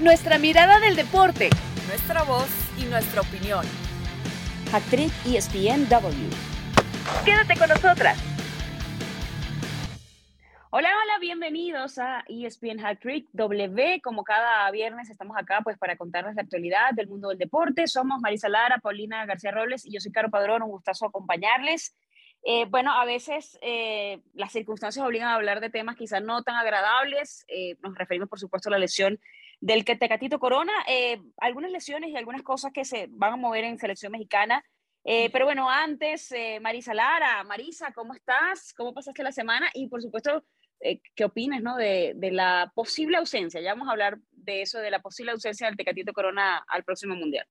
Nuestra 0.00 0.38
mirada 0.38 0.80
del 0.80 0.96
deporte. 0.96 1.50
Nuestra 1.86 2.22
voz 2.22 2.48
y 2.78 2.84
nuestra 2.86 3.20
opinión. 3.20 3.66
Actriz 4.72 5.12
ESPNW. 5.26 6.30
Quédate 7.22 7.58
con 7.58 7.68
nosotras. 7.68 8.18
Hola, 10.70 10.88
hola, 10.88 11.18
bienvenidos 11.20 11.98
a 11.98 12.24
ESPN 12.28 12.82
Hat 12.82 13.00
Trick 13.00 13.28
W. 13.34 14.00
Como 14.00 14.24
cada 14.24 14.70
viernes 14.70 15.10
estamos 15.10 15.36
acá 15.36 15.60
pues 15.62 15.76
para 15.76 15.96
contarles 15.96 16.34
la 16.34 16.42
actualidad 16.42 16.92
del 16.94 17.08
mundo 17.08 17.28
del 17.28 17.36
deporte. 17.36 17.86
Somos 17.86 18.22
Marisa 18.22 18.48
Lara, 18.48 18.78
Paulina 18.78 19.26
García 19.26 19.50
Robles 19.50 19.84
y 19.84 19.92
yo 19.92 20.00
soy 20.00 20.12
Caro 20.12 20.30
Padrón. 20.30 20.62
Un 20.62 20.70
gustazo 20.70 21.04
acompañarles. 21.04 21.94
Eh, 22.42 22.64
bueno, 22.70 22.98
a 22.98 23.04
veces 23.04 23.58
eh, 23.60 24.22
las 24.32 24.52
circunstancias 24.52 25.04
obligan 25.04 25.28
a 25.28 25.34
hablar 25.34 25.60
de 25.60 25.68
temas 25.68 25.96
quizás 25.96 26.22
no 26.22 26.42
tan 26.42 26.56
agradables. 26.56 27.44
Eh, 27.48 27.76
nos 27.82 27.94
referimos, 27.96 28.30
por 28.30 28.40
supuesto, 28.40 28.70
a 28.70 28.72
la 28.72 28.78
lesión 28.78 29.20
del 29.60 29.84
que 29.84 29.96
Tecatito 29.96 30.38
Corona, 30.38 30.72
eh, 30.88 31.20
algunas 31.38 31.70
lesiones 31.70 32.10
y 32.10 32.16
algunas 32.16 32.42
cosas 32.42 32.72
que 32.72 32.84
se 32.84 33.08
van 33.10 33.34
a 33.34 33.36
mover 33.36 33.64
en 33.64 33.78
selección 33.78 34.12
mexicana. 34.12 34.64
Eh, 35.04 35.30
pero 35.30 35.44
bueno, 35.44 35.70
antes, 35.70 36.30
eh, 36.32 36.60
Marisa 36.60 36.94
Lara, 36.94 37.42
Marisa, 37.44 37.92
¿cómo 37.92 38.14
estás? 38.14 38.72
¿Cómo 38.74 38.92
pasaste 38.92 39.22
la 39.22 39.32
semana? 39.32 39.70
Y 39.74 39.88
por 39.88 40.02
supuesto, 40.02 40.44
¿qué 40.80 41.24
opinas 41.24 41.62
¿no? 41.62 41.76
de, 41.76 42.12
de, 42.16 42.30
la 42.30 42.72
posible 42.74 43.16
ausencia? 43.16 43.60
Ya 43.60 43.72
vamos 43.74 43.88
a 43.88 43.92
hablar 43.92 44.18
de 44.30 44.62
eso, 44.62 44.78
de 44.78 44.90
la 44.90 45.00
posible 45.00 45.32
ausencia 45.32 45.66
del 45.66 45.76
Tecatito 45.76 46.12
Corona 46.12 46.64
al 46.68 46.84
próximo 46.84 47.14
Mundial. 47.14 47.46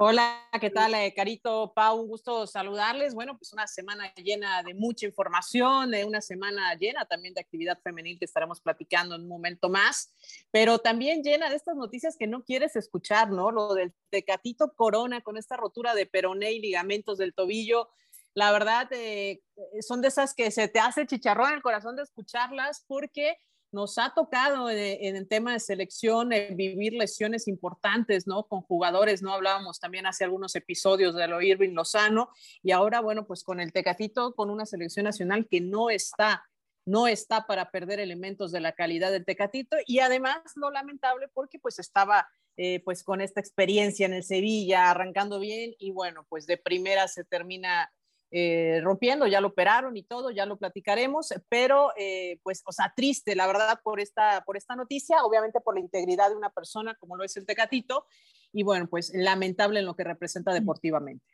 Hola, 0.00 0.48
¿qué 0.60 0.70
tal, 0.70 0.94
eh, 0.94 1.12
Carito, 1.12 1.72
Pau? 1.74 2.00
Un 2.00 2.06
gusto 2.06 2.46
saludarles. 2.46 3.14
Bueno, 3.14 3.36
pues 3.36 3.52
una 3.52 3.66
semana 3.66 4.14
llena 4.14 4.62
de 4.62 4.72
mucha 4.72 5.06
información, 5.06 5.90
de 5.90 6.04
una 6.04 6.20
semana 6.20 6.72
llena 6.76 7.04
también 7.04 7.34
de 7.34 7.40
actividad 7.40 7.80
femenil 7.82 8.16
que 8.16 8.24
estaremos 8.24 8.60
platicando 8.60 9.16
en 9.16 9.22
un 9.22 9.28
momento 9.28 9.68
más, 9.68 10.14
pero 10.52 10.78
también 10.78 11.24
llena 11.24 11.50
de 11.50 11.56
estas 11.56 11.74
noticias 11.74 12.16
que 12.16 12.28
no 12.28 12.44
quieres 12.44 12.76
escuchar, 12.76 13.32
¿no? 13.32 13.50
Lo 13.50 13.74
del 13.74 13.92
Tecatito 14.08 14.72
Corona 14.76 15.20
con 15.20 15.36
esta 15.36 15.56
rotura 15.56 15.96
de 15.96 16.06
peroné 16.06 16.52
y 16.52 16.60
ligamentos 16.60 17.18
del 17.18 17.34
tobillo. 17.34 17.88
La 18.34 18.52
verdad, 18.52 18.86
eh, 18.92 19.40
son 19.80 20.00
de 20.00 20.06
esas 20.06 20.32
que 20.32 20.52
se 20.52 20.68
te 20.68 20.78
hace 20.78 21.08
chicharrón 21.08 21.48
en 21.48 21.54
el 21.56 21.62
corazón 21.62 21.96
de 21.96 22.04
escucharlas 22.04 22.84
porque 22.86 23.36
nos 23.70 23.98
ha 23.98 24.12
tocado 24.14 24.70
en, 24.70 25.16
el 25.16 25.28
tema 25.28 25.52
de 25.52 25.60
selección 25.60 26.32
eh, 26.32 26.54
vivir 26.54 26.94
lesiones 26.94 27.48
importantes, 27.48 28.26
¿no? 28.26 28.44
Con 28.44 28.62
jugadores, 28.62 29.22
¿no? 29.22 29.32
Hablábamos 29.32 29.78
también 29.78 30.06
hace 30.06 30.24
algunos 30.24 30.54
episodios 30.54 31.14
de 31.14 31.28
lo 31.28 31.42
Irving 31.42 31.74
Lozano 31.74 32.30
y 32.62 32.72
ahora, 32.72 33.00
bueno, 33.00 33.26
pues 33.26 33.44
con 33.44 33.60
el 33.60 33.72
Tecatito, 33.72 34.34
con 34.34 34.50
una 34.50 34.66
selección 34.66 35.04
nacional 35.04 35.46
que 35.48 35.60
no 35.60 35.90
está, 35.90 36.44
no 36.86 37.06
está 37.06 37.46
para 37.46 37.70
perder 37.70 38.00
elementos 38.00 38.52
de 38.52 38.60
la 38.60 38.72
calidad 38.72 39.12
del 39.12 39.24
Tecatito 39.24 39.76
y 39.86 39.98
además 39.98 40.38
lo 40.56 40.70
lamentable 40.70 41.28
porque 41.34 41.58
pues 41.58 41.78
estaba 41.78 42.26
eh, 42.56 42.82
pues 42.84 43.04
con 43.04 43.20
esta 43.20 43.38
experiencia 43.40 44.06
en 44.06 44.14
el 44.14 44.24
Sevilla, 44.24 44.90
arrancando 44.90 45.38
bien 45.38 45.74
y 45.78 45.92
bueno, 45.92 46.26
pues 46.28 46.46
de 46.46 46.56
primera 46.56 47.06
se 47.06 47.24
termina 47.24 47.92
eh, 48.30 48.80
rompiendo, 48.82 49.26
ya 49.26 49.40
lo 49.40 49.48
operaron 49.48 49.96
y 49.96 50.02
todo, 50.02 50.30
ya 50.30 50.44
lo 50.44 50.58
platicaremos, 50.58 51.32
pero 51.48 51.92
eh, 51.96 52.38
pues, 52.42 52.62
o 52.66 52.72
sea, 52.72 52.92
triste, 52.94 53.34
la 53.34 53.46
verdad, 53.46 53.80
por 53.82 54.00
esta, 54.00 54.42
por 54.44 54.58
esta 54.58 54.76
noticia, 54.76 55.24
obviamente 55.24 55.60
por 55.60 55.74
la 55.74 55.80
integridad 55.80 56.28
de 56.28 56.36
una 56.36 56.50
persona 56.50 56.94
como 56.96 57.16
lo 57.16 57.24
es 57.24 57.36
el 57.38 57.46
Tecatito, 57.46 58.04
y 58.52 58.64
bueno, 58.64 58.86
pues 58.86 59.12
lamentable 59.14 59.80
en 59.80 59.86
lo 59.86 59.96
que 59.96 60.04
representa 60.04 60.52
deportivamente. 60.52 61.24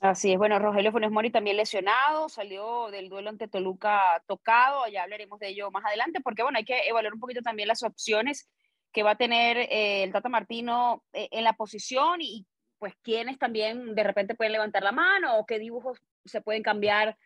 Así 0.00 0.32
es, 0.32 0.38
bueno, 0.38 0.58
Rogelio 0.58 0.92
Funes 0.92 1.10
Mori 1.10 1.30
también 1.30 1.56
lesionado, 1.56 2.28
salió 2.28 2.90
del 2.90 3.08
duelo 3.08 3.30
ante 3.30 3.48
Toluca 3.48 4.22
tocado, 4.26 4.86
ya 4.88 5.04
hablaremos 5.04 5.38
de 5.38 5.48
ello 5.48 5.70
más 5.70 5.86
adelante, 5.86 6.20
porque 6.20 6.42
bueno, 6.42 6.58
hay 6.58 6.66
que 6.66 6.78
evaluar 6.86 7.14
un 7.14 7.20
poquito 7.20 7.40
también 7.40 7.68
las 7.68 7.82
opciones 7.82 8.50
que 8.92 9.02
va 9.02 9.12
a 9.12 9.16
tener 9.16 9.56
eh, 9.56 10.02
el 10.02 10.12
Tata 10.12 10.28
Martino 10.28 11.04
en 11.14 11.42
la 11.42 11.54
posición 11.54 12.20
y 12.20 12.46
pues 12.78 12.94
quiénes 13.02 13.38
también 13.38 13.94
de 13.94 14.02
repente 14.02 14.34
pueden 14.34 14.52
levantar 14.52 14.82
la 14.82 14.92
mano 14.92 15.38
o 15.38 15.46
qué 15.46 15.58
dibujos 15.58 15.98
se 16.24 16.40
pueden 16.40 16.62
cambiar 16.62 17.16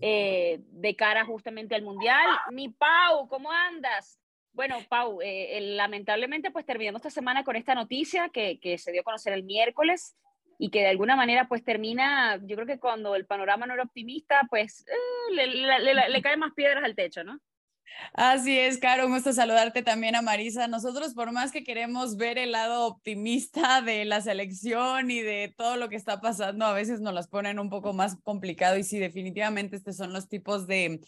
eh, 0.00 0.60
de 0.60 0.96
cara 0.96 1.24
justamente 1.24 1.74
al 1.74 1.82
Mundial. 1.82 2.26
Mi 2.52 2.68
Pau, 2.68 3.28
¿cómo 3.28 3.50
andas? 3.50 4.20
Bueno, 4.52 4.78
Pau, 4.88 5.20
eh, 5.22 5.58
lamentablemente 5.60 6.50
pues 6.50 6.64
terminamos 6.64 7.00
esta 7.00 7.10
semana 7.10 7.44
con 7.44 7.56
esta 7.56 7.74
noticia 7.74 8.28
que, 8.28 8.58
que, 8.60 8.78
se 8.78 8.92
dio 8.92 9.00
a 9.00 9.04
conocer 9.04 9.32
el 9.32 9.42
miércoles 9.42 10.16
y 10.58 10.70
que 10.70 10.80
de 10.80 10.88
alguna 10.88 11.16
manera 11.16 11.48
pues 11.48 11.64
termina, 11.64 12.40
yo 12.42 12.54
creo 12.54 12.66
que 12.66 12.78
cuando 12.78 13.16
el 13.16 13.26
panorama 13.26 13.66
no 13.66 13.74
era 13.74 13.82
optimista, 13.82 14.42
pues 14.48 14.86
eh, 14.86 15.34
le, 15.34 15.46
le, 15.48 16.08
le 16.08 16.22
caen 16.22 16.38
más 16.38 16.52
piedras 16.54 16.84
al 16.84 16.94
techo, 16.94 17.24
¿no? 17.24 17.40
Así 18.12 18.58
es, 18.58 18.78
Caro, 18.78 19.06
un 19.06 19.12
gusto 19.12 19.32
saludarte 19.32 19.82
también 19.82 20.14
a 20.14 20.22
Marisa. 20.22 20.68
Nosotros, 20.68 21.14
por 21.14 21.32
más 21.32 21.52
que 21.52 21.64
queremos 21.64 22.16
ver 22.16 22.38
el 22.38 22.52
lado 22.52 22.86
optimista 22.86 23.82
de 23.82 24.04
la 24.04 24.20
selección 24.20 25.10
y 25.10 25.20
de 25.20 25.52
todo 25.56 25.76
lo 25.76 25.88
que 25.88 25.96
está 25.96 26.20
pasando, 26.20 26.64
a 26.64 26.72
veces 26.72 27.00
nos 27.00 27.14
las 27.14 27.28
ponen 27.28 27.58
un 27.58 27.70
poco 27.70 27.92
más 27.92 28.16
complicado 28.22 28.76
y 28.78 28.84
sí, 28.84 28.98
definitivamente 28.98 29.76
estos 29.76 29.96
son 29.96 30.12
los 30.12 30.28
tipos 30.28 30.66
de 30.66 31.00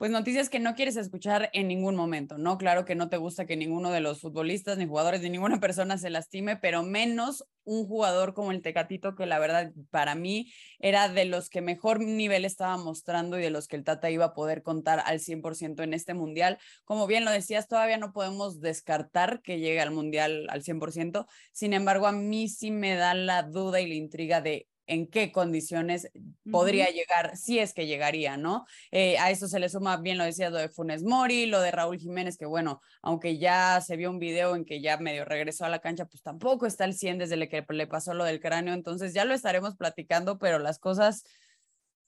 pues 0.00 0.10
noticias 0.10 0.48
que 0.48 0.60
no 0.60 0.74
quieres 0.76 0.96
escuchar 0.96 1.50
en 1.52 1.68
ningún 1.68 1.94
momento, 1.94 2.38
¿no? 2.38 2.56
Claro 2.56 2.86
que 2.86 2.94
no 2.94 3.10
te 3.10 3.18
gusta 3.18 3.44
que 3.44 3.58
ninguno 3.58 3.90
de 3.90 4.00
los 4.00 4.22
futbolistas, 4.22 4.78
ni 4.78 4.86
jugadores, 4.86 5.20
ni 5.20 5.28
ninguna 5.28 5.60
persona 5.60 5.98
se 5.98 6.08
lastime, 6.08 6.56
pero 6.56 6.82
menos 6.82 7.44
un 7.64 7.86
jugador 7.86 8.32
como 8.32 8.50
el 8.50 8.62
Tecatito, 8.62 9.14
que 9.14 9.26
la 9.26 9.38
verdad 9.38 9.72
para 9.90 10.14
mí 10.14 10.50
era 10.78 11.10
de 11.10 11.26
los 11.26 11.50
que 11.50 11.60
mejor 11.60 12.00
nivel 12.00 12.46
estaba 12.46 12.78
mostrando 12.78 13.38
y 13.38 13.42
de 13.42 13.50
los 13.50 13.68
que 13.68 13.76
el 13.76 13.84
Tata 13.84 14.10
iba 14.10 14.24
a 14.24 14.32
poder 14.32 14.62
contar 14.62 15.02
al 15.04 15.20
100% 15.20 15.82
en 15.82 15.92
este 15.92 16.14
mundial. 16.14 16.56
Como 16.86 17.06
bien 17.06 17.26
lo 17.26 17.30
decías, 17.30 17.68
todavía 17.68 17.98
no 17.98 18.14
podemos 18.14 18.62
descartar 18.62 19.42
que 19.42 19.58
llegue 19.58 19.82
al 19.82 19.90
mundial 19.90 20.46
al 20.48 20.62
100%. 20.62 21.26
Sin 21.52 21.74
embargo, 21.74 22.06
a 22.06 22.12
mí 22.12 22.48
sí 22.48 22.70
me 22.70 22.94
da 22.94 23.12
la 23.12 23.42
duda 23.42 23.82
y 23.82 23.86
la 23.86 23.96
intriga 23.96 24.40
de 24.40 24.66
en 24.90 25.06
qué 25.06 25.30
condiciones 25.30 26.10
podría 26.50 26.90
llegar, 26.90 27.36
si 27.36 27.60
es 27.60 27.72
que 27.72 27.86
llegaría, 27.86 28.36
¿no? 28.36 28.66
Eh, 28.90 29.16
a 29.18 29.30
eso 29.30 29.46
se 29.46 29.60
le 29.60 29.68
suma, 29.68 29.98
bien 29.98 30.18
lo 30.18 30.24
decía, 30.24 30.50
lo 30.50 30.58
de 30.58 30.68
Funes 30.68 31.04
Mori, 31.04 31.46
lo 31.46 31.60
de 31.60 31.70
Raúl 31.70 31.98
Jiménez, 31.98 32.36
que 32.36 32.44
bueno, 32.44 32.82
aunque 33.00 33.38
ya 33.38 33.80
se 33.80 33.96
vio 33.96 34.10
un 34.10 34.18
video 34.18 34.56
en 34.56 34.64
que 34.64 34.80
ya 34.80 34.96
medio 34.96 35.24
regresó 35.24 35.64
a 35.64 35.68
la 35.68 35.78
cancha, 35.78 36.06
pues 36.06 36.24
tampoco 36.24 36.66
está 36.66 36.84
al 36.84 36.94
100 36.94 37.18
desde 37.18 37.48
que 37.48 37.64
le 37.68 37.86
pasó 37.86 38.14
lo 38.14 38.24
del 38.24 38.40
cráneo, 38.40 38.74
entonces 38.74 39.14
ya 39.14 39.24
lo 39.24 39.32
estaremos 39.32 39.76
platicando, 39.76 40.40
pero 40.40 40.58
las 40.58 40.80
cosas 40.80 41.22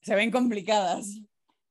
se 0.01 0.17
ven 0.17 0.33
complicadas. 0.33 1.07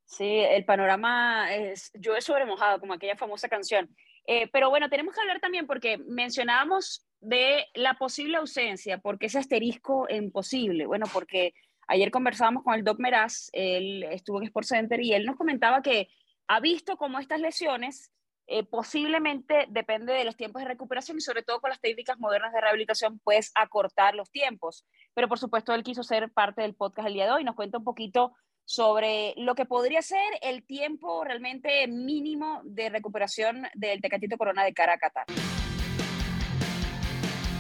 Sí, 0.06 0.28
el 0.30 0.64
panorama 0.64 1.54
es, 1.54 1.92
yo 1.94 2.16
he 2.16 2.22
sobremojado, 2.22 2.80
como 2.80 2.94
aquella 2.94 3.18
famosa 3.18 3.50
canción. 3.50 3.94
Eh, 4.26 4.50
pero 4.52 4.70
bueno, 4.70 4.90
tenemos 4.90 5.14
que 5.14 5.22
hablar 5.22 5.40
también 5.40 5.68
porque 5.68 5.98
mencionábamos 5.98 7.06
de 7.20 7.66
la 7.74 7.96
posible 7.96 8.38
ausencia, 8.38 8.98
porque 9.00 9.28
ese 9.28 9.40
asterisco 9.40 10.08
imposible. 10.10 10.86
Bueno, 10.86 11.06
porque 11.12 11.54
ayer 11.88 12.12
conversábamos 12.12 12.64
con 12.64 12.74
el 12.74 12.84
Doc 12.84 13.00
Meraz, 13.00 13.50
él 13.54 14.04
estuvo 14.04 14.40
en 14.40 14.46
Sports 14.46 14.70
Center 14.70 15.02
y 15.02 15.14
él 15.14 15.26
nos 15.26 15.36
comentaba 15.36 15.82
que 15.82 16.10
ha 16.48 16.60
visto 16.60 16.98
cómo 16.98 17.20
estas 17.20 17.40
lesiones 17.40 18.12
eh, 18.48 18.64
posiblemente 18.64 19.66
depende 19.70 20.14
de 20.14 20.26
los 20.26 20.36
tiempos 20.36 20.62
de 20.62 20.68
recuperación 20.68 21.18
y 21.18 21.22
sobre 21.22 21.44
todo 21.44 21.62
con 21.62 21.70
las 21.70 21.80
técnicas 21.80 22.20
modernas 22.20 22.52
de 22.52 22.60
rehabilitación 22.60 23.20
puedes 23.20 23.52
acortar 23.56 24.16
los 24.16 24.30
tiempos. 24.30 24.86
Pero 25.14 25.30
por 25.30 25.40
supuesto 25.40 25.74
él 25.74 25.84
quiso 25.84 26.04
ser 26.04 26.32
parte 26.32 26.62
del 26.62 26.76
podcast 26.76 27.08
el 27.08 27.14
día 27.14 27.26
de 27.26 27.32
hoy, 27.32 27.44
nos 27.44 27.56
cuenta 27.56 27.78
un 27.78 27.84
poquito 27.84 28.34
sobre 28.66 29.34
lo 29.38 29.56
que 29.56 29.66
podría 29.66 30.02
ser 30.02 30.28
el 30.42 30.64
tiempo 30.64 31.24
realmente 31.24 31.88
mínimo 31.88 32.62
de 32.64 32.90
recuperación 32.90 33.68
del 33.76 34.02
Tecatito 34.02 34.38
Corona 34.38 34.64
de 34.64 34.74
cara. 34.74 35.00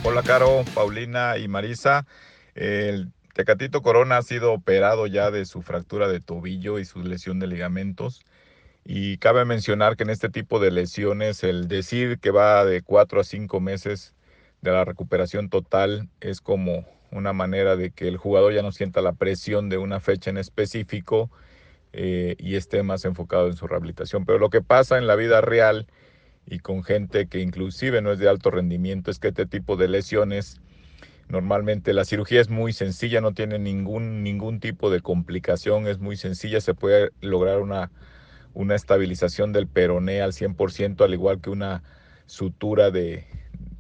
Hola 0.03 0.23
Caro, 0.23 0.63
Paulina 0.73 1.37
y 1.37 1.47
Marisa. 1.47 2.05
El 2.55 3.11
Tecatito 3.33 3.81
Corona 3.81 4.17
ha 4.17 4.21
sido 4.23 4.53
operado 4.53 5.07
ya 5.07 5.31
de 5.31 5.45
su 5.45 5.61
fractura 5.61 6.07
de 6.07 6.19
tobillo 6.19 6.79
y 6.79 6.85
su 6.85 7.01
lesión 7.03 7.39
de 7.39 7.47
ligamentos. 7.47 8.25
Y 8.83 9.17
cabe 9.19 9.45
mencionar 9.45 9.95
que 9.95 10.03
en 10.03 10.09
este 10.09 10.29
tipo 10.29 10.59
de 10.59 10.71
lesiones 10.71 11.43
el 11.43 11.67
decir 11.67 12.19
que 12.19 12.31
va 12.31 12.65
de 12.65 12.81
cuatro 12.81 13.21
a 13.21 13.23
cinco 13.23 13.59
meses 13.59 14.15
de 14.61 14.71
la 14.71 14.85
recuperación 14.85 15.49
total 15.49 16.09
es 16.19 16.41
como 16.41 16.85
una 17.11 17.33
manera 17.33 17.75
de 17.75 17.91
que 17.91 18.07
el 18.07 18.17
jugador 18.17 18.53
ya 18.53 18.61
no 18.61 18.71
sienta 18.71 19.01
la 19.01 19.13
presión 19.13 19.69
de 19.69 19.77
una 19.77 19.99
fecha 19.99 20.29
en 20.29 20.37
específico 20.37 21.29
eh, 21.93 22.35
y 22.39 22.55
esté 22.55 22.83
más 22.83 23.05
enfocado 23.05 23.47
en 23.47 23.55
su 23.55 23.67
rehabilitación. 23.67 24.25
Pero 24.25 24.39
lo 24.39 24.49
que 24.49 24.61
pasa 24.61 24.97
en 24.97 25.07
la 25.07 25.15
vida 25.15 25.41
real 25.41 25.87
y 26.45 26.59
con 26.59 26.83
gente 26.83 27.27
que 27.27 27.39
inclusive 27.39 28.01
no 28.01 28.11
es 28.11 28.19
de 28.19 28.29
alto 28.29 28.51
rendimiento, 28.51 29.11
es 29.11 29.19
que 29.19 29.29
este 29.29 29.45
tipo 29.45 29.75
de 29.75 29.87
lesiones, 29.87 30.61
normalmente 31.27 31.93
la 31.93 32.05
cirugía 32.05 32.41
es 32.41 32.49
muy 32.49 32.73
sencilla, 32.73 33.21
no 33.21 33.33
tiene 33.33 33.59
ningún, 33.59 34.23
ningún 34.23 34.59
tipo 34.59 34.89
de 34.89 35.01
complicación, 35.01 35.87
es 35.87 35.99
muy 35.99 36.17
sencilla, 36.17 36.61
se 36.61 36.73
puede 36.73 37.11
lograr 37.21 37.59
una, 37.61 37.91
una 38.53 38.75
estabilización 38.75 39.53
del 39.53 39.67
peroné 39.67 40.21
al 40.21 40.33
100%, 40.33 41.03
al 41.03 41.13
igual 41.13 41.41
que 41.41 41.49
una 41.49 41.83
sutura 42.25 42.91
de, 42.91 43.27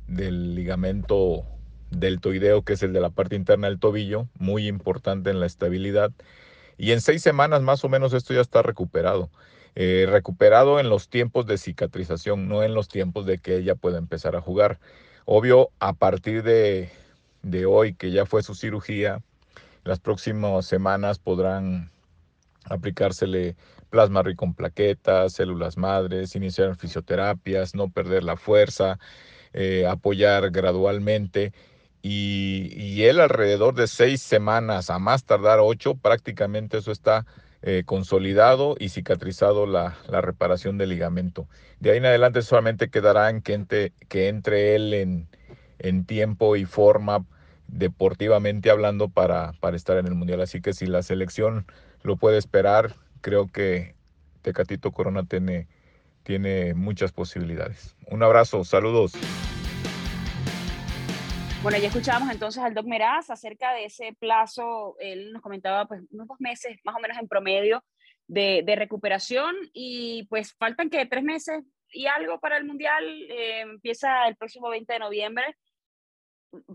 del 0.07 0.55
ligamento 0.55 1.45
deltoideo, 1.91 2.63
que 2.63 2.73
es 2.73 2.83
el 2.83 2.93
de 2.93 3.01
la 3.01 3.09
parte 3.09 3.35
interna 3.35 3.67
del 3.67 3.79
tobillo, 3.79 4.27
muy 4.39 4.67
importante 4.67 5.29
en 5.29 5.39
la 5.39 5.45
estabilidad. 5.45 6.11
Y 6.77 6.91
en 6.91 7.01
seis 7.01 7.21
semanas 7.21 7.61
más 7.61 7.83
o 7.83 7.89
menos 7.89 8.13
esto 8.13 8.33
ya 8.33 8.41
está 8.41 8.61
recuperado. 8.61 9.29
Eh, 9.75 10.05
recuperado 10.09 10.79
en 10.79 10.89
los 10.89 11.07
tiempos 11.09 11.45
de 11.45 11.57
cicatrización, 11.57 12.49
no 12.49 12.63
en 12.63 12.73
los 12.73 12.89
tiempos 12.89 13.25
de 13.25 13.37
que 13.37 13.57
ella 13.57 13.75
pueda 13.75 13.97
empezar 13.97 14.35
a 14.35 14.41
jugar. 14.41 14.79
Obvio, 15.25 15.69
a 15.79 15.93
partir 15.93 16.43
de, 16.43 16.89
de 17.43 17.65
hoy, 17.65 17.93
que 17.93 18.11
ya 18.11 18.25
fue 18.25 18.43
su 18.43 18.55
cirugía, 18.55 19.21
las 19.83 19.99
próximas 19.99 20.65
semanas 20.65 21.19
podrán 21.19 21.91
aplicársele 22.65 23.55
plasma 23.89 24.23
rico 24.23 24.45
en 24.45 24.53
plaquetas, 24.53 25.33
células 25.33 25.77
madres, 25.77 26.35
iniciar 26.35 26.75
fisioterapias, 26.75 27.75
no 27.75 27.89
perder 27.89 28.23
la 28.23 28.37
fuerza, 28.37 28.99
eh, 29.53 29.85
apoyar 29.87 30.51
gradualmente. 30.51 31.53
Y, 32.03 32.73
y, 32.75 33.03
él 33.03 33.19
alrededor 33.19 33.75
de 33.75 33.87
seis 33.87 34.21
semanas, 34.21 34.89
a 34.89 34.97
más 34.97 35.23
tardar 35.23 35.59
ocho, 35.61 35.93
prácticamente 35.93 36.79
eso 36.79 36.91
está 36.91 37.27
eh, 37.61 37.83
consolidado 37.85 38.75
y 38.79 38.89
cicatrizado 38.89 39.67
la, 39.67 39.97
la, 40.07 40.19
reparación 40.21 40.79
del 40.79 40.89
ligamento. 40.89 41.47
De 41.79 41.91
ahí 41.91 41.97
en 41.97 42.05
adelante 42.05 42.41
solamente 42.41 42.89
quedará 42.89 43.29
en 43.29 43.43
que 43.43 43.53
entre, 43.53 43.93
que 44.09 44.29
entre 44.29 44.73
él 44.73 44.95
en, 44.95 45.27
en 45.77 46.05
tiempo 46.05 46.55
y 46.55 46.65
forma 46.65 47.23
deportivamente 47.67 48.69
hablando 48.69 49.09
para, 49.09 49.53
para 49.59 49.75
estar 49.75 49.97
en 49.97 50.07
el 50.07 50.15
Mundial. 50.15 50.41
Así 50.41 50.61
que 50.61 50.73
si 50.73 50.85
la 50.85 51.03
selección 51.03 51.65
lo 52.03 52.17
puede 52.17 52.37
esperar, 52.37 52.95
creo 53.21 53.47
que 53.47 53.95
Tecatito 54.41 54.91
Corona 54.91 55.23
tiene, 55.23 55.67
tiene 56.23 56.73
muchas 56.73 57.11
posibilidades. 57.11 57.95
Un 58.07 58.23
abrazo, 58.23 58.63
saludos. 58.63 59.13
Bueno, 61.63 61.77
ya 61.77 61.89
escuchábamos 61.89 62.31
entonces 62.31 62.63
al 62.63 62.73
Doc 62.73 62.87
Meraz 62.87 63.29
acerca 63.29 63.71
de 63.73 63.85
ese 63.85 64.13
plazo, 64.19 64.95
él 64.99 65.31
nos 65.31 65.43
comentaba 65.43 65.85
pues 65.85 66.01
unos 66.09 66.27
dos 66.27 66.39
meses 66.39 66.79
más 66.83 66.95
o 66.95 66.99
menos 66.99 67.19
en 67.19 67.27
promedio 67.27 67.83
de, 68.25 68.63
de 68.65 68.75
recuperación 68.75 69.55
y 69.71 70.23
pues 70.23 70.55
faltan 70.55 70.89
que 70.89 71.05
tres 71.05 71.23
meses 71.23 71.63
y 71.93 72.07
algo 72.07 72.39
para 72.39 72.57
el 72.57 72.65
Mundial, 72.65 73.03
eh, 73.29 73.59
empieza 73.61 74.27
el 74.27 74.35
próximo 74.37 74.69
20 74.69 74.91
de 74.91 74.99
noviembre. 74.99 75.55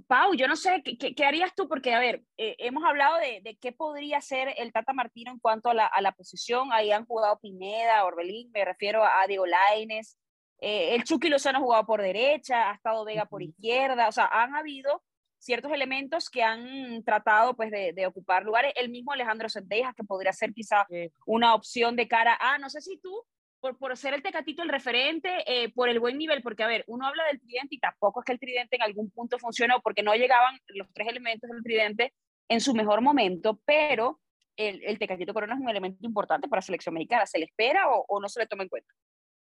Pau, 0.06 0.35
yo 0.35 0.47
no 0.47 0.55
sé, 0.55 0.83
¿qué, 0.85 1.17
qué 1.17 1.25
harías 1.25 1.53
tú? 1.56 1.69
Porque, 1.69 1.93
a 1.93 1.99
ver, 1.99 2.23
eh, 2.37 2.55
hemos 2.61 2.85
hablado 2.85 3.19
de, 3.19 3.41
de, 3.43 3.56
qué 3.61 3.73
podría 3.73 4.21
ser 4.21 4.55
el 4.56 4.73
Tata 4.73 4.93
Martino 4.93 5.32
en 5.32 5.41
cuanto 5.41 5.69
a 5.69 5.75
la, 5.75 5.87
a 5.87 6.00
la 6.00 6.12
posición. 6.12 6.73
Ahí 6.73 6.93
han 6.93 7.06
jugado 7.06 7.41
Pineda, 7.41 8.05
Orbelín, 8.05 8.53
me 8.53 8.65
refiero 8.65 9.05
a 9.05 9.27
Diego 9.27 9.47
Laines. 9.47 10.17
Eh, 10.61 10.94
el 10.94 11.05
Chucky 11.05 11.29
Lozano 11.29 11.58
ha 11.58 11.62
jugado 11.62 11.87
por 11.87 12.00
derecha, 12.03 12.70
ha 12.70 12.75
estado 12.75 13.05
Vega 13.05 13.26
por 13.26 13.43
izquierda. 13.43 14.08
O 14.08 14.12
sea, 14.12 14.26
han 14.26 14.55
habido 14.55 15.03
ciertos 15.38 15.70
elementos 15.73 16.29
que 16.31 16.43
han 16.43 17.05
tratado 17.05 17.55
pues 17.55 17.70
de, 17.70 17.93
de 17.93 18.06
ocupar 18.06 18.43
lugares. 18.43 18.73
El 18.76 18.88
mismo 18.88 19.12
Alejandro 19.12 19.49
Sendejas, 19.49 19.94
que 19.94 20.05
podría 20.05 20.32
ser 20.32 20.53
quizá 20.53 20.87
una 21.26 21.55
opción 21.55 21.94
de 21.97 22.08
cara 22.08 22.37
a, 22.41 22.58
no 22.58 22.70
sé 22.70 22.81
si 22.81 22.99
tú 22.99 23.25
por, 23.61 23.79
por 23.79 23.97
ser 23.97 24.14
el 24.14 24.23
Tecatito 24.23 24.62
el 24.62 24.69
referente, 24.69 25.31
eh, 25.47 25.70
por 25.70 25.88
el 25.88 26.00
buen 26.00 26.19
nivel, 26.19 26.43
porque 26.43 26.62
a 26.62 26.67
ver, 26.67 26.85
uno 26.87 27.06
habla 27.06 27.25
del 27.25 27.41
tridente 27.41 27.75
y 27.76 27.79
tampoco 27.79 28.20
es 28.20 28.26
que 28.26 28.32
el 28.32 28.38
tridente 28.38 28.76
en 28.76 28.82
algún 28.82 29.11
punto 29.11 29.38
funcionó 29.38 29.81
porque 29.81 30.03
no 30.03 30.14
llegaban 30.14 30.58
los 30.69 30.88
tres 30.93 31.08
elementos 31.08 31.50
del 31.50 31.62
tridente 31.62 32.12
en 32.49 32.61
su 32.61 32.75
mejor 32.75 33.00
momento, 33.00 33.61
pero 33.64 34.20
el, 34.56 34.82
el 34.85 34.99
Tecatito 34.99 35.35
Corona 35.35 35.55
es 35.55 35.61
un 35.61 35.69
elemento 35.69 36.06
importante 36.06 36.49
para 36.49 36.58
la 36.58 36.62
selección 36.62 36.94
mexicana. 36.94 37.26
¿Se 37.26 37.38
le 37.38 37.47
espera 37.47 37.91
o, 37.91 38.05
o 38.08 38.20
no 38.20 38.29
se 38.29 38.41
le 38.41 38.47
toma 38.47 38.62
en 38.62 38.69
cuenta? 38.69 38.93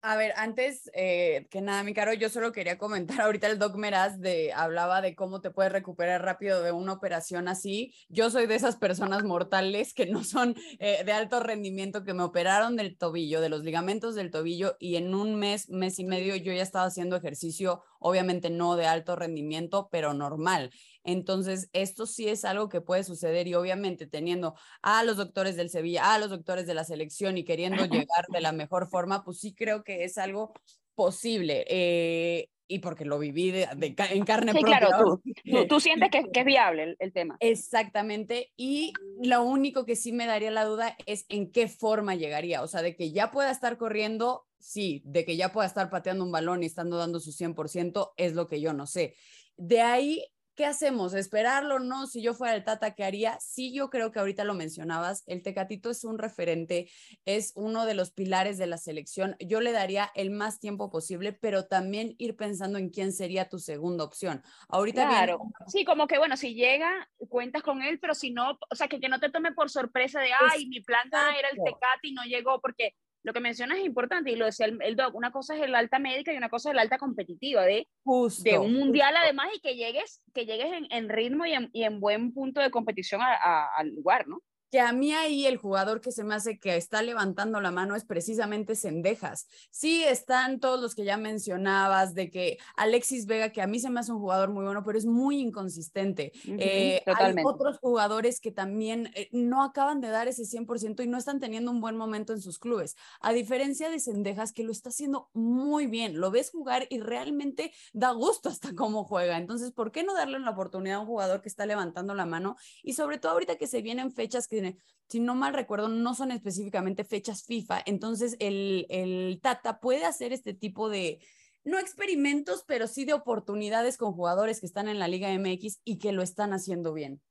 A 0.07 0.17
ver, 0.17 0.33
antes 0.37 0.91
eh, 0.93 1.47
que 1.49 1.61
nada, 1.61 1.81
mi 1.81 1.95
caro, 1.95 2.13
yo 2.13 2.29
solo 2.29 2.51
quería 2.51 2.77
comentar 2.77 3.19
ahorita 3.21 3.47
el 3.47 3.57
Doc 3.57 3.75
Meraz 3.75 4.19
de 4.19 4.53
hablaba 4.53 5.01
de 5.01 5.15
cómo 5.15 5.41
te 5.41 5.49
puedes 5.49 5.71
recuperar 5.71 6.21
rápido 6.21 6.61
de 6.61 6.71
una 6.71 6.93
operación 6.93 7.47
así. 7.47 7.91
Yo 8.07 8.29
soy 8.29 8.45
de 8.45 8.53
esas 8.53 8.75
personas 8.75 9.23
mortales 9.23 9.95
que 9.95 10.05
no 10.05 10.23
son 10.23 10.53
eh, 10.77 11.01
de 11.03 11.11
alto 11.11 11.39
rendimiento, 11.39 12.03
que 12.03 12.13
me 12.13 12.21
operaron 12.21 12.75
del 12.75 12.95
tobillo, 12.99 13.41
de 13.41 13.49
los 13.49 13.63
ligamentos 13.63 14.13
del 14.13 14.29
tobillo, 14.29 14.75
y 14.79 14.97
en 14.97 15.15
un 15.15 15.39
mes, 15.39 15.69
mes 15.69 15.97
y 15.97 16.03
medio 16.03 16.35
yo 16.35 16.53
ya 16.53 16.61
estaba 16.61 16.85
haciendo 16.85 17.15
ejercicio, 17.15 17.81
obviamente 17.97 18.51
no 18.51 18.75
de 18.75 18.85
alto 18.85 19.15
rendimiento, 19.15 19.89
pero 19.91 20.13
normal. 20.13 20.69
Entonces, 21.05 21.69
esto 21.71 22.05
sí 22.07 22.27
es 22.27 22.43
algo 22.43 22.67
que 22.67 22.81
puede 22.81 23.03
suceder 23.03 23.47
y 23.47 23.53
obviamente 23.53 24.07
teniendo 24.07 24.55
a 24.81 25.03
los 25.03 25.17
doctores 25.17 25.55
del 25.55 25.69
Sevilla, 25.69 26.13
a 26.13 26.19
los 26.19 26.31
doctores 26.31 26.65
de 26.65 26.73
la 26.73 26.83
selección 26.83 27.37
y 27.37 27.45
queriendo 27.45 27.85
llegar 27.85 28.25
de 28.27 28.41
la 28.41 28.51
mejor 28.51 28.89
forma, 28.89 29.23
pues 29.23 29.39
sí 29.39 29.53
creo 29.53 29.83
que 29.83 30.03
es 30.03 30.17
algo 30.17 30.53
posible. 30.95 31.65
Eh, 31.69 32.49
y 32.67 32.79
porque 32.79 33.05
lo 33.05 33.19
viví 33.19 33.51
de, 33.51 33.67
de, 33.77 33.95
en 34.09 34.25
carne 34.25 34.51
sí, 34.51 34.59
propia. 34.59 34.79
Claro, 34.79 35.21
tú, 35.23 35.33
tú, 35.51 35.67
tú 35.67 35.79
sientes 35.79 36.09
que, 36.09 36.23
que, 36.31 36.39
es 36.39 36.45
viable 36.45 36.83
el, 36.83 36.95
el, 36.97 37.13
tema. 37.13 37.37
Exactamente. 37.39 38.51
Y 38.57 38.93
lo 39.21 39.43
único 39.43 39.85
que 39.85 39.95
sí 39.95 40.11
me 40.11 40.25
daría 40.25 40.49
la 40.49 40.65
duda 40.65 40.97
es 41.05 41.25
en 41.29 41.51
qué 41.51 41.67
forma 41.67 42.15
llegaría. 42.15 42.63
O 42.63 42.67
sea, 42.67 42.81
de 42.81 42.95
que 42.95 43.11
ya 43.11 43.29
pueda 43.29 43.51
estar 43.51 43.77
corriendo, 43.77 44.47
sí. 44.57 45.03
De 45.05 45.25
que 45.25 45.37
ya 45.37 45.51
pueda 45.51 45.67
estar 45.67 45.91
pateando 45.91 46.23
un 46.23 46.31
balón 46.31 46.63
y 46.63 46.65
estando 46.65 46.97
dando 46.97 47.19
su 47.19 47.31
100%, 47.31 48.13
es 48.17 48.33
lo 48.33 48.47
que 48.47 48.59
yo 48.59 48.73
no 48.73 48.87
sé. 48.87 49.15
De 49.57 49.81
ahí 49.81 50.25
¿qué 50.55 50.65
hacemos? 50.65 51.13
¿Esperarlo? 51.13 51.79
No, 51.79 52.07
si 52.07 52.21
yo 52.21 52.33
fuera 52.33 52.55
el 52.55 52.63
Tata, 52.63 52.95
¿qué 52.95 53.03
haría? 53.03 53.37
Sí, 53.39 53.73
yo 53.73 53.89
creo 53.89 54.11
que 54.11 54.19
ahorita 54.19 54.43
lo 54.43 54.53
mencionabas, 54.53 55.23
el 55.27 55.43
Tecatito 55.43 55.89
es 55.89 56.03
un 56.03 56.17
referente, 56.17 56.89
es 57.25 57.51
uno 57.55 57.85
de 57.85 57.93
los 57.93 58.11
pilares 58.11 58.57
de 58.57 58.67
la 58.67 58.77
selección. 58.77 59.35
Yo 59.39 59.61
le 59.61 59.71
daría 59.71 60.11
el 60.15 60.31
más 60.31 60.59
tiempo 60.59 60.89
posible, 60.89 61.33
pero 61.33 61.65
también 61.65 62.15
ir 62.17 62.35
pensando 62.35 62.79
en 62.79 62.89
quién 62.89 63.13
sería 63.13 63.49
tu 63.49 63.59
segunda 63.59 64.03
opción. 64.03 64.41
Ahorita 64.69 65.07
claro, 65.07 65.39
viene... 65.39 65.53
sí, 65.67 65.85
como 65.85 66.07
que 66.07 66.17
bueno, 66.17 66.37
si 66.37 66.55
llega, 66.55 67.09
cuentas 67.29 67.61
con 67.61 67.83
él, 67.83 67.99
pero 67.99 68.15
si 68.15 68.31
no, 68.31 68.57
o 68.69 68.75
sea, 68.75 68.87
que, 68.87 68.99
que 68.99 69.09
no 69.09 69.19
te 69.19 69.29
tome 69.29 69.51
por 69.51 69.69
sorpresa 69.69 70.21
de, 70.21 70.29
ay, 70.51 70.67
mi 70.67 70.81
plan 70.81 71.07
era 71.07 71.49
el 71.49 71.57
Tecati 71.63 72.09
y 72.09 72.13
no 72.13 72.23
llegó, 72.23 72.59
porque 72.61 72.95
lo 73.25 73.33
que 73.33 73.39
mencionas 73.39 73.79
es 73.79 73.85
importante 73.85 74.29
y 74.29 74.35
lo 74.35 74.45
decía 74.45 74.67
el, 74.67 74.77
el, 74.83 74.95
doc, 74.95 75.15
una 75.15 75.31
cosa 75.31 75.55
es 75.55 75.63
el 75.63 75.73
alta 75.73 75.97
médica 75.97 76.31
y 76.31 76.37
una 76.37 76.47
cosa 76.47 76.69
es 76.69 76.73
el 76.73 76.79
alta 76.79 76.99
competitiva 76.99 77.63
de, 77.63 77.87
justo, 78.03 78.43
de 78.43 78.59
un 78.59 78.73
mundial 78.73 79.09
justo. 79.09 79.23
además 79.23 79.47
y 79.55 79.59
que 79.61 79.75
llegues, 79.75 80.21
que 80.31 80.45
llegues 80.45 80.71
en, 80.71 80.85
en 80.91 81.09
ritmo 81.09 81.43
y 81.47 81.53
en, 81.53 81.71
y 81.73 81.85
en, 81.85 81.99
buen 81.99 82.33
punto 82.33 82.61
de 82.61 82.69
competición 82.69 83.21
a, 83.23 83.33
a, 83.33 83.67
al 83.77 83.89
lugar, 83.95 84.27
¿no? 84.27 84.41
Que 84.75 84.81
a 84.81 84.91
mí 84.91 85.13
ahí 85.13 85.45
el 85.45 85.55
jugador 85.55 86.01
que 86.01 86.11
se 86.11 86.25
me 86.25 86.35
hace 86.35 86.59
que 86.59 86.75
está 86.75 87.01
levantando 87.01 87.61
la 87.61 87.71
mano 87.71 87.95
es 87.95 88.03
precisamente 88.03 88.75
Cendejas. 88.75 89.47
Sí 89.71 90.03
están 90.03 90.59
todos 90.59 90.81
los 90.81 90.95
que 90.95 91.05
ya 91.05 91.15
mencionabas, 91.15 92.13
de 92.13 92.29
que 92.29 92.57
Alexis 92.75 93.25
Vega, 93.25 93.53
que 93.53 93.61
a 93.61 93.67
mí 93.67 93.79
se 93.79 93.89
me 93.89 94.01
hace 94.01 94.11
un 94.11 94.19
jugador 94.19 94.49
muy 94.49 94.65
bueno, 94.65 94.83
pero 94.83 94.97
es 94.97 95.05
muy 95.05 95.39
inconsistente. 95.39 96.33
Uh 96.43 96.49
-huh, 96.49 96.57
eh, 96.59 97.03
hay 97.05 97.35
otros 97.45 97.77
jugadores 97.79 98.41
que 98.41 98.51
también 98.51 99.13
eh, 99.15 99.29
no 99.31 99.63
acaban 99.63 100.01
de 100.01 100.09
dar 100.09 100.27
ese 100.27 100.43
100% 100.43 101.01
y 101.03 101.07
no 101.07 101.17
están 101.17 101.39
teniendo 101.39 101.71
un 101.71 101.79
buen 101.79 101.95
momento 101.95 102.33
en 102.33 102.41
sus 102.41 102.59
clubes. 102.59 102.97
A 103.21 103.31
diferencia 103.31 103.89
de 103.89 104.01
Cendejas, 104.01 104.51
que 104.51 104.65
lo 104.65 104.73
está 104.73 104.89
haciendo 104.89 105.29
muy 105.31 105.87
bien, 105.87 106.19
lo 106.19 106.31
ves 106.31 106.51
jugar 106.51 106.85
y 106.89 106.99
realmente 106.99 107.71
da 107.93 108.11
gusto 108.11 108.49
hasta 108.49 108.75
cómo 108.75 109.05
juega. 109.05 109.37
Entonces, 109.37 109.71
¿por 109.71 109.93
qué 109.93 110.03
no 110.03 110.13
darle 110.13 110.37
la 110.39 110.49
oportunidad 110.51 110.97
a 110.97 110.99
un 110.99 111.07
jugador 111.07 111.41
que 111.41 111.47
está 111.47 111.65
levantando 111.65 112.13
la 112.13 112.25
mano? 112.25 112.57
Y 112.83 112.91
sobre 112.91 113.19
todo 113.19 113.31
ahorita 113.31 113.55
que 113.55 113.67
se 113.67 113.81
vienen 113.81 114.11
fechas 114.11 114.49
que 114.49 114.64
si 115.07 115.19
no 115.19 115.35
mal 115.35 115.53
recuerdo, 115.53 115.87
no 115.87 116.15
son 116.15 116.31
específicamente 116.31 117.03
fechas 117.03 117.43
FIFA, 117.45 117.83
entonces 117.85 118.35
el, 118.39 118.85
el 118.89 119.39
Tata 119.41 119.79
puede 119.79 120.05
hacer 120.05 120.33
este 120.33 120.53
tipo 120.53 120.89
de, 120.89 121.19
no 121.63 121.79
experimentos, 121.79 122.63
pero 122.67 122.87
sí 122.87 123.05
de 123.05 123.13
oportunidades 123.13 123.97
con 123.97 124.13
jugadores 124.13 124.59
que 124.59 124.65
están 124.65 124.87
en 124.87 124.99
la 124.99 125.07
Liga 125.07 125.29
MX 125.37 125.81
y 125.83 125.97
que 125.97 126.11
lo 126.11 126.21
están 126.21 126.53
haciendo 126.53 126.93
bien. 126.93 127.21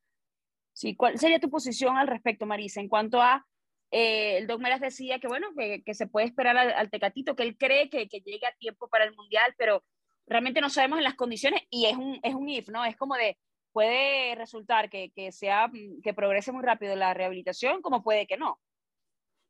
Sí, 0.72 0.96
¿cuál 0.96 1.18
sería 1.18 1.38
tu 1.38 1.50
posición 1.50 1.96
al 1.96 2.08
respecto, 2.08 2.46
Marisa, 2.46 2.80
en 2.80 2.88
cuanto 2.88 3.22
a 3.22 3.46
eh, 3.92 4.38
el 4.38 4.48
Doc 4.48 4.60
Meras 4.60 4.80
decía 4.80 5.20
que 5.20 5.28
bueno, 5.28 5.48
que, 5.56 5.84
que, 5.84 5.94
se 5.94 6.08
puede 6.08 6.26
esperar 6.26 6.56
al, 6.56 6.72
al 6.72 6.90
Tecatito, 6.90 7.36
que 7.36 7.44
él 7.44 7.56
cree 7.56 7.88
que, 7.88 8.08
que, 8.08 8.20
llegue 8.20 8.44
a 8.44 8.56
tiempo 8.56 8.88
para 8.88 9.04
el 9.04 9.14
Mundial, 9.14 9.54
pero 9.56 9.84
realmente 10.26 10.60
no 10.60 10.68
sabemos 10.68 10.98
en 10.98 11.04
las 11.04 11.14
condiciones 11.14 11.62
y 11.70 11.86
es 11.86 11.96
un, 11.96 12.18
es 12.24 12.34
un 12.34 12.48
if, 12.48 12.68
¿no? 12.70 12.84
Es 12.84 12.96
como 12.96 13.14
de, 13.14 13.38
puede 13.74 14.36
resultar 14.36 14.88
que, 14.88 15.10
que, 15.10 15.32
sea, 15.32 15.70
que 16.02 16.14
progrese 16.14 16.52
muy 16.52 16.62
rápido 16.62 16.94
la 16.94 17.12
rehabilitación, 17.12 17.82
como 17.82 18.04
puede 18.04 18.26
que 18.26 18.36
no. 18.36 18.60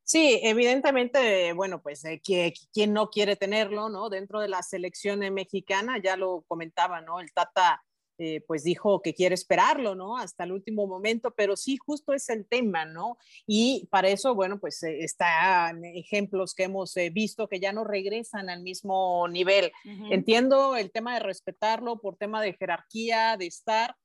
Sí, 0.03 0.41
evidentemente, 0.43 1.53
bueno, 1.53 1.83
pues 1.83 2.05
eh, 2.05 2.21
que, 2.25 2.55
quien 2.73 2.93
no 2.95 3.11
quiere 3.11 3.37
tenerlo, 3.37 3.91
¿no? 3.91 4.09
Dentro 4.09 4.41
de 4.41 4.49
la 4.49 4.63
selección 4.63 5.21
mexicana, 5.33 5.99
ya 6.03 6.17
lo 6.17 6.43
comentaba, 6.49 7.03
¿no? 7.03 7.21
El 7.21 7.33
Tata, 7.33 7.83
eh, 8.17 8.43
pues 8.47 8.63
dijo 8.63 9.03
que 9.03 9.13
quiere 9.13 9.35
esperarlo, 9.35 9.97
¿no? 9.97 10.17
Hasta 10.17 10.45
el 10.45 10.53
último 10.53 10.87
momento, 10.87 11.33
pero 11.37 11.57
sí, 11.57 11.77
justo 11.77 12.13
es 12.13 12.29
el 12.29 12.47
tema, 12.47 12.85
¿no? 12.85 13.19
Y 13.45 13.89
para 13.91 14.09
eso, 14.09 14.37
bueno, 14.37 14.61
pues 14.61 14.83
eh, 14.85 15.01
están 15.01 15.85
ejemplos 15.85 16.55
que 16.55 16.65
hemos 16.65 16.97
eh, 16.97 17.11
visto 17.11 17.49
que 17.49 17.59
ya 17.59 17.73
no 17.73 17.83
regresan 17.83 18.51
al 18.51 18.63
mismo 18.63 19.27
nivel. 19.27 19.73
Uh 19.85 19.89
-huh. 19.89 20.15
Entiendo 20.15 20.77
el 20.77 20.93
tema 20.93 21.15
de 21.15 21.21
respetarlo 21.21 22.01
por 22.01 22.17
tema 22.17 22.41
de 22.41 22.53
jerarquía, 22.55 23.37
de 23.37 23.47
estar, 23.47 23.97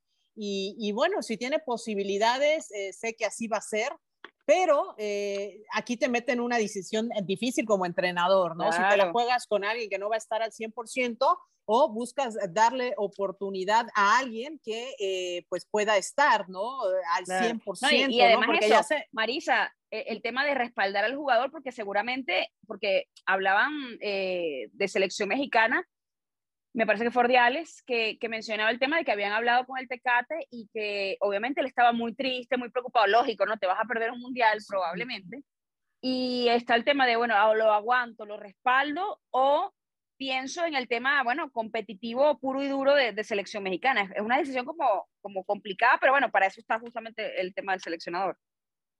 y, 0.42 0.74
y, 0.78 0.92
bueno, 0.92 1.22
si 1.22 1.36
tiene 1.36 1.58
posibilidades, 1.58 2.70
eh, 2.72 2.94
sé 2.94 3.14
que 3.14 3.26
así 3.26 3.46
va 3.46 3.58
a 3.58 3.62
ser, 3.62 3.92
pero 4.46 4.94
eh, 4.96 5.62
aquí 5.74 5.96
te 5.96 6.08
meten 6.08 6.40
una 6.40 6.56
decisión 6.56 7.10
difícil 7.24 7.66
como 7.66 7.84
entrenador, 7.84 8.56
¿no? 8.56 8.70
Claro. 8.70 8.84
Si 8.84 8.90
te 8.90 8.96
la 8.96 9.12
juegas 9.12 9.46
con 9.46 9.64
alguien 9.64 9.90
que 9.90 9.98
no 9.98 10.08
va 10.08 10.14
a 10.14 10.18
estar 10.18 10.42
al 10.42 10.50
100% 10.50 11.18
o 11.66 11.92
buscas 11.92 12.36
darle 12.50 12.94
oportunidad 12.96 13.86
a 13.94 14.18
alguien 14.18 14.58
que 14.64 14.94
eh, 14.98 15.44
pues 15.48 15.68
pueda 15.70 15.96
estar, 15.98 16.48
¿no? 16.48 16.80
Al 17.16 17.24
claro. 17.24 17.46
100%. 17.46 17.78
No, 17.82 17.90
y, 17.90 18.16
y, 18.16 18.20
además 18.22 18.48
¿no? 18.48 18.54
eso, 18.54 18.82
se... 18.82 19.06
Marisa, 19.12 19.72
eh, 19.92 20.06
el 20.08 20.22
tema 20.22 20.44
de 20.44 20.54
respaldar 20.54 21.04
al 21.04 21.16
jugador, 21.16 21.50
porque 21.50 21.72
seguramente, 21.72 22.48
porque 22.66 23.04
hablaban 23.26 23.72
eh, 24.00 24.68
de 24.72 24.88
selección 24.88 25.28
mexicana, 25.28 25.86
me 26.72 26.86
parece 26.86 27.04
que 27.04 27.10
Fordiales, 27.10 27.82
que, 27.86 28.18
que 28.18 28.28
mencionaba 28.28 28.70
el 28.70 28.78
tema 28.78 28.98
de 28.98 29.04
que 29.04 29.12
habían 29.12 29.32
hablado 29.32 29.66
con 29.66 29.78
el 29.78 29.88
Tecate 29.88 30.46
y 30.50 30.68
que 30.72 31.16
obviamente 31.20 31.60
él 31.60 31.66
estaba 31.66 31.92
muy 31.92 32.14
triste, 32.14 32.56
muy 32.56 32.70
preocupado, 32.70 33.06
lógico, 33.08 33.44
¿no? 33.44 33.58
Te 33.58 33.66
vas 33.66 33.78
a 33.80 33.86
perder 33.86 34.12
un 34.12 34.20
mundial 34.20 34.58
probablemente. 34.68 35.42
Y 36.00 36.48
está 36.48 36.76
el 36.76 36.84
tema 36.84 37.06
de, 37.06 37.16
bueno, 37.16 37.34
ah, 37.36 37.54
lo 37.54 37.72
aguanto, 37.72 38.24
lo 38.24 38.36
respaldo 38.38 39.20
o 39.30 39.72
pienso 40.16 40.64
en 40.64 40.74
el 40.74 40.86
tema, 40.86 41.22
bueno, 41.24 41.50
competitivo 41.50 42.38
puro 42.38 42.62
y 42.62 42.68
duro 42.68 42.94
de, 42.94 43.24
selección 43.24 43.62
mexicana. 43.62 44.10
Es 44.14 44.22
una 44.22 44.38
decisión 44.38 44.64
como, 44.64 45.08
como 45.20 45.44
complicada, 45.44 45.98
pero 45.98 46.12
bueno, 46.12 46.30
para 46.30 46.46
eso 46.46 46.60
está 46.60 46.78
justamente 46.78 47.40
el 47.40 47.54
tema 47.54 47.72
del 47.72 47.80
seleccionador. 47.80 48.38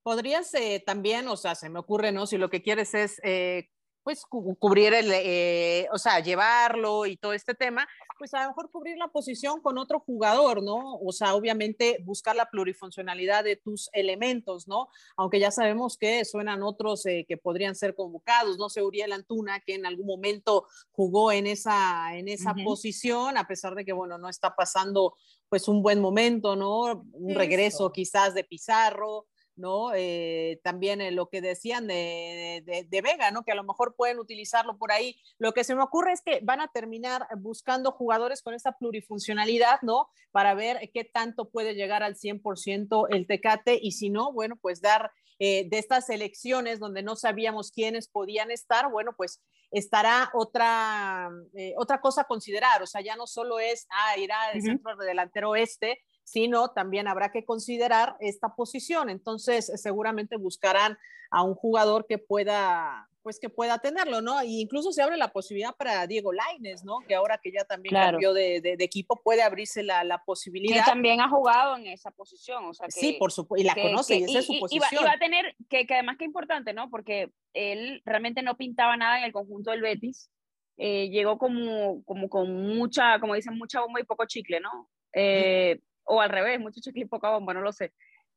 Podrías 0.02 0.52
eh, 0.54 0.82
también, 0.84 1.28
o 1.28 1.36
sea, 1.36 1.54
se 1.54 1.68
me 1.68 1.78
ocurre, 1.78 2.10
¿no? 2.10 2.26
Si 2.26 2.38
lo 2.38 2.48
que 2.48 2.62
quieres 2.62 2.94
es 2.94 3.20
eh, 3.22 3.68
pues 4.02 4.24
cubrir 4.24 4.94
el, 4.94 5.10
eh, 5.12 5.86
o 5.92 5.98
sea, 5.98 6.20
llevarlo 6.20 7.06
y 7.06 7.16
todo 7.16 7.32
este 7.32 7.54
tema, 7.54 7.86
pues 8.18 8.34
a 8.34 8.42
lo 8.42 8.48
mejor 8.48 8.70
cubrir 8.70 8.96
la 8.96 9.08
posición 9.08 9.60
con 9.60 9.78
otro 9.78 10.00
jugador, 10.00 10.62
¿no? 10.62 10.96
O 10.96 11.12
sea, 11.12 11.34
obviamente 11.34 11.98
buscar 12.04 12.36
la 12.36 12.50
plurifuncionalidad 12.50 13.44
de 13.44 13.56
tus 13.56 13.90
elementos, 13.92 14.68
¿no? 14.68 14.88
Aunque 15.16 15.38
ya 15.38 15.50
sabemos 15.50 15.96
que 15.96 16.24
suenan 16.24 16.62
otros 16.62 17.04
eh, 17.06 17.24
que 17.28 17.36
podrían 17.36 17.74
ser 17.74 17.94
convocados, 17.94 18.58
no 18.58 18.68
sé, 18.68 18.82
Uriel 18.82 19.12
Antuna, 19.12 19.60
que 19.60 19.74
en 19.74 19.86
algún 19.86 20.06
momento 20.06 20.66
jugó 20.92 21.32
en 21.32 21.46
esa, 21.46 22.16
en 22.16 22.28
esa 22.28 22.54
posición, 22.64 23.36
a 23.36 23.46
pesar 23.46 23.74
de 23.74 23.84
que, 23.84 23.92
bueno, 23.92 24.18
no 24.18 24.28
está 24.28 24.54
pasando 24.54 25.14
pues 25.48 25.66
un 25.66 25.82
buen 25.82 26.00
momento, 26.00 26.56
¿no? 26.56 27.04
Un 27.12 27.34
regreso 27.34 27.90
quizás 27.90 28.34
de 28.34 28.44
Pizarro, 28.44 29.26
¿no? 29.60 29.92
Eh, 29.94 30.60
también 30.64 31.14
lo 31.14 31.28
que 31.28 31.40
decían 31.40 31.86
de, 31.86 32.86
de, 32.88 33.02
Vega, 33.02 33.30
¿no? 33.30 33.44
Que 33.44 33.52
a 33.52 33.56
lo 33.56 33.64
mejor 33.64 33.94
pueden 33.96 34.18
utilizarlo 34.18 34.78
por 34.78 34.92
ahí. 34.92 35.16
Lo 35.38 35.52
que 35.52 35.64
se 35.64 35.74
me 35.74 35.82
ocurre 35.82 36.12
es 36.12 36.22
que 36.22 36.40
van 36.42 36.60
a 36.60 36.68
terminar 36.68 37.26
buscando 37.38 37.92
jugadores 37.92 38.42
con 38.42 38.54
esa 38.54 38.72
plurifuncionalidad, 38.72 39.80
¿no? 39.82 40.08
Para 40.32 40.54
ver 40.54 40.90
qué 40.92 41.04
tanto 41.04 41.50
puede 41.50 41.74
llegar 41.74 42.02
al 42.02 42.16
100% 42.16 43.06
el 43.10 43.26
Tecate 43.26 43.78
y 43.80 43.92
si 43.92 44.10
no, 44.10 44.32
bueno, 44.32 44.56
pues 44.56 44.80
dar 44.80 45.10
eh, 45.42 45.66
de 45.70 45.78
estas 45.78 46.10
elecciones 46.10 46.78
donde 46.80 47.02
no 47.02 47.16
sabíamos 47.16 47.70
quiénes 47.72 48.08
podían 48.08 48.50
estar, 48.50 48.90
bueno, 48.90 49.14
pues 49.16 49.40
estará 49.70 50.30
otra, 50.34 51.30
eh, 51.54 51.72
otra 51.78 52.00
cosa 52.02 52.22
a 52.22 52.26
considerar. 52.26 52.82
O 52.82 52.86
sea, 52.86 53.00
ya 53.00 53.16
no 53.16 53.26
solo 53.26 53.58
es, 53.58 53.86
ah, 53.90 54.18
irá 54.18 54.42
al 54.42 54.60
centro 54.60 54.94
delantero 54.96 55.56
este, 55.56 55.98
sino 56.30 56.68
también 56.70 57.08
habrá 57.08 57.32
que 57.32 57.44
considerar 57.44 58.16
esta 58.20 58.54
posición. 58.54 59.10
Entonces, 59.10 59.72
seguramente 59.74 60.36
buscarán 60.36 60.96
a 61.30 61.42
un 61.42 61.54
jugador 61.54 62.06
que 62.06 62.18
pueda, 62.18 63.08
pues 63.22 63.40
que 63.40 63.48
pueda 63.48 63.78
tenerlo, 63.78 64.20
¿no? 64.20 64.40
E 64.40 64.46
incluso 64.46 64.92
se 64.92 65.02
abre 65.02 65.16
la 65.16 65.32
posibilidad 65.32 65.74
para 65.74 66.06
Diego 66.06 66.32
Laines, 66.32 66.84
¿no? 66.84 67.00
Que 67.08 67.16
ahora 67.16 67.38
que 67.42 67.50
ya 67.50 67.64
también 67.64 67.94
cambió 67.94 68.32
de, 68.32 68.60
de, 68.60 68.76
equipo, 68.78 69.20
puede 69.24 69.42
abrirse 69.42 69.82
la, 69.82 70.04
la, 70.04 70.22
posibilidad. 70.22 70.84
Que 70.84 70.90
también 70.90 71.20
ha 71.20 71.28
jugado 71.28 71.76
en 71.76 71.88
esa 71.88 72.12
posición, 72.12 72.64
o 72.64 72.74
sea 72.74 72.86
que, 72.86 72.92
Sí, 72.92 73.16
por 73.18 73.32
supuesto, 73.32 73.62
y 73.62 73.66
la 73.66 73.74
conoce, 73.74 74.18
y 74.18 74.24
esa 74.24 74.38
es 74.38 74.46
su 74.46 74.58
posición. 74.60 74.88
Y 74.92 75.04
va, 75.04 75.12
a 75.12 75.18
tener, 75.18 75.56
que, 75.68 75.84
que, 75.84 75.94
además 75.94 76.16
que 76.16 76.26
importante, 76.26 76.72
¿no? 76.72 76.90
Porque 76.90 77.32
él 77.54 78.02
realmente 78.04 78.42
no 78.42 78.56
pintaba 78.56 78.96
nada 78.96 79.18
en 79.18 79.24
el 79.24 79.32
conjunto 79.32 79.72
del 79.72 79.82
Betis, 79.82 80.30
eh, 80.76 81.10
llegó 81.10 81.38
como, 81.38 82.04
como 82.04 82.28
con 82.28 82.76
mucha, 82.76 83.18
como 83.18 83.34
dicen, 83.34 83.58
mucha 83.58 83.80
bomba 83.80 84.00
y 84.00 84.04
poco 84.04 84.26
chicle, 84.26 84.60
¿no? 84.60 84.88
Eh, 85.12 85.80
o 86.10 86.20
al 86.20 86.30
revés, 86.30 86.58
mucho 86.58 86.80
chicle 86.80 87.02
y 87.02 87.06
poca 87.06 87.30
bomba, 87.30 87.54
no 87.54 87.60
lo 87.60 87.72
sé. 87.72 87.92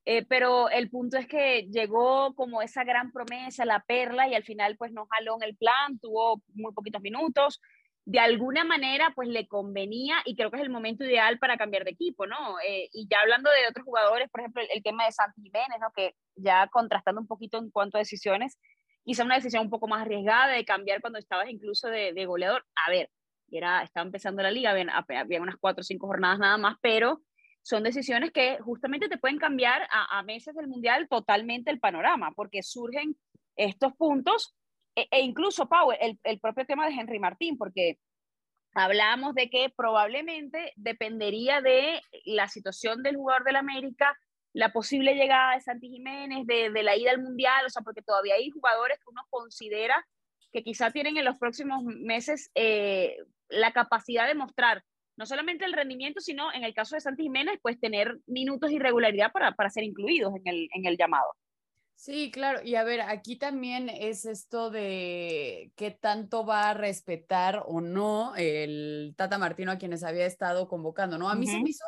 Eh, 0.05 0.25
pero 0.25 0.69
el 0.69 0.89
punto 0.89 1.17
es 1.17 1.27
que 1.27 1.63
llegó 1.71 2.35
como 2.35 2.61
esa 2.61 2.83
gran 2.83 3.11
promesa, 3.11 3.65
la 3.65 3.79
perla, 3.79 4.27
y 4.27 4.35
al 4.35 4.43
final 4.43 4.77
pues 4.77 4.91
no 4.91 5.07
jaló 5.09 5.37
en 5.37 5.43
el 5.43 5.55
plan, 5.55 5.97
tuvo 5.99 6.41
muy 6.53 6.73
poquitos 6.73 7.01
minutos. 7.01 7.59
De 8.05 8.19
alguna 8.19 8.63
manera 8.65 9.13
pues 9.15 9.29
le 9.29 9.47
convenía 9.47 10.17
y 10.25 10.35
creo 10.35 10.51
que 10.51 10.57
es 10.57 10.63
el 10.63 10.69
momento 10.69 11.05
ideal 11.05 11.39
para 11.39 11.57
cambiar 11.57 11.83
de 11.85 11.91
equipo, 11.91 12.27
¿no? 12.27 12.59
Eh, 12.67 12.89
y 12.91 13.07
ya 13.09 13.21
hablando 13.21 13.49
de 13.49 13.67
otros 13.69 13.85
jugadores, 13.85 14.29
por 14.29 14.41
ejemplo, 14.41 14.61
el, 14.69 14.83
tema 14.83 15.05
de 15.05 15.13
Santi 15.13 15.41
Jiménez, 15.41 15.79
¿no? 15.79 15.91
Que 15.95 16.15
ya 16.35 16.67
contrastando 16.67 17.21
un 17.21 17.27
poquito 17.27 17.57
en 17.57 17.71
cuanto 17.71 17.97
a 17.97 17.99
decisiones, 17.99 18.59
hizo 19.05 19.23
una 19.23 19.35
decisión 19.35 19.63
un 19.63 19.69
poco 19.69 19.87
más 19.87 20.01
arriesgada 20.01 20.47
de 20.47 20.65
cambiar 20.65 21.01
cuando 21.01 21.17
estabas 21.19 21.49
incluso 21.49 21.87
de, 21.87 22.13
de 22.13 22.25
goleador. 22.25 22.65
A 22.85 22.91
ver, 22.91 23.09
era, 23.49 23.83
estaba 23.83 24.05
empezando 24.05 24.43
la 24.43 24.51
liga, 24.51 24.71
había, 24.71 25.19
había 25.19 25.41
unas 25.41 25.55
cuatro 25.57 25.81
o 25.81 25.83
cinco 25.83 26.07
jornadas 26.07 26.39
nada 26.39 26.57
más, 26.57 26.77
pero 26.81 27.21
son 27.63 27.83
decisiones 27.83 28.31
que 28.31 28.59
justamente 28.59 29.07
te 29.07 29.17
pueden 29.17 29.39
cambiar 29.39 29.87
a, 29.89 30.21
meses 30.23 30.53
del 30.53 30.67
Mundial 30.67 31.07
totalmente 31.09 31.71
el 31.71 31.79
panorama, 31.79 32.31
porque 32.35 32.61
surgen 32.61 33.15
estos 33.55 33.93
puntos 33.93 34.53
e, 34.95 35.07
e 35.09 35.21
incluso, 35.21 35.67
Pau, 35.67 35.91
el, 35.91 36.19
el, 36.23 36.39
propio 36.39 36.65
tema 36.65 36.85
de 36.85 36.93
Henry 36.93 37.19
Martín, 37.19 37.57
porque 37.57 37.97
hablamos 38.75 39.33
de 39.33 39.49
que 39.49 39.71
probablemente 39.75 40.73
dependería 40.75 41.61
de 41.61 42.01
la 42.25 42.47
situación 42.49 43.01
del 43.01 43.15
jugador 43.15 43.45
del 43.45 43.55
América, 43.55 44.17
la 44.51 44.71
posible 44.71 45.15
llegada 45.15 45.55
de 45.55 45.61
Santi 45.61 45.89
Jiménez, 45.89 46.45
de, 46.45 46.69
de, 46.69 46.83
la 46.83 46.95
ida 46.97 47.11
al 47.11 47.21
Mundial, 47.21 47.65
o 47.65 47.69
sea, 47.69 47.81
porque 47.81 48.01
todavía 48.01 48.35
hay 48.35 48.49
jugadores 48.49 48.99
que 48.99 49.09
uno 49.09 49.21
considera 49.29 50.05
que 50.51 50.63
quizá 50.63 50.91
tienen 50.91 51.17
en 51.17 51.25
los 51.25 51.37
próximos 51.39 51.83
meses 51.83 52.51
eh, 52.55 53.17
la 53.49 53.71
capacidad 53.71 54.27
de 54.27 54.35
mostrar 54.35 54.83
no 55.15 55.25
solamente 55.25 55.65
el 55.65 55.73
rendimiento, 55.73 56.19
sino 56.19 56.51
en 56.53 56.63
el 56.63 56.73
caso 56.73 56.95
de 56.95 57.01
Santi 57.01 57.23
Jiménez, 57.23 57.59
pues 57.61 57.79
tener 57.79 58.17
minutos 58.25 58.71
y 58.71 58.79
regularidad 58.79 59.31
para, 59.31 59.53
para 59.53 59.69
ser 59.69 59.83
incluidos 59.83 60.33
en 60.35 60.47
el, 60.47 60.69
en 60.73 60.85
el 60.85 60.97
llamado. 60.97 61.35
Sí, 61.95 62.31
claro. 62.31 62.59
Y 62.63 62.75
a 62.75 62.83
ver, 62.83 63.01
aquí 63.01 63.37
también 63.37 63.87
es 63.89 64.25
esto 64.25 64.69
de 64.69 65.71
qué 65.75 65.91
tanto 65.91 66.45
va 66.45 66.71
a 66.71 66.73
respetar 66.73 67.63
o 67.65 67.79
no 67.79 68.35
el 68.35 69.13
Tata 69.15 69.37
Martino 69.37 69.71
a 69.71 69.77
quienes 69.77 70.03
había 70.03 70.25
estado 70.25 70.67
convocando, 70.67 71.17
¿no? 71.17 71.29
A 71.29 71.35
mí 71.35 71.47
se 71.47 71.61
me 71.61 71.69
hizo 71.69 71.85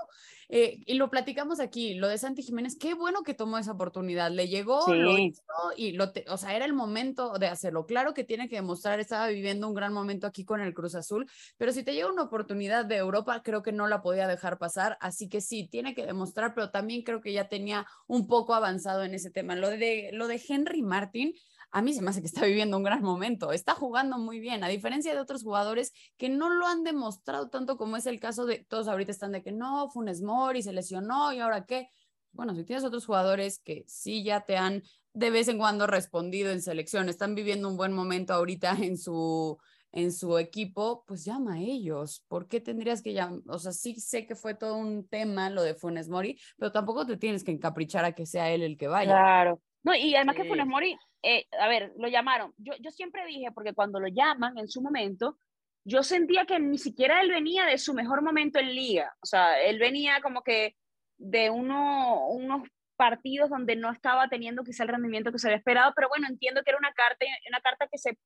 eh, 0.50 0.80
y 0.86 0.96
lo 0.96 1.10
platicamos 1.10 1.60
aquí, 1.60 1.96
lo 1.96 2.08
de 2.08 2.18
Santi 2.18 2.44
Jiménez, 2.44 2.78
qué 2.80 2.94
bueno 2.94 3.24
que 3.24 3.34
tomó 3.34 3.58
esa 3.58 3.72
oportunidad, 3.72 4.32
le 4.32 4.48
llegó, 4.48 4.86
lo 4.94 5.18
hizo 5.18 5.42
y 5.76 5.94
lo, 5.94 6.12
o 6.28 6.38
sea, 6.38 6.56
era 6.56 6.66
el 6.66 6.74
momento 6.74 7.34
de 7.40 7.48
hacerlo. 7.48 7.86
Claro 7.86 8.14
que 8.14 8.24
tiene 8.24 8.48
que 8.48 8.56
demostrar, 8.56 9.00
estaba 9.00 9.28
viviendo 9.28 9.68
un 9.68 9.74
gran 9.74 9.94
momento 9.94 10.28
aquí 10.28 10.46
con 10.46 10.62
el 10.62 10.74
Cruz 10.74 10.96
Azul, 10.96 11.30
pero 11.58 11.72
si 11.72 11.84
te 11.84 11.94
llega 11.94 12.12
una 12.12 12.24
oportunidad 12.24 12.86
de 12.86 12.98
Europa, 12.98 13.42
creo 13.44 13.64
que 13.64 13.72
no 13.72 13.88
la 13.88 14.02
podía 14.02 14.28
dejar 14.28 14.58
pasar, 14.58 14.98
así 15.02 15.30
que 15.30 15.42
sí, 15.42 15.68
tiene 15.68 15.96
que 15.96 16.06
demostrar, 16.06 16.54
pero 16.54 16.72
también 16.72 17.04
creo 17.04 17.22
que 17.22 17.34
ya 17.34 17.48
tenía 17.48 17.88
un 18.08 18.28
poco 18.28 18.54
avanzado 18.54 19.04
en 19.04 19.14
ese 19.14 19.32
tema. 19.32 19.56
Lo 19.56 19.70
de, 19.70 20.10
lo 20.14 20.28
de 20.28 20.42
Henry 20.48 20.82
Martin, 20.82 21.34
a 21.76 21.82
mí 21.82 21.94
se 21.94 22.02
me 22.02 22.10
hace 22.10 22.22
que 22.22 22.28
está 22.28 22.46
viviendo 22.46 22.78
un 22.78 22.84
gran 22.84 23.04
momento, 23.04 23.52
está 23.52 23.74
jugando 23.74 24.18
muy 24.18 24.40
bien, 24.40 24.64
a 24.64 24.70
diferencia 24.70 25.14
de 25.14 25.20
otros 25.20 25.44
jugadores 25.44 25.92
que 26.16 26.30
no 26.30 26.50
lo 26.50 26.66
han 26.68 26.86
demostrado 26.86 27.50
tanto 27.50 27.76
como 27.76 27.98
es 27.98 28.06
el 28.06 28.18
caso 28.22 28.46
de 28.46 28.60
todos 28.64 28.88
ahorita 28.88 29.12
están 29.12 29.34
de 29.34 29.44
que 29.44 29.52
no, 29.52 29.90
Funes 29.90 30.22
Mori 30.22 30.64
se 30.64 30.72
lesionó 30.72 31.34
y 31.34 31.42
ahora 31.42 31.66
qué. 31.66 31.90
Bueno, 32.32 32.56
si 32.56 32.64
tienes 32.64 32.86
otros 32.86 33.06
jugadores 33.06 33.60
que 33.60 33.84
sí 33.88 34.24
ya 34.24 34.46
te 34.46 34.56
han 34.56 34.84
de 35.12 35.32
vez 35.32 35.50
en 35.50 35.58
cuando 35.58 35.86
respondido 35.86 36.50
en 36.50 36.62
selección, 36.62 37.10
están 37.10 37.36
viviendo 37.36 37.68
un 37.68 37.76
buen 37.76 37.92
momento 37.92 38.34
ahorita 38.34 38.78
en 38.82 38.98
su 38.98 39.58
en 39.92 40.14
su 40.14 40.38
equipo, 40.38 41.04
pues 41.06 41.26
llama 41.26 41.56
a 41.56 41.60
ellos. 41.60 42.24
¿Por 42.30 42.48
qué 42.48 42.62
tendrías 42.62 43.02
que 43.02 43.12
llamar? 43.12 43.42
O 43.48 43.60
sea, 43.60 43.74
sí 43.74 44.00
sé 44.00 44.26
que 44.26 44.36
fue 44.36 44.54
todo 44.54 44.78
un 44.78 45.10
tema 45.10 45.50
lo 45.50 45.62
de 45.62 45.76
Funes 45.76 46.08
Mori, 46.08 46.40
pero 46.58 46.72
tampoco 46.72 47.06
te 47.06 47.18
tienes 47.18 47.44
que 47.44 47.52
encaprichar 47.52 48.06
a 48.06 48.14
que 48.14 48.26
sea 48.26 48.50
él 48.52 48.62
el 48.62 48.78
que 48.78 48.88
vaya. 48.88 49.12
Claro. 49.12 49.62
No, 49.84 49.94
y 49.94 50.16
además 50.16 50.36
que 50.36 50.46
Funes 50.46 50.66
Mori 50.66 50.98
eh, 51.26 51.48
a 51.60 51.68
ver, 51.68 51.92
lo 51.98 52.08
llamaron. 52.08 52.54
Yo, 52.58 52.74
yo 52.80 52.92
siempre 52.92 53.26
dije, 53.26 53.52
porque 53.52 53.74
cuando 53.74 54.00
lo 54.00 54.08
llaman 54.08 54.58
en 54.58 54.68
su 54.68 54.82
momento, 54.82 55.38
yo 55.84 56.04
sentía 56.04 56.46
que 56.46 56.60
ni 56.60 56.78
siquiera 56.78 57.22
él 57.22 57.30
venía 57.30 57.66
de 57.66 57.78
su 57.78 57.94
mejor 57.94 58.22
momento 58.22 58.60
en 58.60 58.74
liga. 58.74 59.16
O 59.22 59.26
sea, 59.26 59.60
él 59.62 59.80
venía 59.80 60.22
como 60.22 60.44
que 60.44 60.76
de 61.18 61.50
uno, 61.50 62.28
unos 62.28 62.68
partidos 62.96 63.50
donde 63.50 63.76
no 63.76 63.92
estaba 63.92 64.28
teniendo 64.28 64.64
quizá 64.64 64.84
el 64.84 64.90
rendimiento 64.90 65.32
que 65.32 65.40
se 65.40 65.48
había 65.48 65.58
esperado, 65.58 65.94
pero 65.96 66.10
bueno, 66.10 66.28
entiendo 66.30 66.62
que 66.64 66.72
era 66.72 66.80
una 66.80 66.94
carta, 66.94 67.26
una 67.50 67.60
carta 67.60 67.88
que 67.92 67.98
se, 67.98 68.18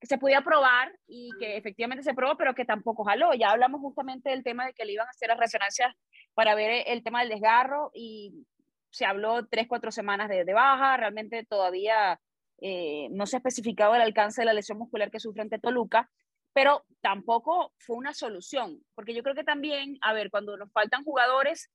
que 0.00 0.06
se 0.06 0.18
podía 0.18 0.42
probar 0.42 0.92
y 1.06 1.30
que 1.38 1.56
efectivamente 1.56 2.04
se 2.04 2.14
probó, 2.14 2.36
pero 2.36 2.54
que 2.54 2.64
tampoco 2.64 3.04
jaló. 3.04 3.34
Ya 3.34 3.50
hablamos 3.50 3.80
justamente 3.80 4.30
del 4.30 4.44
tema 4.44 4.66
de 4.66 4.74
que 4.74 4.84
le 4.84 4.92
iban 4.92 5.06
a 5.06 5.10
hacer 5.10 5.28
las 5.28 5.38
resonancias 5.38 5.94
para 6.34 6.54
ver 6.54 6.84
el 6.86 7.02
tema 7.02 7.20
del 7.20 7.30
desgarro 7.30 7.90
y 7.94 8.46
se 8.90 9.06
habló 9.06 9.46
tres, 9.46 9.66
cuatro 9.68 9.90
semanas 9.90 10.28
de, 10.28 10.44
de 10.44 10.52
baja, 10.54 10.96
realmente 10.96 11.44
todavía 11.44 12.20
eh, 12.62 13.08
no 13.10 13.26
se 13.26 13.36
ha 13.36 13.38
especificado 13.38 13.94
el 13.94 14.00
alcance 14.00 14.40
de 14.40 14.46
la 14.46 14.52
lesión 14.52 14.78
muscular 14.78 15.10
que 15.10 15.18
sufre 15.18 15.42
ante 15.42 15.58
Toluca, 15.58 16.08
pero 16.52 16.84
tampoco 17.00 17.72
fue 17.78 17.96
una 17.96 18.14
solución, 18.14 18.80
porque 18.94 19.14
yo 19.14 19.22
creo 19.22 19.34
que 19.34 19.42
también, 19.42 19.98
a 20.00 20.12
ver, 20.12 20.30
cuando 20.30 20.56
nos 20.56 20.70
faltan 20.70 21.02
jugadores, 21.02 21.70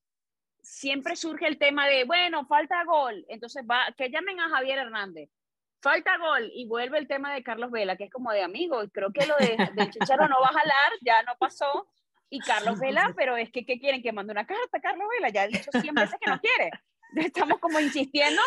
siempre 0.61 1.15
surge 1.15 1.47
el 1.47 1.57
tema 1.57 1.87
de, 1.87 2.05
bueno, 2.05 2.45
falta 2.45 2.83
gol, 2.85 3.25
entonces 3.27 3.63
va, 3.69 3.93
que 3.97 4.09
llamen 4.09 4.39
a 4.39 4.49
Javier 4.49 4.79
Hernández, 4.79 5.29
falta 5.81 6.17
gol, 6.17 6.49
y 6.53 6.67
vuelve 6.67 6.99
el 6.99 7.07
tema 7.07 7.33
de 7.33 7.43
Carlos 7.43 7.69
Vela, 7.69 7.97
que 7.97 8.05
es 8.05 8.11
como 8.11 8.31
de 8.31 8.43
amigo, 8.43 8.83
y 8.83 8.89
creo 8.89 9.11
que 9.11 9.25
lo 9.25 9.35
de, 9.37 9.57
del 9.75 9.91
Chicharo 9.91 10.27
no 10.29 10.39
va 10.39 10.47
a 10.47 10.59
jalar, 10.59 10.91
ya 11.01 11.21
no 11.23 11.35
pasó, 11.37 11.87
y 12.29 12.39
Carlos 12.39 12.79
Vela, 12.79 13.13
pero 13.15 13.35
es 13.35 13.51
que, 13.51 13.65
¿qué 13.65 13.79
quieren? 13.79 14.01
Que 14.01 14.11
mande 14.13 14.31
una 14.31 14.45
carta, 14.45 14.79
Carlos 14.81 15.07
Vela, 15.09 15.29
ya 15.29 15.43
ha 15.43 15.47
dicho 15.47 15.71
100 15.71 15.95
veces 15.95 16.17
que 16.19 16.29
no 16.29 16.39
quiere. 16.39 16.71
estamos 17.15 17.59
como 17.59 17.79
insistiendo, 17.79 18.41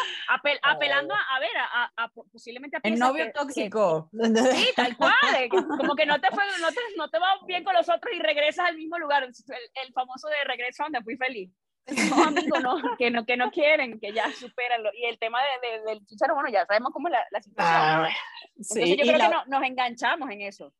apelando 0.62 1.14
a, 1.14 1.36
a 1.36 1.40
ver, 1.40 1.50
a, 1.96 2.08
posiblemente 2.32 2.76
a 2.76 2.80
El 2.82 2.98
novio 2.98 3.30
tóxico. 3.32 4.10
sí, 4.12 4.68
tal 4.76 4.96
cual. 4.96 5.14
como 5.50 5.94
que 5.94 6.06
no 6.06 6.20
te, 6.20 6.28
fue, 6.28 6.44
no, 6.60 6.68
te, 6.68 6.80
no 6.96 7.08
te 7.08 7.18
va 7.18 7.38
bien 7.46 7.64
con 7.64 7.74
los 7.74 7.88
otros 7.88 8.14
y 8.14 8.20
regresas 8.20 8.66
al 8.66 8.76
mismo 8.76 8.98
lugar. 8.98 9.24
El, 9.24 9.30
el 9.30 9.92
famoso 9.92 10.28
de 10.28 10.44
regreso 10.44 10.82
donde 10.84 11.02
fui 11.02 11.16
feliz. 11.16 11.50
No, 12.10 12.24
amigo, 12.24 12.60
no, 12.60 12.76
que 12.98 13.10
no, 13.10 13.24
que 13.24 13.36
no 13.36 13.50
quieren, 13.50 13.98
que 13.98 14.12
ya 14.12 14.30
superanlo. 14.32 14.90
Y 14.94 15.06
el 15.06 15.18
tema 15.18 15.40
de, 15.62 15.90
del 15.90 16.06
chicharo, 16.06 16.34
bueno, 16.34 16.50
ya 16.50 16.64
sabemos 16.66 16.92
cómo 16.92 17.08
es 17.08 17.12
la, 17.12 17.26
la 17.30 17.42
situación. 17.42 17.74
Ah, 17.74 18.08
sí, 18.60 18.96
yo 18.96 19.04
creo 19.04 19.18
que 19.18 19.34
no, 19.34 19.44
nos 19.46 19.62
enganchamos 19.62 20.30
en 20.30 20.42
eso. 20.42 20.72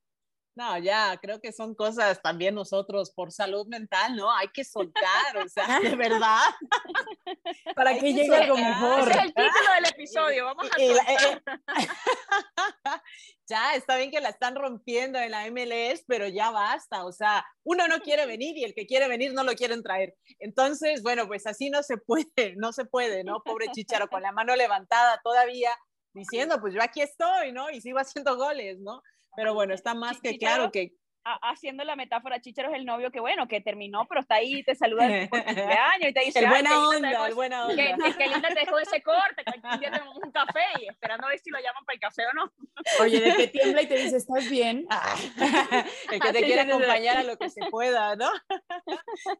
No, 0.57 0.76
ya, 0.78 1.16
creo 1.23 1.40
que 1.40 1.52
son 1.52 1.75
cosas 1.75 2.21
también 2.21 2.54
nosotros 2.54 3.12
por 3.12 3.30
salud 3.30 3.66
mental, 3.69 4.16
¿no? 4.16 4.35
Hay 4.35 4.49
que 4.49 4.64
soltar, 4.64 5.37
o 5.37 5.49
sea, 5.49 5.78
de 5.80 5.95
verdad. 5.97 6.40
Para 7.76 7.95
que, 7.95 8.12
llegue 8.12 8.35
algo 8.35 8.57
mejor. 8.57 9.00
Ese 9.00 9.11
es 9.11 9.25
el 9.25 9.35
título 9.35 9.73
del 9.76 9.87
episodio, 9.92 10.45
vamos 10.47 10.69
a 10.69 10.78
soltar. 10.78 11.42
ya, 13.49 13.75
está 13.75 13.97
bien 13.97 14.11
que 14.11 14.21
la 14.21 14.30
están 14.30 14.57
rompiendo 14.57 15.21
en 15.21 15.30
la 15.30 15.49
MLS, 15.50 16.04
pero 16.07 16.26
ya 16.26 16.50
basta, 16.50 17.04
o 17.04 17.12
sea, 17.12 17.47
uno 17.62 17.87
no 17.87 18.00
quiere 18.00 18.26
venir 18.26 18.57
y 18.57 18.64
el 18.64 18.75
que 18.75 18.87
quiere 18.87 19.07
venir 19.07 19.33
no 19.33 19.45
lo 19.45 19.54
quieren 19.54 19.83
traer. 19.85 20.16
Entonces, 20.40 21.02
bueno, 21.02 21.28
pues 21.28 21.47
así 21.47 21.71
no 21.71 21.85
se 21.85 21.97
puede, 21.97 22.57
no 22.57 22.73
se 22.73 22.85
puede, 22.85 23.23
¿no? 23.23 23.40
Pobre 23.45 23.69
Chicharo, 23.73 24.09
con 24.09 24.23
la 24.23 24.33
mano 24.33 24.57
levantada 24.57 25.21
todavía, 25.23 25.71
diciendo, 26.12 26.61
pues 26.61 26.75
yo 26.75 26.83
aquí 26.83 27.02
estoy, 27.02 27.52
¿no? 27.52 27.71
Y 27.71 27.80
sigo 27.80 28.00
haciendo 28.00 28.37
goles, 28.37 28.80
¿no? 28.80 29.00
Pero 29.37 29.55
bueno, 29.55 29.75
está 29.75 29.95
más 29.95 30.21
que 30.21 30.39
claro 30.39 30.71
que 30.71 30.93
haciendo 31.25 31.85
la 31.85 31.97
metáfora, 31.97 32.41
Chicharo 32.41 32.71
es 32.71 32.77
el 32.77 32.85
novio 32.85 33.11
que 33.11 33.21
bueno, 33.21 33.47
que 33.47 33.61
terminó, 33.61 34.07
pero 34.09 34.21
está 34.21 34.37
ahí, 34.37 34.63
te 34.63 34.75
saluda 34.75 35.07
por 35.29 35.45
cumpleaños 35.45 36.11
y 36.11 36.13
te 36.13 36.21
dice, 36.25 36.39
el 36.41 36.49
buena 36.49 36.89
onda, 36.89 37.27
el 37.27 37.35
buena 37.35 37.67
onda. 37.67 37.77
Que, 38.17 38.27
linda 38.27 38.49
te 38.49 38.61
dejó 38.61 38.79
ese 38.79 39.03
corte, 39.03 39.45
que 39.45 39.61
un 39.63 39.81
día 39.81 39.91
tenemos 39.91 40.17
un 40.17 40.33
café 40.33 40.65
y 40.81 40.89
esperando 40.89 41.27
a 41.27 41.31
ver 41.31 41.39
si 41.39 41.51
lo 41.51 41.59
llaman 41.59 41.85
para 41.85 41.95
el 41.95 42.01
café 42.01 42.23
o 42.27 42.33
no. 42.33 42.53
Oye, 43.01 43.21
de 43.21 43.37
que 43.37 43.49
tiembla 43.59 43.83
y 43.83 43.87
te 43.87 43.97
dice, 43.97 44.17
¿estás 44.17 44.49
bien? 44.49 44.87
Ah. 44.91 45.15
el 46.13 46.21
que 46.21 46.33
te 46.33 46.43
quiere 46.43 46.61
acompañar 46.61 47.19
a 47.19 47.23
lo 47.23 47.37
que 47.37 47.51
se 47.51 47.67
pueda, 47.71 48.17
¿no? 48.17 48.31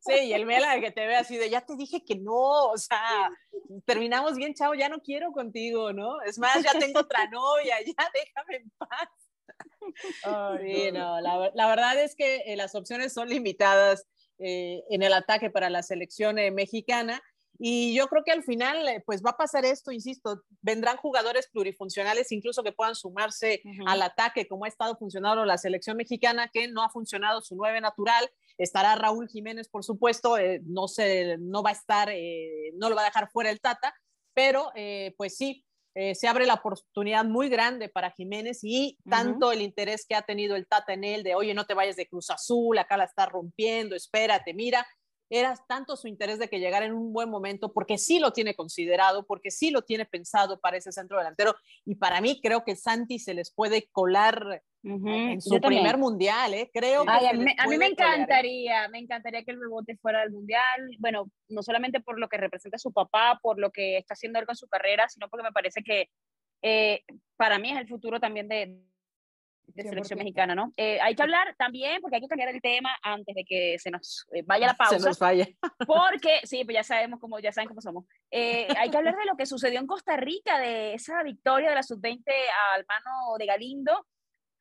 sí, 0.01 0.15
y 0.25 0.33
el 0.33 0.47
Mela 0.47 0.81
que 0.81 0.91
te 0.91 1.07
ve 1.07 1.17
así 1.17 1.37
de, 1.37 1.51
ya 1.51 1.63
te 1.63 1.77
dije 1.77 2.05
que 2.05 2.17
no, 2.17 2.67
o 2.69 2.77
sea, 2.77 3.31
terminamos 3.87 4.37
bien, 4.37 4.55
chao, 4.55 4.75
ya 4.75 4.89
no 4.89 5.01
quiero 5.01 5.33
contigo, 5.33 5.93
¿no? 5.93 6.21
Es 6.23 6.39
más, 6.39 6.63
ya 6.63 6.79
tengo 6.79 7.01
otra 7.01 7.27
novia, 7.29 7.77
ya 7.81 8.11
déjame 8.13 8.57
en 8.57 8.71
paz 8.79 9.09
sí, 10.61 10.93
no, 10.93 11.21
la, 11.21 11.67
verdad 11.67 12.03
es 12.03 12.15
que 12.15 12.43
eh, 12.47 12.57
las 12.57 12.75
opciones 12.75 13.13
son 13.13 13.29
limitadas 13.29 14.07
eh, 14.39 14.83
en 14.91 15.03
el 15.03 15.13
ataque 15.13 15.51
para 15.51 15.71
la 15.71 15.83
selección 15.83 16.39
eh, 16.39 16.51
mexicana. 16.51 17.23
Y 17.63 17.95
yo 17.95 18.07
creo 18.07 18.25
que 18.25 18.33
al 18.33 18.43
final, 18.43 19.03
pues 19.05 19.23
va 19.23 19.31
a 19.31 19.37
pasar 19.37 19.67
esto, 19.67 19.93
insisto, 19.93 20.43
vendrán 20.63 20.97
jugadores 20.97 21.47
plurifuncionales 21.53 22.33
incluso 22.33 22.63
que 22.63 22.73
puedan 22.73 22.95
sumarse 22.95 23.61
al 23.85 24.01
ataque, 24.01 24.49
como 24.49 24.65
ha 24.65 24.69
estado 24.69 24.97
funcionando 24.97 25.45
la 25.45 25.59
selección 25.59 25.99
mexicana, 25.99 26.49
que 26.49 26.69
no 26.69 26.83
ha 26.83 26.89
funcionado 26.89 27.43
su 27.43 27.57
nueve 27.57 27.83
natural. 27.83 28.31
Estará 28.57 28.95
Raúl 28.95 29.29
Jiménez, 29.29 29.69
por 29.69 29.85
supuesto, 29.85 30.39
no, 30.63 30.89
se, 30.89 31.37
no 31.37 31.63
va 31.63 31.69
a 31.69 31.75
estar, 31.75 32.09
no 32.77 32.89
lo 32.89 32.97
va 32.97 33.03
a 33.03 33.07
dejar 33.07 33.31
fuera 33.31 33.51
el 33.51 33.61
Tata, 33.61 33.95
pero 34.33 34.73
pues 35.19 35.37
sí, 35.37 35.63
eh, 35.95 36.15
se 36.15 36.29
abre 36.29 36.47
la 36.47 36.55
oportunidad 36.55 37.25
muy 37.25 37.49
grande 37.49 37.89
para 37.89 38.13
Jiménez 38.13 38.61
y 38.63 38.97
tanto 39.09 39.51
el 39.51 39.61
interés 39.61 40.07
que 40.09 40.15
ha 40.15 40.23
tenido 40.23 40.55
el 40.55 40.67
Tata 40.67 40.93
en 40.93 41.05
él 41.05 41.23
de, 41.23 41.35
oye, 41.35 41.53
no 41.53 41.67
te 41.67 41.75
vayas 41.75 41.97
de 41.97 42.07
Cruz 42.07 42.31
Azul, 42.31 42.79
acá 42.79 42.97
la 42.97 43.05
está 43.05 43.27
rompiendo, 43.27 43.97
espérate, 43.97 44.55
mira, 44.55 44.87
era 45.31 45.55
tanto 45.69 45.97
su 45.97 46.09
interés 46.09 46.41
de 46.41 46.49
que 46.49 46.59
llegara 46.59 46.85
en 46.85 46.93
un 46.93 47.13
buen 47.13 47.31
momento, 47.31 47.73
porque 47.73 47.97
sí 47.97 48.19
lo 48.19 48.33
tiene 48.33 48.55
considerado, 48.55 49.25
porque 49.25 49.53
sí 49.53 49.71
lo 49.71 49.83
tiene 49.83 50.05
pensado 50.05 50.61
para 50.61 50.77
ese 50.77 50.91
centro 50.91 51.19
delantero, 51.19 51.55
y 51.85 51.95
para 51.95 52.21
mí 52.21 52.41
creo 52.43 52.65
que 52.65 52.75
Santi 52.75 53.21
se 53.21 53.33
les 53.33 53.53
puede 53.53 53.89
colar 53.93 54.63
en 54.83 55.41
su 55.41 55.61
primer 55.61 55.99
mundial, 55.99 56.55
¿eh? 56.55 56.71
Creo 56.73 57.05
que 57.05 57.11
a, 57.11 57.33
mí, 57.33 57.77
me 57.79 57.87
encantaría, 57.87 58.89
me 58.89 58.99
encantaría 58.99 59.45
que 59.45 59.51
el 59.51 59.61
rebote 59.61 59.97
fuera 59.99 60.21
del 60.21 60.33
mundial, 60.33 60.91
bueno, 60.99 61.31
no 61.49 61.63
solamente 61.63 62.01
por 62.01 62.19
lo 62.19 62.29
que 62.29 62.39
representa 62.39 62.79
su 62.79 62.93
papá, 62.93 63.39
por 63.43 63.59
lo 63.59 63.71
que 63.71 63.99
está 63.99 64.15
haciendo 64.15 64.39
él 64.39 64.47
con 64.47 64.57
su 64.57 64.69
carrera, 64.69 65.09
sino 65.09 65.29
porque 65.29 65.45
me 65.45 65.53
parece 65.53 65.83
que 65.83 66.09
eh, 66.63 67.03
para 67.37 67.59
mí 67.59 67.71
es 67.71 67.79
el 67.79 67.89
futuro 67.89 68.21
también 68.21 68.49
de, 68.49 68.79
de 69.75 69.83
selección 69.83 70.19
mexicana, 70.19 70.55
¿no? 70.55 70.73
Eh, 70.77 70.99
hay 71.01 71.15
que 71.15 71.23
hablar 71.23 71.55
también, 71.59 72.01
porque 72.01 72.17
hay 72.17 72.23
que 72.23 72.29
cambiar 72.29 72.49
el 72.51 72.61
tema 72.61 72.91
antes 73.03 73.35
de 73.35 73.45
que 73.45 73.77
se 73.79 73.91
nos 73.91 74.27
eh, 74.33 74.43
vaya 74.47 74.67
la 74.67 74.75
pausa. 74.75 74.99
Se 75.01 75.07
nos 75.07 75.19
vaya. 75.19 75.47
Porque, 75.87 76.41
sí, 76.45 76.65
pues 76.65 76.75
ya 76.75 76.83
sabemos 76.83 77.21
cómo, 77.21 77.39
ya 77.39 77.53
saben 77.53 77.69
cómo 77.69 77.81
somos. 77.81 78.05
hay 78.31 78.91
que 78.91 78.97
hablar 78.97 79.17
de 79.17 79.25
lo 79.25 79.37
que 79.37 79.47
sucedió 79.47 79.81
en 79.81 79.87
Costa 79.87 80.17
Rica, 80.17 80.59
de 80.59 80.95
esa 80.95 81.23
victoria 81.23 81.71
de 81.71 81.75
la 81.75 81.83
sub-20 81.83 82.23
al 82.75 82.85
mano 82.87 83.37
de 83.39 83.47
Galindo, 83.47 84.07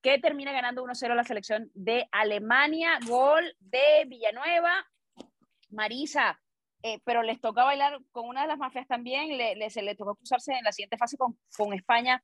que 0.01 0.19
termina 0.19 0.51
ganando 0.51 0.83
1-0 0.83 1.15
la 1.15 1.23
selección 1.23 1.69
de 1.73 2.07
Alemania, 2.11 2.99
gol 3.05 3.55
de 3.59 4.05
Villanueva, 4.07 4.85
Marisa, 5.69 6.39
eh, 6.81 6.99
pero 7.03 7.23
les 7.23 7.41
toca 7.41 7.65
bailar 7.65 7.99
con 8.11 8.27
una 8.27 8.43
de 8.43 8.47
las 8.47 8.57
mafias 8.57 8.87
también, 8.87 9.37
le, 9.37 9.69
se 9.69 9.81
le 9.81 9.95
tocó 9.95 10.15
cruzarse 10.15 10.53
en 10.53 10.63
la 10.63 10.71
siguiente 10.71 10.97
fase 10.97 11.17
con, 11.17 11.37
con 11.57 11.73
España. 11.73 12.23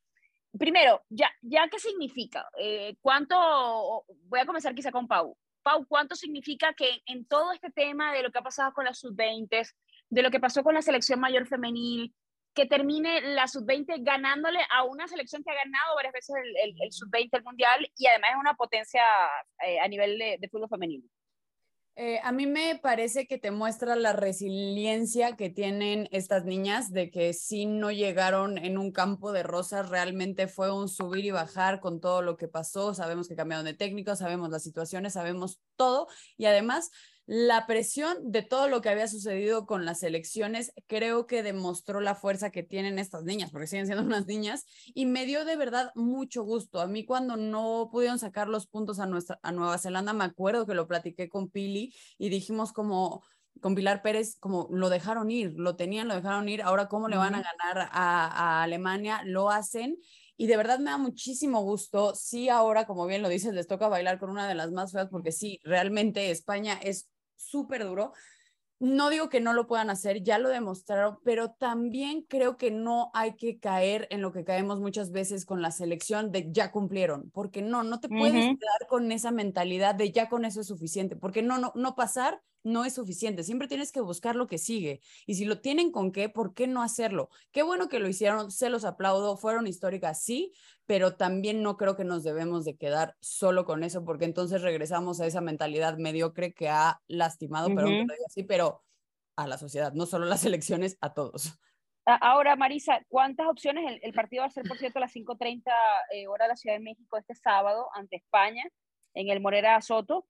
Primero, 0.58 1.04
ya, 1.08 1.30
qué 1.70 1.78
significa, 1.78 2.48
eh, 2.58 2.96
cuánto, 3.00 4.04
voy 4.24 4.40
a 4.40 4.46
comenzar 4.46 4.74
quizá 4.74 4.90
con 4.90 5.06
Pau. 5.06 5.36
Pau, 5.62 5.84
¿cuánto 5.86 6.14
significa 6.14 6.72
que 6.74 7.02
en 7.06 7.26
todo 7.26 7.52
este 7.52 7.70
tema 7.70 8.12
de 8.12 8.22
lo 8.22 8.30
que 8.30 8.38
ha 8.38 8.42
pasado 8.42 8.72
con 8.72 8.84
las 8.84 8.98
sub-20, 9.00 9.74
de 10.08 10.22
lo 10.22 10.30
que 10.30 10.40
pasó 10.40 10.62
con 10.62 10.74
la 10.74 10.82
selección 10.82 11.18
mayor 11.18 11.46
femenil, 11.46 12.14
que 12.56 12.66
termine 12.66 13.20
la 13.20 13.46
sub-20 13.46 14.02
ganándole 14.02 14.60
a 14.70 14.84
una 14.84 15.06
selección 15.06 15.44
que 15.44 15.50
ha 15.50 15.54
ganado 15.54 15.94
varias 15.94 16.14
veces 16.14 16.36
el, 16.62 16.74
el, 16.80 16.90
sub-20 16.92 17.28
el 17.32 17.44
mundial 17.44 17.92
y 17.96 18.06
además 18.06 18.30
es 18.30 18.40
una 18.40 18.54
potencia 18.54 19.02
eh, 19.66 19.78
a 19.78 19.86
nivel 19.88 20.18
de, 20.18 20.48
fútbol 20.50 20.68
femenino. 20.68 21.04
Eh, 21.98 22.20
a 22.22 22.30
mí 22.30 22.46
me 22.46 22.78
parece 22.78 23.26
que 23.26 23.38
te 23.38 23.50
muestra 23.50 23.96
la 23.96 24.12
resiliencia 24.12 25.34
que 25.34 25.48
tienen 25.48 26.10
estas 26.12 26.44
niñas 26.44 26.92
de 26.92 27.10
que 27.10 27.32
si 27.32 27.64
no 27.64 27.90
llegaron 27.90 28.58
en 28.58 28.76
un 28.76 28.92
campo 28.92 29.32
de 29.32 29.42
rosas, 29.42 29.88
realmente 29.88 30.46
fue 30.46 30.70
un 30.70 30.90
subir 30.90 31.24
y 31.24 31.30
bajar 31.30 31.80
con 31.80 31.98
todo 32.00 32.20
lo 32.20 32.36
que 32.36 32.48
pasó. 32.48 32.92
Sabemos 32.92 33.28
que 33.28 33.34
cambiaron 33.34 33.64
de 33.64 33.72
técnico, 33.72 34.14
sabemos 34.14 34.50
las 34.50 34.62
situaciones, 34.62 35.14
sabemos 35.14 35.58
todo 35.76 36.06
y 36.36 36.44
además 36.44 36.90
la 37.26 37.66
presión 37.66 38.16
de 38.30 38.42
todo 38.42 38.68
lo 38.68 38.80
que 38.80 38.88
había 38.88 39.08
sucedido 39.08 39.66
con 39.66 39.84
las 39.84 40.04
elecciones 40.04 40.72
creo 40.86 41.26
que 41.26 41.42
demostró 41.42 42.00
la 42.00 42.14
fuerza 42.14 42.50
que 42.50 42.62
tienen 42.62 43.00
estas 43.00 43.24
niñas, 43.24 43.50
porque 43.50 43.66
siguen 43.66 43.86
siendo 43.86 44.04
unas 44.06 44.26
niñas, 44.26 44.64
y 44.94 45.06
me 45.06 45.26
dio 45.26 45.44
de 45.44 45.56
verdad 45.56 45.90
mucho 45.96 46.44
gusto. 46.44 46.80
A 46.80 46.86
mí 46.86 47.04
cuando 47.04 47.36
no 47.36 47.88
pudieron 47.90 48.18
sacar 48.18 48.48
los 48.48 48.66
puntos 48.68 49.00
a, 49.00 49.06
nuestra, 49.06 49.40
a 49.42 49.50
Nueva 49.52 49.78
Zelanda, 49.78 50.12
me 50.12 50.24
acuerdo 50.24 50.66
que 50.66 50.74
lo 50.74 50.86
platiqué 50.86 51.28
con 51.28 51.50
Pili 51.50 51.92
y 52.16 52.28
dijimos 52.28 52.72
como 52.72 53.24
con 53.60 53.74
Pilar 53.74 54.02
Pérez, 54.02 54.36
como 54.38 54.68
lo 54.70 54.90
dejaron 54.90 55.30
ir, 55.30 55.54
lo 55.56 55.76
tenían, 55.76 56.08
lo 56.08 56.14
dejaron 56.14 56.48
ir, 56.48 56.62
ahora 56.62 56.88
cómo 56.88 57.08
le 57.08 57.16
van 57.16 57.34
a 57.34 57.42
ganar 57.42 57.88
a, 57.90 58.26
a 58.60 58.62
Alemania, 58.62 59.22
lo 59.24 59.50
hacen 59.50 59.96
y 60.36 60.46
de 60.46 60.56
verdad 60.58 60.78
me 60.78 60.90
da 60.90 60.98
muchísimo 60.98 61.62
gusto. 61.62 62.14
Sí, 62.14 62.50
ahora, 62.50 62.86
como 62.86 63.06
bien 63.06 63.22
lo 63.22 63.28
dices, 63.28 63.54
les 63.54 63.66
toca 63.66 63.88
bailar 63.88 64.18
con 64.18 64.30
una 64.30 64.46
de 64.46 64.54
las 64.54 64.70
más 64.70 64.92
feas, 64.92 65.08
porque 65.08 65.32
sí, 65.32 65.58
realmente 65.64 66.30
España 66.30 66.78
es 66.82 67.08
súper 67.36 67.84
duro. 67.84 68.12
No 68.78 69.08
digo 69.08 69.30
que 69.30 69.40
no 69.40 69.54
lo 69.54 69.66
puedan 69.66 69.88
hacer, 69.88 70.22
ya 70.22 70.38
lo 70.38 70.50
demostraron, 70.50 71.18
pero 71.24 71.52
también 71.52 72.26
creo 72.28 72.58
que 72.58 72.70
no 72.70 73.10
hay 73.14 73.34
que 73.36 73.58
caer 73.58 74.06
en 74.10 74.20
lo 74.20 74.32
que 74.32 74.44
caemos 74.44 74.80
muchas 74.80 75.12
veces 75.12 75.46
con 75.46 75.62
la 75.62 75.70
selección 75.70 76.30
de 76.30 76.52
ya 76.52 76.72
cumplieron, 76.72 77.30
porque 77.30 77.62
no, 77.62 77.82
no 77.84 78.00
te 78.00 78.10
puedes 78.10 78.44
quedar 78.44 78.86
con 78.86 79.10
esa 79.12 79.30
mentalidad 79.30 79.94
de 79.94 80.12
ya 80.12 80.28
con 80.28 80.44
eso 80.44 80.60
es 80.60 80.66
suficiente, 80.66 81.16
porque 81.16 81.40
no, 81.40 81.56
no, 81.56 81.72
no 81.74 81.94
pasar 81.94 82.42
no 82.66 82.84
es 82.84 82.94
suficiente, 82.94 83.44
siempre 83.44 83.68
tienes 83.68 83.92
que 83.92 84.00
buscar 84.00 84.34
lo 84.34 84.48
que 84.48 84.58
sigue. 84.58 85.00
Y 85.24 85.36
si 85.36 85.44
lo 85.44 85.60
tienen 85.60 85.92
con 85.92 86.10
qué, 86.10 86.28
¿por 86.28 86.52
qué 86.52 86.66
no 86.66 86.82
hacerlo? 86.82 87.30
Qué 87.52 87.62
bueno 87.62 87.88
que 87.88 88.00
lo 88.00 88.08
hicieron, 88.08 88.50
se 88.50 88.70
los 88.70 88.84
aplaudo, 88.84 89.36
fueron 89.36 89.68
históricas, 89.68 90.22
sí, 90.22 90.52
pero 90.86 91.16
también 91.16 91.62
no 91.62 91.76
creo 91.76 91.96
que 91.96 92.04
nos 92.04 92.22
debemos 92.22 92.64
de 92.64 92.76
quedar 92.76 93.16
solo 93.20 93.64
con 93.64 93.84
eso, 93.84 94.04
porque 94.04 94.24
entonces 94.24 94.62
regresamos 94.62 95.20
a 95.20 95.26
esa 95.26 95.40
mentalidad 95.40 95.98
mediocre 95.98 96.52
que 96.54 96.68
ha 96.68 97.00
lastimado, 97.08 97.68
así, 98.26 98.44
pero 98.44 98.82
a 99.36 99.46
la 99.46 99.58
sociedad, 99.58 99.92
no 99.92 100.06
solo 100.06 100.24
las 100.26 100.44
elecciones, 100.46 100.96
a 101.00 101.12
todos. 101.12 101.58
Ahora, 102.04 102.54
Marisa, 102.54 103.00
¿cuántas 103.08 103.48
opciones? 103.48 103.98
El, 104.00 104.12
partido 104.12 104.42
va 104.42 104.46
a 104.46 104.50
ser, 104.50 104.64
por 104.64 104.78
cierto, 104.78 104.98
a 104.98 105.00
las 105.00 105.14
5.30 105.14 105.62
eh, 106.12 106.28
hora 106.28 106.44
de 106.44 106.50
la 106.50 106.56
Ciudad 106.56 106.76
de 106.76 106.82
México 106.82 107.18
este 107.18 107.34
sábado 107.34 107.88
ante 107.94 108.16
España 108.16 108.62
en 109.14 109.28
el 109.28 109.40
Morera 109.40 109.80
Soto 109.80 110.26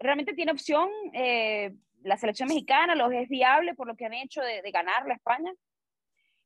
realmente 0.00 0.32
tiene 0.32 0.52
opción 0.52 0.88
eh, 1.12 1.72
la 2.02 2.16
selección 2.16 2.48
mexicana, 2.48 2.94
los 2.94 3.12
es 3.12 3.28
viable 3.28 3.74
por 3.74 3.86
lo 3.86 3.94
que 3.94 4.06
han 4.06 4.14
hecho 4.14 4.40
de, 4.40 4.68
ganar 4.72 5.06
la 5.06 5.14
España. 5.14 5.52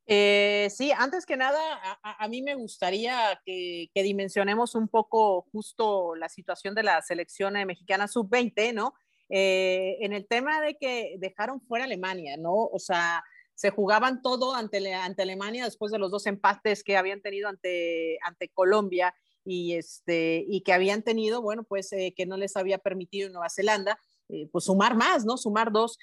Eh, 0.07 0.69
sí, 0.71 0.91
antes 0.91 1.25
que 1.25 1.35
nada, 1.35 1.59
a, 2.03 2.27
mí 2.27 2.41
me 2.41 2.55
gustaría 2.55 3.41
que, 3.45 3.89
dimensionemos 3.95 4.75
un 4.75 4.87
poco 4.87 5.47
justo 5.51 6.15
la 6.15 6.29
situación 6.29 6.75
de 6.75 6.83
la 6.83 7.01
selección 7.01 7.53
mexicana 7.65 8.07
sub-20, 8.07 8.73
¿no? 8.73 8.93
Eh, 9.29 9.97
en 10.01 10.13
el 10.13 10.27
tema 10.27 10.61
de 10.61 10.77
que 10.77 11.15
dejaron 11.17 11.59
fuera 11.61 11.85
Alemania, 11.85 12.37
¿no? 12.37 12.53
O 12.53 12.77
sea, 12.77 13.23
se 13.55 13.71
jugaban 13.71 14.21
todo 14.21 14.53
ante, 14.53 14.77
Alemania 14.77 15.63
después 15.65 15.91
de 15.91 15.97
los 15.97 16.11
dos 16.11 16.27
empates 16.27 16.83
que 16.83 16.97
habían 16.97 17.21
tenido 17.21 17.49
ante, 17.49 18.19
Colombia 18.53 19.15
y, 19.43 19.73
este, 19.73 20.45
y 20.47 20.61
que 20.61 20.73
habían 20.73 21.01
tenido, 21.01 21.41
bueno, 21.41 21.63
pues 21.63 21.91
eh, 21.93 22.13
que 22.15 22.25
no 22.25 22.37
les 22.37 22.55
había 22.57 22.77
permitido 22.77 23.29
Nueva 23.29 23.49
Zelanda, 23.49 23.97
eh, 24.29 24.47
pues 24.51 24.65
sumar 24.65 24.95
más, 24.95 25.25
¿no? 25.25 25.37
Sumar 25.37 25.71
dos. 25.71 25.97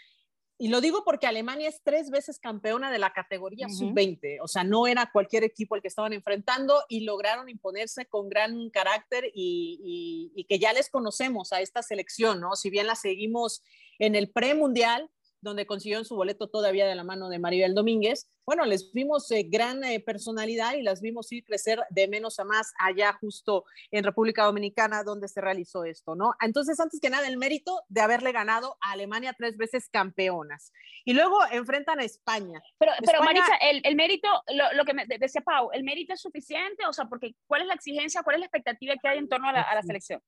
Y 0.62 0.68
lo 0.68 0.80
digo 0.80 1.02
porque 1.04 1.26
Alemania 1.26 1.68
es 1.68 1.80
tres 1.82 2.08
veces 2.08 2.38
campeona 2.38 2.92
de 2.92 3.00
la 3.00 3.12
categoría 3.12 3.68
sub-20, 3.68 4.38
o 4.40 4.46
sea, 4.46 4.62
no 4.62 4.86
era 4.86 5.10
cualquier 5.10 5.42
equipo 5.42 5.74
el 5.74 5.82
que 5.82 5.88
estaban 5.88 6.12
enfrentando 6.12 6.84
y 6.88 7.00
lograron 7.00 7.48
imponerse 7.48 8.06
con 8.06 8.28
gran 8.28 8.70
carácter 8.70 9.24
y, 9.34 9.80
y, 9.82 10.40
y 10.40 10.44
que 10.44 10.60
ya 10.60 10.72
les 10.72 10.88
conocemos 10.88 11.52
a 11.52 11.60
esta 11.60 11.82
selección, 11.82 12.40
¿no? 12.40 12.54
Si 12.54 12.70
bien 12.70 12.86
la 12.86 12.94
seguimos 12.94 13.64
en 13.98 14.14
el 14.14 14.30
premundial, 14.30 15.10
donde 15.42 15.66
consiguieron 15.66 16.04
su 16.04 16.16
boleto 16.16 16.48
todavía 16.48 16.86
de 16.86 16.94
la 16.94 17.04
mano 17.04 17.28
de 17.28 17.38
Maribel 17.38 17.74
Domínguez. 17.74 18.30
Bueno, 18.46 18.64
les 18.64 18.92
vimos 18.92 19.30
eh, 19.30 19.44
gran 19.48 19.84
eh, 19.84 20.00
personalidad 20.00 20.74
y 20.74 20.82
las 20.82 21.00
vimos 21.00 21.30
ir 21.32 21.44
crecer 21.44 21.80
de 21.90 22.08
menos 22.08 22.38
a 22.38 22.44
más 22.44 22.72
allá 22.78 23.12
justo 23.20 23.64
en 23.90 24.04
República 24.04 24.44
Dominicana 24.44 25.02
donde 25.02 25.28
se 25.28 25.40
realizó 25.40 25.84
esto, 25.84 26.14
¿no? 26.14 26.34
Entonces, 26.40 26.78
antes 26.80 27.00
que 27.00 27.10
nada, 27.10 27.28
el 27.28 27.36
mérito 27.36 27.82
de 27.88 28.00
haberle 28.00 28.32
ganado 28.32 28.76
a 28.80 28.92
Alemania 28.92 29.34
tres 29.36 29.56
veces 29.56 29.88
campeonas. 29.90 30.72
Y 31.04 31.12
luego 31.12 31.38
enfrentan 31.50 31.98
a 31.98 32.04
España. 32.04 32.62
Pero, 32.78 32.92
pero 33.00 33.20
España, 33.20 33.40
Marisa, 33.40 33.56
el, 33.60 33.80
el 33.84 33.96
mérito, 33.96 34.28
lo, 34.54 34.72
lo, 34.74 34.84
que 34.84 34.94
me 34.94 35.06
decía 35.06 35.40
Pau, 35.40 35.70
¿el 35.72 35.82
mérito 35.82 36.14
es 36.14 36.20
suficiente? 36.20 36.86
O 36.86 36.92
sea, 36.92 37.06
porque 37.06 37.34
¿cuál 37.46 37.62
es 37.62 37.66
la 37.66 37.74
exigencia, 37.74 38.22
cuál 38.22 38.36
es 38.36 38.40
la 38.40 38.46
expectativa 38.46 38.94
que 39.00 39.08
hay 39.08 39.18
en 39.18 39.28
torno 39.28 39.48
a 39.48 39.52
la, 39.52 39.62
a 39.62 39.74
la 39.74 39.82
selección? 39.82 40.20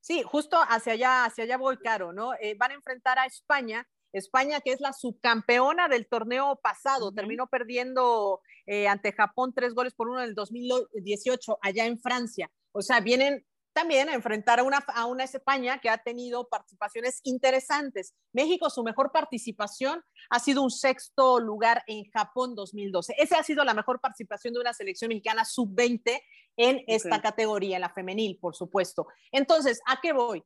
Sí, 0.00 0.22
justo 0.22 0.58
hacia 0.58 0.94
allá, 0.94 1.24
hacia 1.24 1.44
allá 1.44 1.56
voy, 1.58 1.76
Caro, 1.76 2.12
¿no? 2.12 2.34
Eh, 2.34 2.54
van 2.56 2.70
a 2.70 2.74
enfrentar 2.74 3.18
a 3.18 3.26
España 3.26 3.86
España, 4.12 4.60
que 4.60 4.72
es 4.72 4.80
la 4.80 4.92
subcampeona 4.92 5.88
del 5.88 6.06
torneo 6.06 6.56
pasado, 6.62 7.08
uh 7.08 7.10
-huh. 7.10 7.14
terminó 7.14 7.46
perdiendo 7.46 8.40
eh, 8.66 8.88
ante 8.88 9.12
Japón 9.12 9.52
tres 9.54 9.74
goles 9.74 9.94
por 9.94 10.08
uno 10.08 10.20
en 10.20 10.28
el 10.28 10.34
2018 10.34 11.58
allá 11.62 11.86
en 11.86 11.98
Francia. 11.98 12.50
O 12.72 12.82
sea, 12.82 13.00
vienen 13.00 13.44
también 13.72 14.08
a 14.08 14.14
enfrentar 14.14 14.60
a 14.60 14.64
una, 14.64 14.78
a 14.78 15.06
una 15.06 15.24
España 15.24 15.78
que 15.78 15.88
ha 15.90 15.98
tenido 15.98 16.48
participaciones 16.48 17.20
interesantes. 17.24 18.14
México, 18.32 18.68
su 18.68 18.82
mejor 18.82 19.12
participación 19.12 20.02
ha 20.28 20.38
sido 20.40 20.62
un 20.62 20.70
sexto 20.70 21.40
lugar 21.40 21.82
en 21.86 22.04
Japón 22.10 22.54
2012. 22.54 23.14
Esa 23.18 23.38
ha 23.38 23.42
sido 23.42 23.64
la 23.64 23.74
mejor 23.74 24.00
participación 24.00 24.54
de 24.54 24.60
una 24.60 24.74
selección 24.74 25.08
mexicana 25.08 25.44
sub-20 25.44 26.20
en 26.56 26.82
esta 26.86 27.16
okay. 27.16 27.20
categoría, 27.20 27.78
la 27.78 27.90
femenil, 27.90 28.38
por 28.40 28.54
supuesto. 28.54 29.06
Entonces, 29.30 29.80
¿a 29.86 30.00
qué 30.00 30.12
voy? 30.12 30.44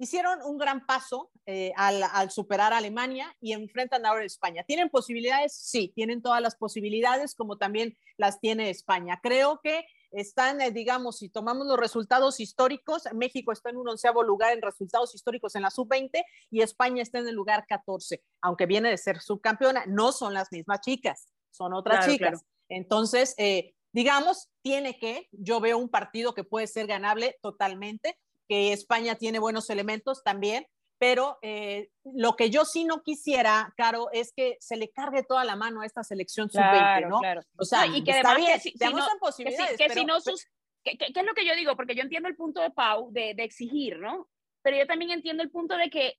Hicieron 0.00 0.40
un 0.42 0.56
gran 0.56 0.86
paso 0.86 1.30
eh, 1.44 1.72
al, 1.76 2.02
al, 2.02 2.30
superar 2.30 2.72
a 2.72 2.78
Alemania 2.78 3.36
y 3.38 3.52
enfrentan 3.52 4.06
ahora 4.06 4.22
a 4.22 4.26
España. 4.26 4.64
¿Tienen 4.64 4.88
posibilidades? 4.88 5.54
Sí, 5.54 5.92
tienen 5.94 6.22
todas 6.22 6.40
las 6.40 6.56
posibilidades, 6.56 7.34
como 7.34 7.58
también 7.58 7.96
las 8.16 8.40
tiene 8.40 8.70
España. 8.70 9.20
Creo 9.22 9.60
que 9.62 9.84
están, 10.10 10.62
eh, 10.62 10.70
digamos, 10.70 11.18
si 11.18 11.28
tomamos 11.28 11.66
los 11.66 11.78
resultados 11.78 12.40
históricos, 12.40 13.04
México 13.14 13.52
está 13.52 13.68
en 13.68 13.76
un 13.76 13.90
onceavo 13.90 14.22
lugar 14.22 14.54
en 14.54 14.62
resultados 14.62 15.14
históricos 15.14 15.54
en 15.54 15.62
la 15.62 15.70
sub-20 15.70 16.24
y 16.50 16.62
España 16.62 17.02
está 17.02 17.18
en 17.18 17.28
el 17.28 17.34
lugar 17.34 17.66
14, 17.68 18.22
aunque 18.40 18.64
viene 18.64 18.88
de 18.88 18.96
ser 18.96 19.20
subcampeona, 19.20 19.84
no 19.86 20.12
son 20.12 20.32
las 20.32 20.50
mismas 20.50 20.80
chicas, 20.80 21.28
son 21.50 21.74
otras 21.74 21.98
claro, 21.98 22.12
chicas. 22.12 22.30
Claro. 22.30 22.46
Entonces, 22.70 23.34
eh, 23.36 23.74
digamos, 23.92 24.48
tiene 24.62 24.98
que, 24.98 25.28
yo 25.30 25.60
veo 25.60 25.76
un 25.76 25.90
partido 25.90 26.34
que 26.34 26.44
puede 26.44 26.66
ser 26.66 26.86
ganable 26.86 27.38
totalmente, 27.42 28.18
que 28.50 28.72
España 28.72 29.14
tiene 29.14 29.38
buenos 29.38 29.70
elementos 29.70 30.24
también, 30.24 30.66
pero 30.98 31.38
eh, 31.40 31.88
lo 32.02 32.34
que 32.34 32.50
yo 32.50 32.64
sí 32.64 32.84
no 32.84 33.00
quisiera, 33.04 33.72
Caro, 33.76 34.08
es 34.12 34.32
que 34.34 34.56
se 34.58 34.76
le 34.76 34.90
cargue 34.90 35.22
toda 35.22 35.44
la 35.44 35.54
mano 35.54 35.82
a 35.82 35.86
esta 35.86 36.02
selección 36.02 36.48
claro, 36.48 37.06
sub-20, 37.06 37.10
¿no? 37.10 37.20
Claro. 37.20 37.42
O 37.56 37.64
sea, 37.64 37.86
no, 37.86 37.96
y 37.96 38.02
que 38.02 38.10
además 38.10 38.36
bien, 38.38 38.52
que 38.54 38.58
si, 38.58 38.70
si 38.72 38.92
no, 38.92 39.06
posibilidades, 39.20 39.70
que, 39.70 39.76
si, 39.76 39.82
que 39.84 39.88
pero, 39.88 40.00
si 40.00 40.04
no 40.04 40.20
sus, 40.20 40.48
¿qué, 40.82 40.98
qué, 40.98 41.12
es 41.14 41.24
lo 41.24 41.34
que 41.34 41.46
yo 41.46 41.54
digo? 41.54 41.76
Porque 41.76 41.94
yo 41.94 42.02
entiendo 42.02 42.28
el 42.28 42.34
punto 42.34 42.60
de 42.60 42.70
Pau 42.70 43.12
de, 43.12 43.34
de 43.34 43.44
exigir, 43.44 44.00
¿no? 44.00 44.28
Pero 44.62 44.78
yo 44.78 44.86
también 44.88 45.12
entiendo 45.12 45.44
el 45.44 45.50
punto 45.50 45.76
de 45.76 45.88
que 45.88 46.18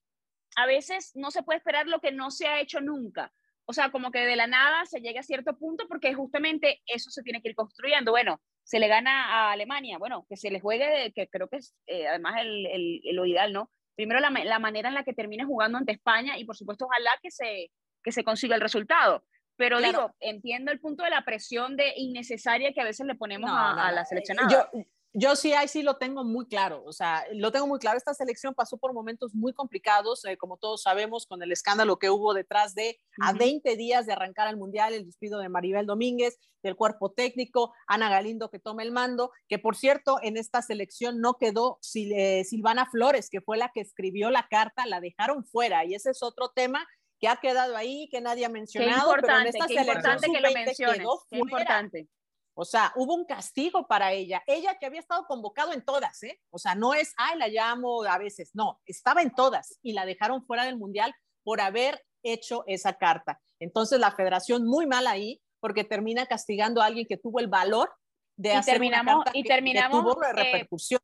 a 0.55 0.65
veces 0.65 1.11
no 1.15 1.31
se 1.31 1.43
puede 1.43 1.57
esperar 1.57 1.87
lo 1.87 1.99
que 1.99 2.13
no 2.13 2.31
se 2.31 2.47
ha 2.47 2.61
hecho 2.61 2.79
nunca. 2.79 3.33
O 3.65 3.73
sea, 3.73 3.91
como 3.91 4.11
que 4.11 4.19
de 4.19 4.35
la 4.35 4.47
nada 4.47 4.85
se 4.85 4.99
llega 4.99 5.19
a 5.21 5.23
cierto 5.23 5.57
punto 5.57 5.87
porque 5.87 6.13
justamente 6.13 6.81
eso 6.85 7.09
se 7.09 7.23
tiene 7.23 7.41
que 7.41 7.49
ir 7.49 7.55
construyendo. 7.55 8.11
Bueno, 8.11 8.41
se 8.63 8.79
le 8.79 8.87
gana 8.87 9.25
a 9.25 9.51
Alemania, 9.51 9.97
bueno, 9.97 10.25
que 10.27 10.37
se 10.37 10.49
le 10.49 10.59
juegue, 10.59 11.11
que 11.13 11.27
creo 11.27 11.47
que 11.47 11.57
es 11.57 11.75
eh, 11.87 12.07
además 12.07 12.41
el, 12.41 12.65
el, 12.67 13.01
el, 13.03 13.15
lo 13.15 13.25
ideal, 13.25 13.53
¿no? 13.53 13.71
Primero 13.95 14.19
la, 14.19 14.29
la, 14.29 14.59
manera 14.59 14.89
en 14.89 14.95
la 14.95 15.03
que 15.03 15.13
termine 15.13 15.45
jugando 15.45 15.77
ante 15.77 15.91
España 15.91 16.37
y 16.37 16.45
por 16.45 16.55
supuesto 16.55 16.85
ojalá 16.85 17.11
que 17.21 17.31
se, 17.31 17.71
que 18.03 18.11
se 18.11 18.23
consiga 18.23 18.55
el 18.55 18.61
resultado. 18.61 19.23
Pero 19.57 19.77
claro. 19.77 19.91
digo, 19.91 20.15
entiendo 20.19 20.71
el 20.71 20.79
punto 20.79 21.03
de 21.03 21.11
la 21.11 21.23
presión 21.23 21.75
de 21.75 21.93
innecesaria 21.95 22.73
que 22.73 22.81
a 22.81 22.85
veces 22.85 23.05
le 23.05 23.15
ponemos 23.15 23.49
no, 23.49 23.57
a, 23.57 23.75
no, 23.75 23.81
a, 23.81 23.91
la 23.91 24.05
seleccionada. 24.05 24.49
Yo, 24.49 24.81
yo 25.13 25.35
sí, 25.35 25.51
ahí 25.53 25.67
sí 25.67 25.83
lo 25.83 25.97
tengo 25.97 26.23
muy 26.23 26.47
claro, 26.47 26.83
o 26.85 26.93
sea, 26.93 27.25
lo 27.33 27.51
tengo 27.51 27.67
muy 27.67 27.79
claro. 27.79 27.97
Esta 27.97 28.13
selección 28.13 28.53
pasó 28.53 28.77
por 28.77 28.93
momentos 28.93 29.35
muy 29.35 29.53
complicados, 29.53 30.23
eh, 30.25 30.37
como 30.37 30.57
todos 30.57 30.83
sabemos, 30.83 31.25
con 31.25 31.43
el 31.43 31.51
escándalo 31.51 31.99
que 31.99 32.09
hubo 32.09 32.33
detrás 32.33 32.75
de 32.75 32.97
uh 33.17 33.23
-huh. 33.25 33.29
a 33.29 33.33
20 33.33 33.75
días 33.75 34.05
de 34.05 34.13
arrancar 34.13 34.47
al 34.47 34.55
Mundial, 34.55 34.93
el 34.93 35.05
despido 35.05 35.39
de 35.39 35.49
Maribel 35.49 35.85
Domínguez, 35.85 36.37
del 36.63 36.75
cuerpo 36.75 37.11
técnico, 37.11 37.73
Ana 37.87 38.09
Galindo 38.09 38.49
que 38.49 38.59
toma 38.59 38.83
el 38.83 38.91
mando, 38.91 39.31
que 39.49 39.59
por 39.59 39.75
cierto, 39.75 40.17
en 40.21 40.37
esta 40.37 40.61
selección 40.61 41.19
no 41.19 41.33
quedó 41.33 41.77
Sil 41.83 42.13
eh, 42.15 42.43
Silvana 42.45 42.85
Flores, 42.85 43.29
que 43.29 43.41
fue 43.41 43.57
la 43.57 43.71
que 43.73 43.81
escribió 43.81 44.29
la 44.29 44.47
carta, 44.47 44.85
la 44.85 45.01
dejaron 45.01 45.43
fuera, 45.43 45.83
y 45.83 45.93
ese 45.93 46.11
es 46.11 46.23
otro 46.23 46.49
tema 46.55 46.87
que 47.19 47.27
ha 47.27 47.35
quedado 47.35 47.75
ahí, 47.75 48.07
que 48.09 48.21
nadie 48.21 48.45
ha 48.45 48.49
mencionado, 48.49 49.13
pero 49.21 49.39
en 49.39 49.47
esta 49.47 49.67
qué 49.67 49.75
selección 49.75 49.97
importante 49.97 50.31
que 50.31 50.41
lo 50.41 50.51
menciones, 50.51 50.97
quedó 50.97 51.25
qué 51.29 51.39
fuera. 51.39 51.61
importante. 51.61 52.07
O 52.53 52.65
sea, 52.65 52.91
hubo 52.95 53.15
un 53.15 53.25
castigo 53.25 53.87
para 53.87 54.11
ella. 54.11 54.43
Ella 54.45 54.77
que 54.79 54.85
había 54.85 54.99
estado 54.99 55.25
convocado 55.25 55.73
en 55.73 55.83
todas, 55.83 56.21
¿eh? 56.23 56.39
O 56.49 56.59
sea, 56.59 56.75
no 56.75 56.93
es, 56.93 57.13
ay, 57.17 57.37
la 57.37 57.47
llamo 57.47 58.03
a 58.03 58.17
veces. 58.17 58.51
No, 58.53 58.79
estaba 58.85 59.21
en 59.21 59.33
todas 59.33 59.79
y 59.81 59.93
la 59.93 60.05
dejaron 60.05 60.45
fuera 60.45 60.65
del 60.65 60.77
Mundial 60.77 61.13
por 61.43 61.61
haber 61.61 62.03
hecho 62.23 62.63
esa 62.67 62.93
carta. 62.93 63.39
Entonces, 63.59 63.99
la 63.99 64.11
federación 64.11 64.65
muy 64.65 64.85
mal 64.85 65.07
ahí 65.07 65.41
porque 65.59 65.83
termina 65.83 66.25
castigando 66.25 66.81
a 66.81 66.87
alguien 66.87 67.07
que 67.07 67.17
tuvo 67.17 67.39
el 67.39 67.47
valor 67.47 67.93
de 68.35 68.49
y 68.49 68.53
hacer 68.53 68.73
terminamos, 68.73 69.15
una 69.15 69.23
carta 69.23 69.39
y 69.39 69.43
que, 69.43 69.49
terminamos, 69.49 70.03
que 70.03 70.11
tuvo 70.11 70.21
repercusión. 70.33 70.99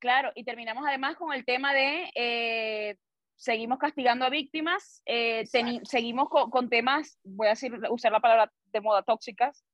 Claro, 0.00 0.32
y 0.34 0.44
terminamos 0.44 0.84
además 0.86 1.16
con 1.16 1.32
el 1.32 1.44
tema 1.44 1.74
de 1.74 2.10
eh, 2.14 2.96
seguimos 3.36 3.78
castigando 3.78 4.24
a 4.24 4.30
víctimas, 4.30 5.02
eh, 5.06 5.44
seguimos 5.84 6.28
con, 6.28 6.50
con, 6.50 6.68
temas, 6.68 7.18
voy 7.22 7.48
a 7.48 7.50
decir, 7.50 7.72
usar 7.90 8.12
la 8.12 8.20
palabra 8.20 8.52
de 8.66 8.80
moda 8.80 9.02
tóxicas, 9.02 9.64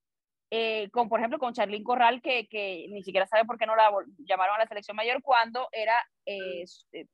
eh, 0.56 0.88
con, 0.92 1.08
por 1.08 1.18
ejemplo, 1.18 1.40
con 1.40 1.52
Charlín 1.52 1.82
Corral, 1.82 2.22
que, 2.22 2.46
que, 2.46 2.86
ni 2.88 3.02
siquiera 3.02 3.26
sabe 3.26 3.44
por 3.44 3.58
qué 3.58 3.66
no 3.66 3.74
la 3.74 3.90
llamaron 4.18 4.54
a 4.54 4.58
la 4.60 4.68
selección 4.68 4.96
mayor 4.96 5.20
cuando 5.20 5.68
era 5.72 5.96
eh, 6.26 6.64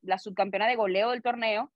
la 0.02 0.18
subcampeona 0.18 0.68
de 0.68 0.76
goleo 0.76 1.08
del 1.08 1.22
torneo, 1.22 1.72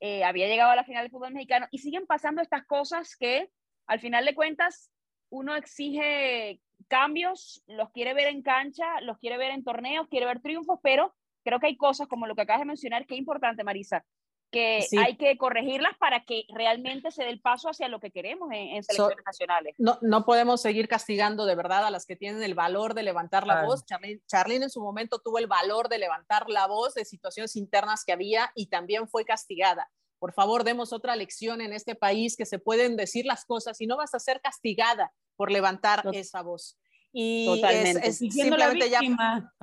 eh, 0.00 0.24
había 0.24 0.46
llegado 0.46 0.72
a 0.72 0.76
la 0.76 0.84
final 0.84 1.04
del 1.04 1.10
fútbol 1.10 1.32
mexicano, 1.32 1.68
y 1.70 1.78
siguen 1.78 2.06
pasando 2.06 2.42
estas 2.42 2.66
cosas 2.66 3.16
que, 3.16 3.50
al 3.86 3.98
final 3.98 4.26
de 4.26 4.34
cuentas, 4.34 4.90
uno 5.30 5.56
exige 5.56 6.60
cambios, 6.86 7.62
los 7.66 7.88
quiere 7.92 8.12
ver 8.12 8.28
en 8.28 8.42
cancha, 8.42 9.00
los 9.00 9.16
quiere 9.16 9.38
ver 9.38 9.52
en 9.52 9.64
torneos, 9.64 10.08
quiere 10.08 10.26
ver 10.26 10.42
triunfos, 10.42 10.80
pero 10.82 11.14
creo 11.44 11.60
que 11.60 11.68
hay 11.68 11.78
cosas 11.78 12.08
como 12.08 12.26
lo 12.26 12.34
que 12.34 12.42
acabas 12.42 12.60
de 12.60 12.66
mencionar 12.66 13.06
que 13.06 13.14
es 13.14 13.20
importante, 13.20 13.64
Marisa, 13.64 14.04
que 14.50 14.82
sí. 14.88 14.96
hay 14.98 15.16
que 15.16 15.36
corregirlas 15.36 15.96
para 15.98 16.24
que 16.24 16.44
realmente 16.48 17.10
se 17.10 17.24
dé 17.24 17.30
el 17.30 17.40
paso 17.40 17.68
hacia 17.68 17.88
lo 17.88 18.00
que 18.00 18.10
queremos 18.10 18.50
en, 18.52 18.76
en 18.76 18.82
selecciones 18.82 19.18
so, 19.18 19.24
nacionales. 19.24 19.74
No, 19.78 19.98
no 20.02 20.24
podemos 20.24 20.62
seguir 20.62 20.88
castigando 20.88 21.46
de 21.46 21.54
verdad 21.54 21.86
a 21.86 21.90
las 21.90 22.06
que 22.06 22.16
tienen 22.16 22.42
el 22.42 22.54
valor 22.54 22.94
de 22.94 23.02
levantar 23.02 23.46
la 23.46 23.64
voz. 23.64 23.84
Charlene, 23.84 24.20
Charlene, 24.26 24.64
en 24.64 24.70
su 24.70 24.80
momento 24.80 25.18
tuvo 25.18 25.38
el 25.38 25.46
valor 25.46 25.88
de 25.88 25.98
levantar 25.98 26.48
la 26.48 26.66
voz 26.66 26.94
de 26.94 27.04
situaciones 27.04 27.56
internas 27.56 28.04
que 28.04 28.12
había 28.12 28.50
y 28.54 28.66
también 28.66 29.08
fue 29.08 29.24
castigada. 29.24 29.90
Por 30.18 30.32
favor, 30.32 30.64
demos 30.64 30.92
otra 30.92 31.14
lección 31.16 31.60
en 31.60 31.72
este 31.72 31.94
país 31.94 32.36
que 32.36 32.46
se 32.46 32.58
pueden 32.58 32.96
decir 32.96 33.26
las 33.26 33.44
cosas 33.44 33.80
y 33.80 33.86
no 33.86 33.96
vas 33.96 34.14
a 34.14 34.18
ser 34.18 34.40
castigada 34.40 35.12
por 35.36 35.50
levantar 35.50 36.02
Tot 36.02 36.14
esa 36.14 36.42
voz. 36.42 36.78
Y 37.12 37.46
Totalmente. 37.46 38.08
es, 38.08 38.22
es 38.22 38.34
simplemente 38.34 38.90
ya... 38.90 39.00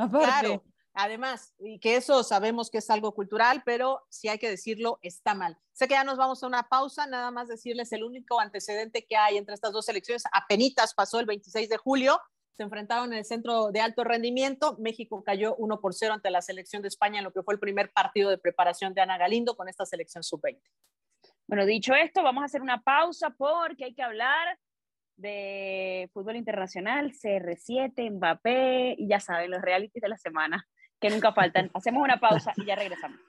Claro, 0.09 0.63
Además, 0.95 1.55
y 1.57 1.79
que 1.79 1.95
eso 1.95 2.23
sabemos 2.23 2.69
que 2.69 2.77
es 2.77 2.89
algo 2.91 3.15
cultural, 3.15 3.63
pero 3.65 4.05
si 4.09 4.27
hay 4.27 4.37
que 4.37 4.49
decirlo, 4.49 4.99
está 5.01 5.33
mal. 5.33 5.57
Sé 5.71 5.87
que 5.87 5.95
ya 5.95 6.03
nos 6.03 6.17
vamos 6.17 6.43
a 6.43 6.47
una 6.47 6.69
pausa, 6.69 7.07
nada 7.07 7.31
más 7.31 7.47
decirles 7.47 7.91
el 7.93 8.03
único 8.03 8.39
antecedente 8.39 9.03
que 9.05 9.17
hay 9.17 9.37
entre 9.37 9.55
estas 9.55 9.73
dos 9.73 9.89
elecciones. 9.89 10.23
Apenitas 10.31 10.93
pasó 10.93 11.19
el 11.19 11.25
26 11.25 11.67
de 11.67 11.77
julio, 11.77 12.21
se 12.55 12.61
enfrentaron 12.61 13.11
en 13.11 13.19
el 13.19 13.25
centro 13.25 13.71
de 13.71 13.81
alto 13.81 14.03
rendimiento. 14.03 14.77
México 14.77 15.23
cayó 15.23 15.55
1 15.55 15.81
por 15.81 15.95
0 15.95 16.13
ante 16.13 16.29
la 16.29 16.43
selección 16.43 16.83
de 16.83 16.89
España 16.89 17.17
en 17.17 17.23
lo 17.23 17.33
que 17.33 17.41
fue 17.41 17.55
el 17.55 17.59
primer 17.59 17.91
partido 17.91 18.29
de 18.29 18.37
preparación 18.37 18.93
de 18.93 19.01
Ana 19.01 19.17
Galindo 19.17 19.57
con 19.57 19.67
esta 19.67 19.87
selección 19.87 20.23
sub-20. 20.23 20.61
Bueno, 21.47 21.65
dicho 21.65 21.95
esto, 21.95 22.21
vamos 22.21 22.43
a 22.43 22.45
hacer 22.45 22.61
una 22.61 22.83
pausa 22.83 23.31
porque 23.31 23.85
hay 23.85 23.95
que 23.95 24.03
hablar 24.03 24.59
de 25.15 26.09
fútbol 26.13 26.35
internacional, 26.35 27.11
CR7, 27.13 28.11
Mbappé 28.11 28.95
y 28.97 29.07
ya 29.07 29.19
saben, 29.19 29.49
los 29.49 29.61
realities 29.61 30.01
de 30.01 30.09
la 30.09 30.17
semana 30.17 30.67
que 31.03 31.09
nunca 31.09 31.33
faltan. 31.33 31.69
Hacemos 31.73 32.01
una 32.01 32.17
pausa 32.17 32.53
y 32.55 32.63
ya 32.63 32.75
regresamos. 32.75 33.19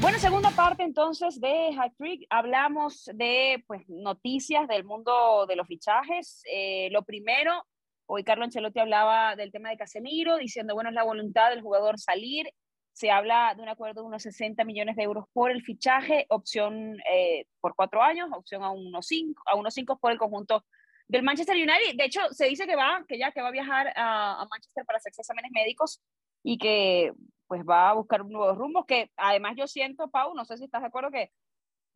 Bueno, 0.00 0.16
segunda 0.20 0.52
parte 0.52 0.84
entonces 0.84 1.40
de 1.40 1.74
High 1.74 1.90
Freak, 1.96 2.26
hablamos 2.30 3.10
de 3.12 3.64
pues, 3.66 3.82
noticias 3.88 4.68
del 4.68 4.84
mundo 4.84 5.44
de 5.48 5.56
los 5.56 5.66
fichajes. 5.66 6.42
Eh, 6.48 6.88
lo 6.92 7.02
primero, 7.02 7.64
hoy 8.06 8.22
Carlo 8.22 8.44
Ancelotti 8.44 8.78
hablaba 8.78 9.34
del 9.34 9.50
tema 9.50 9.70
de 9.70 9.76
Casemiro, 9.76 10.36
diciendo, 10.36 10.74
bueno, 10.74 10.90
es 10.90 10.94
la 10.94 11.02
voluntad 11.02 11.50
del 11.50 11.62
jugador 11.62 11.98
salir. 11.98 12.46
Se 12.92 13.10
habla 13.10 13.54
de 13.56 13.62
un 13.62 13.68
acuerdo 13.68 14.02
de 14.02 14.06
unos 14.06 14.22
60 14.22 14.62
millones 14.62 14.94
de 14.94 15.02
euros 15.02 15.24
por 15.32 15.50
el 15.50 15.64
fichaje, 15.64 16.26
opción 16.28 16.96
eh, 17.12 17.46
por 17.60 17.74
cuatro 17.74 18.04
años, 18.04 18.28
opción 18.32 18.62
a 18.62 18.70
unos 18.70 19.04
cinco, 19.04 19.42
a 19.46 19.56
unos 19.56 19.74
cinco 19.74 19.98
por 19.98 20.12
el 20.12 20.18
conjunto 20.18 20.64
del 21.08 21.22
Manchester 21.22 21.56
United. 21.56 21.96
De 21.96 22.04
hecho, 22.04 22.20
se 22.30 22.46
dice 22.46 22.66
que 22.66 22.76
va, 22.76 23.04
que 23.08 23.18
ya 23.18 23.32
que 23.32 23.42
va 23.42 23.48
a 23.48 23.52
viajar 23.52 23.88
a, 23.96 24.40
a 24.40 24.46
Manchester 24.46 24.84
para 24.84 24.98
hacerse 24.98 25.22
exámenes 25.22 25.50
médicos 25.52 26.00
y 26.42 26.58
que 26.58 27.12
pues 27.46 27.62
va 27.68 27.90
a 27.90 27.94
buscar 27.94 28.24
nuevos 28.26 28.56
rumbos, 28.56 28.86
que 28.86 29.10
además 29.16 29.54
yo 29.56 29.66
siento, 29.66 30.10
Pau, 30.10 30.34
no 30.34 30.44
sé 30.44 30.58
si 30.58 30.64
estás 30.64 30.82
de 30.82 30.88
acuerdo, 30.88 31.10
que 31.10 31.32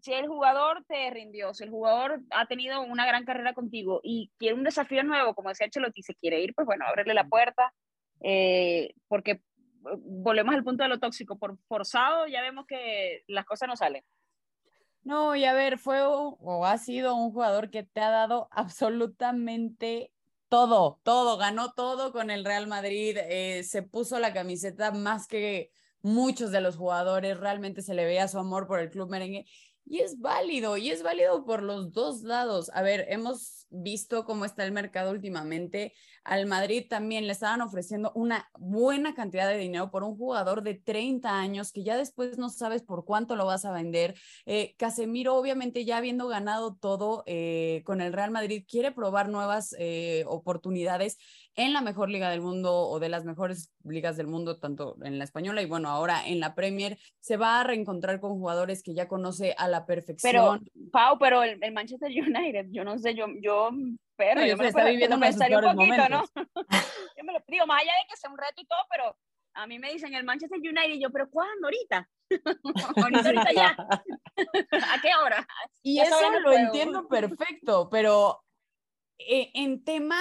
si 0.00 0.12
el 0.12 0.26
jugador 0.26 0.84
te 0.88 1.10
rindió, 1.10 1.54
si 1.54 1.62
el 1.62 1.70
jugador 1.70 2.22
ha 2.30 2.46
tenido 2.46 2.80
una 2.82 3.06
gran 3.06 3.24
carrera 3.24 3.54
contigo 3.54 4.00
y 4.02 4.32
quiere 4.38 4.54
un 4.54 4.64
desafío 4.64 5.04
nuevo, 5.04 5.34
como 5.34 5.50
decía 5.50 5.68
Chelotti, 5.68 6.02
se 6.02 6.16
quiere 6.16 6.40
ir, 6.40 6.54
pues 6.54 6.66
bueno, 6.66 6.84
ábrele 6.86 7.14
la 7.14 7.28
puerta, 7.28 7.72
eh, 8.20 8.94
porque 9.06 9.32
eh, 9.32 9.40
volvemos 9.82 10.54
al 10.54 10.64
punto 10.64 10.82
de 10.82 10.88
lo 10.88 10.98
tóxico, 10.98 11.38
por 11.38 11.56
forzado 11.68 12.26
ya 12.26 12.42
vemos 12.42 12.66
que 12.66 13.22
las 13.28 13.44
cosas 13.44 13.68
no 13.68 13.76
salen. 13.76 14.02
No, 15.04 15.34
y 15.34 15.44
a 15.44 15.52
ver, 15.52 15.78
fue 15.78 16.00
o 16.02 16.64
ha 16.64 16.78
sido 16.78 17.14
un 17.16 17.32
jugador 17.32 17.70
que 17.70 17.82
te 17.82 18.00
ha 18.00 18.10
dado 18.10 18.48
absolutamente 18.52 20.12
todo, 20.52 21.00
todo, 21.02 21.38
ganó 21.38 21.72
todo 21.72 22.12
con 22.12 22.30
el 22.30 22.44
Real 22.44 22.66
Madrid, 22.66 23.16
eh, 23.18 23.64
se 23.64 23.82
puso 23.82 24.18
la 24.18 24.34
camiseta 24.34 24.92
más 24.92 25.26
que 25.26 25.70
muchos 26.02 26.50
de 26.52 26.60
los 26.60 26.76
jugadores, 26.76 27.38
realmente 27.40 27.80
se 27.80 27.94
le 27.94 28.04
veía 28.04 28.28
su 28.28 28.38
amor 28.38 28.66
por 28.66 28.78
el 28.78 28.90
club 28.90 29.08
merengue 29.08 29.46
y 29.84 30.00
es 30.00 30.20
válido, 30.20 30.76
y 30.76 30.90
es 30.90 31.02
válido 31.02 31.44
por 31.44 31.62
los 31.62 31.92
dos 31.92 32.22
lados. 32.22 32.70
A 32.74 32.82
ver, 32.82 33.06
hemos 33.08 33.66
visto 33.72 34.24
cómo 34.24 34.44
está 34.44 34.64
el 34.64 34.72
mercado 34.72 35.10
últimamente. 35.10 35.94
Al 36.24 36.46
Madrid 36.46 36.86
también 36.88 37.26
le 37.26 37.32
estaban 37.32 37.62
ofreciendo 37.62 38.12
una 38.14 38.48
buena 38.58 39.14
cantidad 39.14 39.48
de 39.48 39.56
dinero 39.56 39.90
por 39.90 40.04
un 40.04 40.16
jugador 40.16 40.62
de 40.62 40.74
30 40.74 41.38
años 41.38 41.72
que 41.72 41.82
ya 41.82 41.96
después 41.96 42.38
no 42.38 42.48
sabes 42.48 42.82
por 42.82 43.04
cuánto 43.04 43.34
lo 43.34 43.46
vas 43.46 43.64
a 43.64 43.72
vender. 43.72 44.14
Eh, 44.46 44.74
Casemiro, 44.78 45.34
obviamente, 45.34 45.84
ya 45.84 45.96
habiendo 45.96 46.28
ganado 46.28 46.76
todo 46.76 47.24
eh, 47.26 47.82
con 47.84 48.00
el 48.00 48.12
Real 48.12 48.30
Madrid, 48.30 48.64
quiere 48.68 48.92
probar 48.92 49.28
nuevas 49.28 49.74
eh, 49.78 50.24
oportunidades 50.28 51.18
en 51.54 51.72
la 51.72 51.80
mejor 51.80 52.08
liga 52.08 52.30
del 52.30 52.40
mundo 52.40 52.74
o 52.74 52.98
de 52.98 53.08
las 53.08 53.24
mejores 53.24 53.70
ligas 53.84 54.16
del 54.16 54.26
mundo, 54.26 54.58
tanto 54.58 54.96
en 55.02 55.18
la 55.18 55.24
española 55.24 55.62
y 55.62 55.66
bueno, 55.66 55.90
ahora 55.90 56.26
en 56.26 56.40
la 56.40 56.54
Premier, 56.54 56.98
se 57.20 57.36
va 57.36 57.60
a 57.60 57.64
reencontrar 57.64 58.20
con 58.20 58.32
jugadores 58.32 58.82
que 58.82 58.94
ya 58.94 59.08
conoce 59.08 59.54
a 59.58 59.68
la 59.68 59.84
perfección. 59.86 60.32
Pero, 60.32 60.90
Pau, 60.90 61.18
pero 61.18 61.42
el, 61.42 61.62
el 61.62 61.72
Manchester 61.72 62.10
United, 62.10 62.68
yo 62.70 62.84
no 62.84 62.98
sé, 62.98 63.14
yo, 63.14 63.26
yo 63.40 63.70
pero 64.16 64.40
no, 64.40 64.46
yo 64.46 64.56
me 64.56 64.68
está 64.68 64.84
viviendo 64.84 65.18
me 65.18 65.28
un 65.28 65.76
poquito, 65.76 66.08
¿no? 66.08 66.24
yo 67.16 67.24
me 67.24 67.32
lo 67.32 67.42
digo, 67.48 67.66
más 67.66 67.82
allá 67.82 67.92
de 67.92 68.08
que 68.08 68.16
sea 68.16 68.30
un 68.30 68.38
reto 68.38 68.60
y 68.60 68.66
todo, 68.66 68.78
pero 68.90 69.16
a 69.54 69.66
mí 69.66 69.78
me 69.78 69.92
dicen 69.92 70.14
el 70.14 70.24
Manchester 70.24 70.58
United, 70.58 70.94
y 70.94 71.02
yo, 71.02 71.10
pero 71.10 71.28
¿cuándo? 71.30 71.66
Ahorita. 71.66 72.08
ahorita, 72.96 73.28
ahorita 73.28 73.52
ya. 73.52 73.76
¿A 74.94 75.00
qué 75.02 75.10
hora? 75.22 75.46
Y 75.82 75.96
Ya 75.96 76.04
eso 76.04 76.30
lo 76.30 76.50
juego. 76.50 76.66
entiendo 76.66 77.08
perfecto, 77.08 77.88
pero 77.90 78.42
eh, 79.18 79.50
en 79.54 79.84
tema 79.84 80.20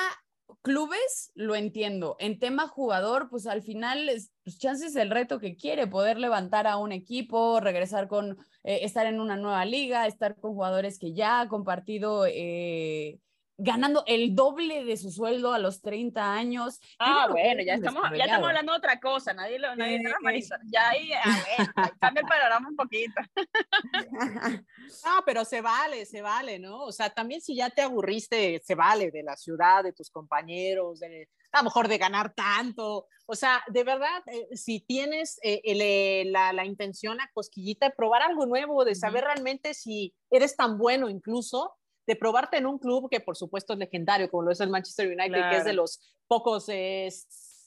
clubes 0.62 1.32
lo 1.36 1.56
entiendo. 1.56 2.16
En 2.20 2.40
tema 2.40 2.68
jugador, 2.68 3.30
pues 3.30 3.48
al 3.48 3.62
final, 3.62 4.10
es, 4.10 4.32
pues 4.44 4.58
chances 4.60 4.96
el 4.96 5.10
reto 5.10 5.40
que 5.40 5.56
quiere, 5.56 5.88
poder 5.88 6.18
levantar 6.18 6.68
a 6.68 6.78
un 6.78 6.92
equipo, 6.92 7.60
regresar 7.60 8.08
con, 8.08 8.38
eh, 8.64 8.80
estar 8.84 9.06
en 9.06 9.20
una 9.20 9.38
nueva 9.38 9.66
liga, 9.66 10.08
estar 10.08 10.36
con 10.40 10.54
jugadores 10.54 11.00
que 11.00 11.14
ya 11.14 11.42
ha 11.42 11.48
compartido. 11.48 12.26
eh, 12.28 13.20
ganando 13.62 14.04
el 14.08 14.36
doble 14.36 14.84
de 14.84 14.98
su 14.98 15.12
sueldo 15.12 15.54
a 15.54 15.60
los 15.60 15.82
30 15.82 16.34
años. 16.34 16.80
Ah, 17.00 17.26
no 17.28 17.34
bueno, 17.34 17.64
ya 17.64 17.76
estamos, 17.76 18.04
ya 18.18 18.26
estamos 18.26 18.48
hablando 18.48 18.72
de 18.72 18.78
otra 18.78 19.00
cosa, 19.00 19.34
nadie 19.34 19.60
lo, 19.60 19.76
nadie, 19.76 20.00
Sí. 20.00 20.14
Marisa. 20.22 20.60
Ya 20.66 20.90
ahí, 20.90 21.12
ah, 21.14 21.22
bueno, 21.58 21.72
ahí 21.76 21.90
cambia 22.00 22.22
el 22.22 22.28
panorama 22.28 22.70
un 22.70 22.76
poquito. 22.76 23.14
Ah, 25.06 25.22
pero 25.26 25.46
se 25.46 25.62
vale, 25.62 26.06
se 26.06 26.22
vale, 26.22 26.60
¿no? 26.60 26.84
O 26.84 26.92
sea, 26.92 27.10
también 27.10 27.40
si 27.40 27.56
ya 27.56 27.70
te 27.70 27.82
aburriste, 27.82 28.62
se 28.64 28.76
vale 28.76 29.10
de 29.10 29.24
la 29.24 29.38
ciudad, 29.38 29.84
de 29.84 29.94
tus 29.94 30.10
compañeros, 30.10 31.00
de, 31.00 31.30
a 31.52 31.60
lo 31.60 31.66
mejor 31.66 31.88
de 31.88 31.98
ganar 31.98 32.34
tanto. 32.34 33.08
O 33.26 33.36
sea, 33.36 33.64
de 33.68 33.84
verdad, 33.84 34.22
eh, 34.28 34.56
si 34.56 34.82
tienes 34.82 35.40
eh, 35.44 35.62
el, 35.64 35.82
eh, 35.82 36.24
la, 36.28 36.52
la 36.52 36.66
intención, 36.66 37.18
la 37.18 37.30
cosquillita 37.34 37.88
de 37.88 37.96
probar 37.96 38.22
algo 38.22 38.46
nuevo, 38.46 38.84
de 38.84 38.96
saber 38.96 39.24
realmente 39.24 39.74
si 39.74 40.14
eres 40.30 40.56
tan 40.56 40.78
bueno 40.78 41.10
incluso, 41.10 41.78
de 42.12 42.18
probarte 42.18 42.58
en 42.58 42.66
un 42.66 42.78
club 42.78 43.10
que 43.10 43.22
por 43.22 43.38
supuesto 43.38 43.72
es 43.72 43.80
legendario, 43.80 44.30
como 44.30 44.44
lo 44.44 44.52
es 44.52 44.60
el 44.60 44.70
Manchester 44.70 45.08
United, 45.08 45.50
que 45.50 45.58
es 45.58 45.64
de 45.64 45.72
los 45.72 45.98
pocos, 46.28 46.66
eh, 46.68 47.08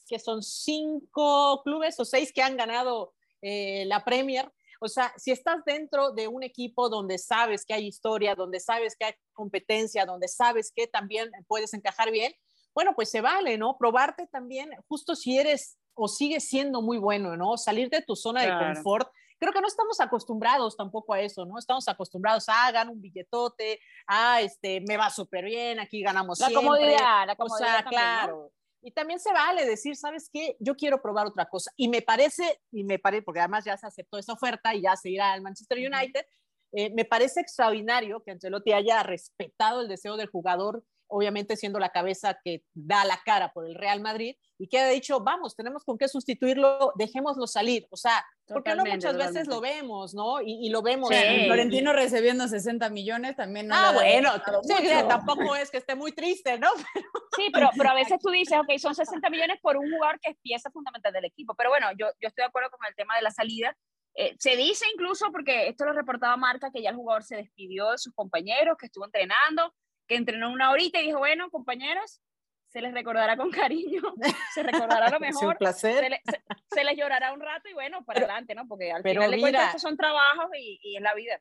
que 0.07 0.19
son 0.19 0.43
cinco 0.43 1.63
clubes 1.65 1.99
o 1.99 2.05
seis 2.05 2.31
que 2.31 2.43
han 2.43 2.55
ganado 2.55 3.15
eh, 3.41 3.87
la 3.87 4.05
Premier. 4.05 4.53
O 4.83 4.89
sea, 4.89 5.15
si 5.17 5.31
estás 5.31 5.65
dentro 5.65 6.11
de 6.11 6.29
un 6.29 6.43
equipo 6.43 6.91
donde 6.91 7.17
sabes 7.17 7.65
que 7.65 7.73
hay 7.73 7.87
historia, 7.87 8.35
donde 8.35 8.61
sabes 8.61 8.97
que 8.99 9.07
hay 9.07 9.15
competencia, 9.33 10.05
donde 10.05 10.29
sabes 10.29 10.71
que 10.71 10.89
también 10.89 11.31
puedes 11.49 11.73
encajar 11.73 12.11
bien, 12.11 12.35
bueno, 12.75 12.93
pues 12.95 13.11
se 13.11 13.23
vale, 13.23 13.57
¿no? 13.57 13.79
Probarte 13.79 14.27
también, 14.27 14.73
justo 14.89 15.15
si 15.17 15.39
eres 15.39 15.79
o 15.95 16.07
sigues 16.07 16.47
siendo 16.47 16.83
muy 16.83 16.99
bueno, 16.99 17.35
¿no? 17.35 17.57
Salir 17.57 17.89
de 17.89 18.03
tu 18.03 18.15
zona 18.15 18.43
Claro. 18.45 18.59
de 18.69 18.75
confort. 18.75 19.09
Creo 19.39 19.53
que 19.53 19.61
no 19.61 19.67
estamos 19.67 20.01
acostumbrados 20.01 20.77
tampoco 20.77 21.15
a 21.15 21.21
eso, 21.21 21.45
¿no? 21.45 21.59
Estamos 21.59 21.87
acostumbrados 21.89 22.49
a 22.49 22.71
ganar 22.73 22.93
un 22.93 23.01
billetote, 23.01 23.81
a 24.07 24.41
este, 24.41 24.81
me 24.87 24.97
va 24.97 25.11
súper 25.11 25.45
bien, 25.45 25.81
aquí 25.81 26.03
ganamos 26.03 26.39
La 26.41 26.47
siempre. 26.49 26.67
comodidad, 26.67 27.27
la 27.27 27.33
O 27.33 27.37
comodidad 27.37 27.67
sea, 27.67 27.83
también, 27.83 28.03
¿no? 28.03 28.09
claro. 28.27 28.53
Y 28.87 28.91
también 28.93 29.19
se 29.19 29.33
vale 29.33 29.65
decir, 29.65 29.97
¿sabes 29.97 30.29
qué? 30.31 30.57
Yo 30.61 30.77
quiero 30.77 31.01
probar 31.01 31.27
otra 31.27 31.47
cosa. 31.47 31.71
Y 31.75 31.89
me 31.89 32.03
parece, 32.03 32.61
y 32.71 32.85
me 32.85 32.99
parece, 32.99 33.23
porque 33.23 33.41
además 33.41 33.65
ya 33.65 33.79
se 33.79 33.87
aceptó 33.87 34.19
esa 34.19 34.35
oferta 34.35 34.75
y 34.75 34.83
ya 34.83 34.95
se 34.95 35.09
irá 35.09 35.33
al 35.33 35.41
Manchester 35.41 35.79
United, 35.79 36.27
eh, 36.73 36.91
me 36.95 37.05
parece 37.05 37.41
extraordinario 37.41 38.23
que 38.23 38.33
Ancelotti 38.33 38.73
haya 38.73 39.03
respetado 39.03 39.81
el 39.81 39.89
deseo 39.89 40.17
del 40.17 40.27
jugador, 40.29 40.85
obviamente 41.09 41.57
siendo 41.57 41.79
la 41.79 41.91
cabeza 41.91 42.39
que 42.45 42.63
da 42.75 43.05
la 43.05 43.21
cara 43.25 43.53
por 43.53 43.67
el 43.67 43.75
Real 43.75 44.01
Madrid, 44.01 44.37
y 44.59 44.69
que 44.69 44.79
haya 44.79 44.89
dicho, 44.89 45.21
vamos, 45.21 45.57
tenemos 45.57 45.85
con 45.85 45.99
qué 45.99 46.07
sustituirlo, 46.09 46.93
dejémoslo 46.97 47.47
salir. 47.47 47.87
O 47.91 47.97
sea, 47.97 48.25
porque 48.47 48.71
no 48.71 48.77
Totalmente, 48.85 49.09
muchas 49.09 49.17
veces 49.17 49.49
lo 49.49 49.61
vemos, 49.61 50.15
¿no? 50.15 50.41
Y, 50.41 50.67
y 50.67 50.71
lo 50.71 50.81
vemos. 50.81 51.09
Sí. 51.09 51.17
y- 51.17 51.47
Florentino 51.47 51.93
recibiendo 51.93 52.47
60 52.47 52.89
millones 52.91 53.35
también 53.37 53.67
no 53.67 53.75
Ah, 53.75 53.89
ha 53.89 53.93
bueno, 53.93 54.31
sí, 54.63 54.75
tampoco 55.09 55.57
es 55.57 55.71
que 55.71 55.79
esté 55.79 55.95
muy 55.97 56.13
triste, 56.13 56.59
¿no? 56.59 56.69
Sí, 57.37 57.49
pero, 57.53 57.69
pero 57.77 57.91
a 57.91 57.95
veces 57.95 58.19
tú 58.23 58.31
dices, 58.31 58.57
ok, 58.57 58.79
son 58.79 58.95
60 58.95 59.29
millones 59.29 59.59
por 59.61 59.77
un 59.77 59.91
jugador 59.91 60.21
que 60.21 60.31
es 60.31 60.37
pieza 60.41 60.71
fundamental 60.71 61.13
del 61.13 61.25
equipo. 61.25 61.57
Pero 61.57 61.69
bueno, 61.71 61.89
yo, 61.99 62.07
yo 62.21 62.29
estoy 62.29 62.43
de 62.43 62.47
acuerdo 62.47 62.71
con 62.71 62.87
el 62.89 62.95
tema 62.95 63.17
de 63.17 63.23
la 63.23 63.33
salida. 63.33 63.77
Eh, 64.15 64.37
se 64.39 64.57
dice 64.57 64.85
incluso, 64.95 65.33
porque 65.33 65.67
esto 65.67 65.85
lo 65.85 65.93
reportaba 65.95 66.37
Marca, 66.37 66.71
que 66.73 66.81
ya 66.81 66.91
el 66.91 66.97
jugador 66.97 67.25
se 67.25 67.35
despidió 67.35 67.91
de 67.91 67.99
sus 67.99 68.15
compañeros, 68.15 68.77
que 68.79 68.87
estuvo 68.87 69.05
entrenando, 69.05 69.75
que 70.07 70.17
entrenó 70.17 70.51
una 70.51 70.71
horita 70.71 71.01
y 71.01 71.07
dijo, 71.07 71.19
bueno, 71.19 71.51
compañeros, 71.51 72.21
se 72.69 72.81
les 72.81 72.93
recordará 72.93 73.37
con 73.37 73.51
cariño, 73.51 74.03
se 74.55 74.63
recordará 74.63 75.09
lo 75.11 75.17
Es 75.25 75.35
un 75.37 75.41
mejor, 75.41 75.59
placer. 75.59 76.01
se, 76.05 76.11
le- 76.11 76.21
se- 76.25 76.43
se 76.75 76.85
les 76.85 76.97
llorará 76.97 77.33
un 77.33 77.41
rato 77.41 77.69
y 77.69 77.73
bueno, 77.73 78.05
para 78.05 78.21
adelante, 78.21 78.55
¿no? 78.55 78.67
Porque 78.67 78.91
al 78.93 79.03
pero 79.03 79.21
final 79.23 79.31
de 79.31 79.41
cuentas 79.41 79.67
estos 79.67 79.83
son 79.83 79.97
trabajos 79.97 80.47
y, 80.59 80.81
y 80.83 80.97
es 80.97 81.03
la 81.03 81.15
vida. 81.15 81.41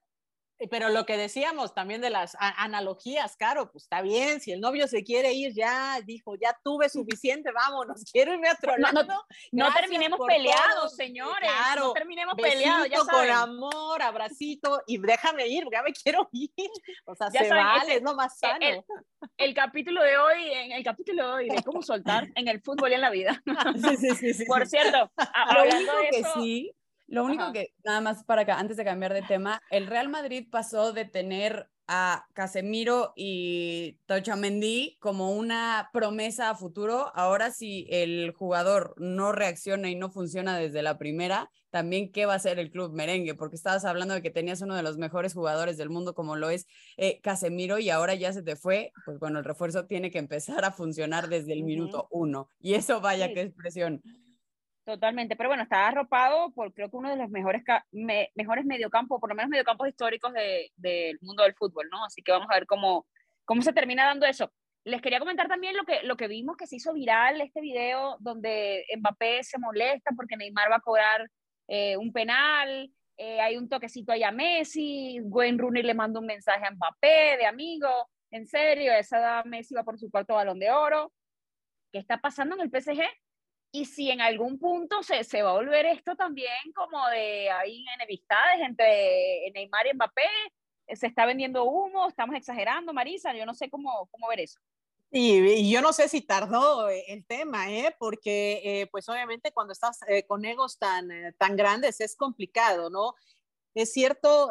Eh, 0.63 0.67
Pero 0.69 0.89
lo 0.89 1.05
que 1.05 1.17
decíamos 1.17 1.73
también 1.73 1.99
de 2.01 2.09
las 2.09 2.37
analogías, 2.39 3.35
claro, 3.35 3.69
pues 3.71 3.83
está 3.83 4.01
bien, 4.01 4.39
si 4.39 4.51
el 4.53 4.61
novio 4.61 4.87
se 4.87 5.03
quiere 5.03 5.33
ir, 5.33 5.53
ya 5.53 5.99
dijo, 6.05 6.35
ya 6.35 6.57
tuve 6.63 6.87
suficiente, 6.89 7.51
vámonos, 7.51 8.03
quiero 8.13 8.33
irme 8.33 8.47
a 8.47 8.53
otro 8.53 8.77
No, 8.77 8.91
no, 8.91 9.01
lado. 9.03 9.25
No 9.51 9.65
Gracias 9.65 9.81
terminemos 9.81 10.19
peleados, 10.25 10.75
todo. 10.75 10.89
señores. 10.89 11.49
Claro, 11.49 11.81
no 11.87 11.93
terminemos 11.93 12.35
peleados, 12.35 12.89
ya 12.89 12.99
con 12.99 13.29
amor, 13.29 14.01
abracito 14.01 14.81
y 14.87 14.97
déjame 14.99 15.47
ir, 15.47 15.65
ya 15.71 15.83
me 15.83 15.91
quiero 15.91 16.29
ir. 16.31 16.49
O 17.05 17.15
sea, 17.15 17.27
Ya 17.33 17.41
se 17.41 17.49
saben, 17.49 17.65
vale, 17.65 17.83
ese- 17.83 17.95
es 17.97 18.03
lo 18.03 18.15
más 18.15 18.33
eh, 18.35 18.37
sano. 18.39 18.65
el- 18.65 18.83
El 19.37 19.53
capítulo 19.53 20.01
de 20.01 20.17
hoy, 20.17 20.51
en 20.51 20.71
el 20.73 20.83
capítulo 20.83 21.25
de 21.27 21.33
hoy 21.33 21.49
de 21.49 21.61
cómo 21.63 21.81
soltar 21.81 22.27
en 22.35 22.47
el 22.47 22.61
fútbol 22.61 22.91
y 22.91 22.95
en 22.95 23.01
la 23.01 23.09
vida. 23.09 23.41
Sí, 23.97 24.15
sí, 24.15 24.33
sí, 24.33 24.45
Por 24.45 24.65
cierto, 24.67 25.11
hablando 25.33 25.93
de 25.97 26.09
que 26.09 26.19
eso, 26.19 26.33
sí, 26.35 26.73
lo 27.13 27.23
único 27.25 27.43
Ajá. 27.43 27.51
que, 27.51 27.67
nada 27.83 28.01
más 28.01 28.23
para 28.23 28.41
acá, 28.43 28.59
antes 28.59 28.77
de 28.77 28.85
cambiar 28.85 29.13
de 29.13 29.21
tema, 29.23 29.61
el 29.69 29.87
Real 29.87 30.09
Madrid 30.09 30.47
pasó 30.51 30.93
de 30.93 31.05
tener 31.05 31.69
a 31.87 32.25
Casemiro 32.33 33.11
y 33.15 33.99
Tochamendi 34.05 34.97
como 34.99 35.31
una 35.33 35.89
promesa 35.91 36.49
a 36.49 36.55
futuro. 36.55 37.11
Ahora, 37.13 37.51
si 37.51 37.85
el 37.89 38.31
jugador 38.33 38.93
no 38.97 39.33
reacciona 39.33 39.89
y 39.89 39.95
no 39.95 40.09
funciona 40.09 40.57
desde 40.57 40.81
la 40.81 40.97
primera, 40.97 41.49
también 41.69 42.11
qué 42.11 42.25
va 42.25 42.33
a 42.33 42.35
hacer 42.37 42.57
el 42.59 42.71
club 42.71 42.93
merengue, 42.93 43.35
porque 43.35 43.57
estabas 43.57 43.83
hablando 43.85 44.13
de 44.13 44.21
que 44.21 44.29
tenías 44.31 44.61
uno 44.61 44.75
de 44.75 44.83
los 44.83 44.97
mejores 44.97 45.33
jugadores 45.33 45.77
del 45.77 45.89
mundo 45.89 46.13
como 46.13 46.35
lo 46.37 46.49
es 46.49 46.67
eh, 46.97 47.19
Casemiro 47.21 47.79
y 47.79 47.89
ahora 47.89 48.15
ya 48.15 48.31
se 48.31 48.43
te 48.43 48.55
fue, 48.55 48.91
pues 49.03 49.19
bueno, 49.19 49.39
el 49.39 49.45
refuerzo 49.45 49.85
tiene 49.85 50.09
que 50.11 50.19
empezar 50.19 50.63
a 50.65 50.71
funcionar 50.71 51.27
desde 51.27 51.53
el 51.53 51.63
minuto 51.63 52.07
uno. 52.11 52.47
Y 52.59 52.75
eso 52.75 53.01
vaya 53.01 53.27
Sí. 53.27 53.33
qué 53.33 53.41
expresión. 53.41 54.01
Totalmente, 54.85 55.37
pero 55.37 55.49
bueno, 55.49 55.63
está 55.63 55.87
arropado 55.87 56.51
por 56.51 56.73
creo 56.73 56.89
que 56.89 56.97
uno 56.97 57.09
de 57.09 57.15
los 57.15 57.29
mejores, 57.29 57.63
mejores 57.91 58.65
mediocampos, 58.65 59.19
por 59.21 59.29
lo 59.29 59.35
menos 59.35 59.49
mediocampos 59.49 59.87
históricos 59.87 60.33
del 60.33 60.69
de, 60.75 61.17
mundo 61.21 61.43
del 61.43 61.55
fútbol, 61.55 61.87
¿no? 61.89 62.03
Así 62.03 62.21
que 62.21 62.33
vamos 62.33 62.49
a 62.51 62.55
ver 62.55 62.65
cómo, 62.67 63.07
cómo 63.45 63.61
se 63.61 63.71
termina 63.71 64.05
dando 64.05 64.25
eso. 64.25 64.51
Les 64.83 65.01
quería 65.01 65.19
comentar 65.19 65.47
también 65.47 65.77
lo 65.77 65.85
que, 65.85 66.03
lo 66.03 66.17
que 66.17 66.27
vimos 66.27 66.57
que 66.57 66.67
se 66.67 66.75
hizo 66.75 66.93
viral, 66.93 67.39
este 67.39 67.61
video 67.61 68.17
donde 68.19 68.85
Mbappé 68.97 69.43
se 69.43 69.57
molesta 69.57 70.11
porque 70.17 70.35
Neymar 70.35 70.69
va 70.69 70.75
a 70.75 70.81
cobrar 70.81 71.29
eh, 71.69 71.95
un 71.95 72.11
penal, 72.11 72.91
eh, 73.15 73.39
hay 73.39 73.55
un 73.55 73.69
toquecito 73.69 74.11
ahí 74.11 74.23
a 74.23 74.31
Messi, 74.31 75.21
Wayne 75.21 75.59
Rooney 75.59 75.83
le 75.83 75.93
manda 75.93 76.19
un 76.19 76.25
mensaje 76.25 76.65
a 76.65 76.71
Mbappé 76.71 77.37
de 77.37 77.45
amigo, 77.45 78.09
en 78.31 78.47
serio, 78.47 78.91
esa 78.93 79.43
Messi 79.45 79.75
va 79.75 79.83
por 79.83 79.97
su 79.97 80.09
cuarto 80.11 80.33
balón 80.33 80.59
de 80.59 80.71
oro. 80.71 81.13
¿Qué 81.91 81.99
está 81.99 82.19
pasando 82.19 82.55
en 82.55 82.61
el 82.61 82.69
PSG? 82.69 83.03
Y 83.75 83.85
si 83.85 84.11
en 84.11 84.21
algún 84.21 84.59
punto 84.59 85.01
se, 85.01 85.23
se 85.23 85.41
va 85.41 85.49
a 85.49 85.53
volver 85.53 85.87
esto 85.87 86.15
también 86.15 86.71
como 86.75 87.09
de 87.09 87.49
hay 87.49 87.83
enemistades 87.95 88.61
entre 88.61 89.51
Neymar 89.51 89.87
y 89.87 89.95
Mbappé, 89.95 90.21
se 90.95 91.07
está 91.07 91.25
vendiendo 91.25 91.63
humo, 91.65 92.07
estamos 92.07 92.35
exagerando, 92.35 92.93
Marisa, 92.93 93.33
yo 93.33 93.45
no 93.45 93.53
sé 93.53 93.69
cómo, 93.69 94.07
cómo 94.11 94.27
ver 94.27 94.41
eso. 94.41 94.59
Y, 95.15 95.71
yo 95.71 95.81
no 95.81 95.93
sé 95.93 96.09
si 96.09 96.21
tardó 96.21 96.89
eh, 96.89 97.03
el 97.07 97.23
tema, 97.23 97.71
¿eh? 97.71 97.95
porque 97.99 98.61
eh, 98.63 98.87
pues 98.87 99.07
obviamente 99.09 99.51
cuando 99.51 99.71
estás 99.71 99.99
eh, 100.07 100.25
con 100.25 100.43
egos 100.43 100.79
tan, 100.79 101.07
tan 101.37 101.55
grandes 101.55 102.01
es 102.01 102.15
complicado, 102.15 102.89
¿no? 102.89 103.13
Es 103.75 103.93
cierto, 103.93 104.49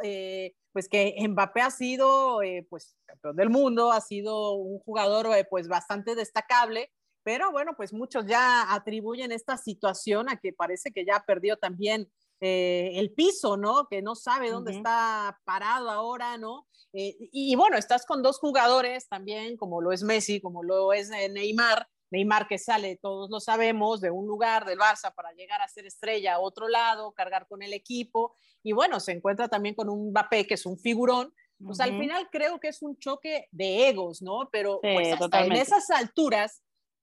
pues 0.73 0.89
que 0.89 1.17
Mbappé 1.29 1.61
ha 1.61 1.71
sido 1.71 2.41
pues 2.69 2.97
campeón 3.07 3.37
del 3.37 3.51
mundo, 3.51 3.93
ha 3.93 4.01
sido 4.01 4.55
un 4.55 4.81
jugador 4.81 5.29
pues 5.49 5.69
bastante 5.69 6.17
destacable, 6.17 6.91
pero 7.23 7.51
bueno, 7.53 7.73
pues 7.77 7.93
muchos 7.93 8.27
ya 8.27 8.73
atribuyen 8.73 9.33
esta 9.33 9.57
situación 9.57 10.29
a 10.29 10.37
que 10.37 10.53
parece 10.53 10.93
que 10.93 11.05
ya 11.05 11.25
perdió 11.27 11.57
también 11.57 12.11
eh, 12.41 12.99
el 12.99 13.13
piso, 13.13 13.57
¿no? 13.57 13.87
Que 13.89 14.03
no 14.03 14.17
sabe 14.17 14.51
dónde 14.51 14.73
está 14.73 15.41
parado 15.45 15.91
ahora, 15.91 16.39
¿no? 16.39 16.67
Eh, 16.93 17.17
y, 17.33 17.55
bueno, 17.55 17.77
estás 17.77 18.05
con 18.05 18.23
dos 18.23 18.39
jugadores 18.39 19.09
también, 19.09 19.57
como 19.57 19.81
lo 19.81 19.93
es 19.93 20.03
Messi, 20.03 20.41
como 20.41 20.65
lo 20.65 20.93
es 20.93 21.11
eh, 21.13 21.29
Neymar. 21.29 21.87
Neymar 22.11 22.49
que 22.49 22.59
sale, 22.59 22.99
todos 23.01 23.31
lo 23.31 23.39
sabemos, 23.39 24.01
de 24.01 24.11
un 24.11 24.27
lugar 24.27 24.67
del 24.67 24.79
Barça 24.79 25.15
para 25.15 25.33
llegar 25.33 25.63
a 25.63 25.69
ser 25.69 25.87
estrella 25.87 26.35
a 26.35 26.41
otro 26.41 26.69
lado, 26.69 27.13
cargar 27.13 27.47
con 27.47 27.63
el 27.63 27.73
equipo. 27.73 28.35
Y 28.65 28.73
bueno, 28.73 28.99
se 28.99 29.13
encuentra 29.13 29.47
también 29.49 29.77
con 29.77 29.89
un 29.89 30.11
Mbappé 30.11 30.47
que 30.47 30.55
es 30.55 30.67
un 30.67 30.79
figurón. 30.79 31.33
Pues 31.65 31.79
al 31.79 31.97
final 31.97 32.29
creo 32.33 32.59
que 32.59 32.67
es 32.67 32.83
un 32.83 32.99
choque 32.99 33.47
de 33.53 33.89
egos, 33.89 34.21
¿no? 34.21 34.49
Pero 34.51 34.81
pues 34.81 35.13
hasta 35.13 35.45
en 35.45 35.53
esas 35.53 35.89
alturas 35.91 36.61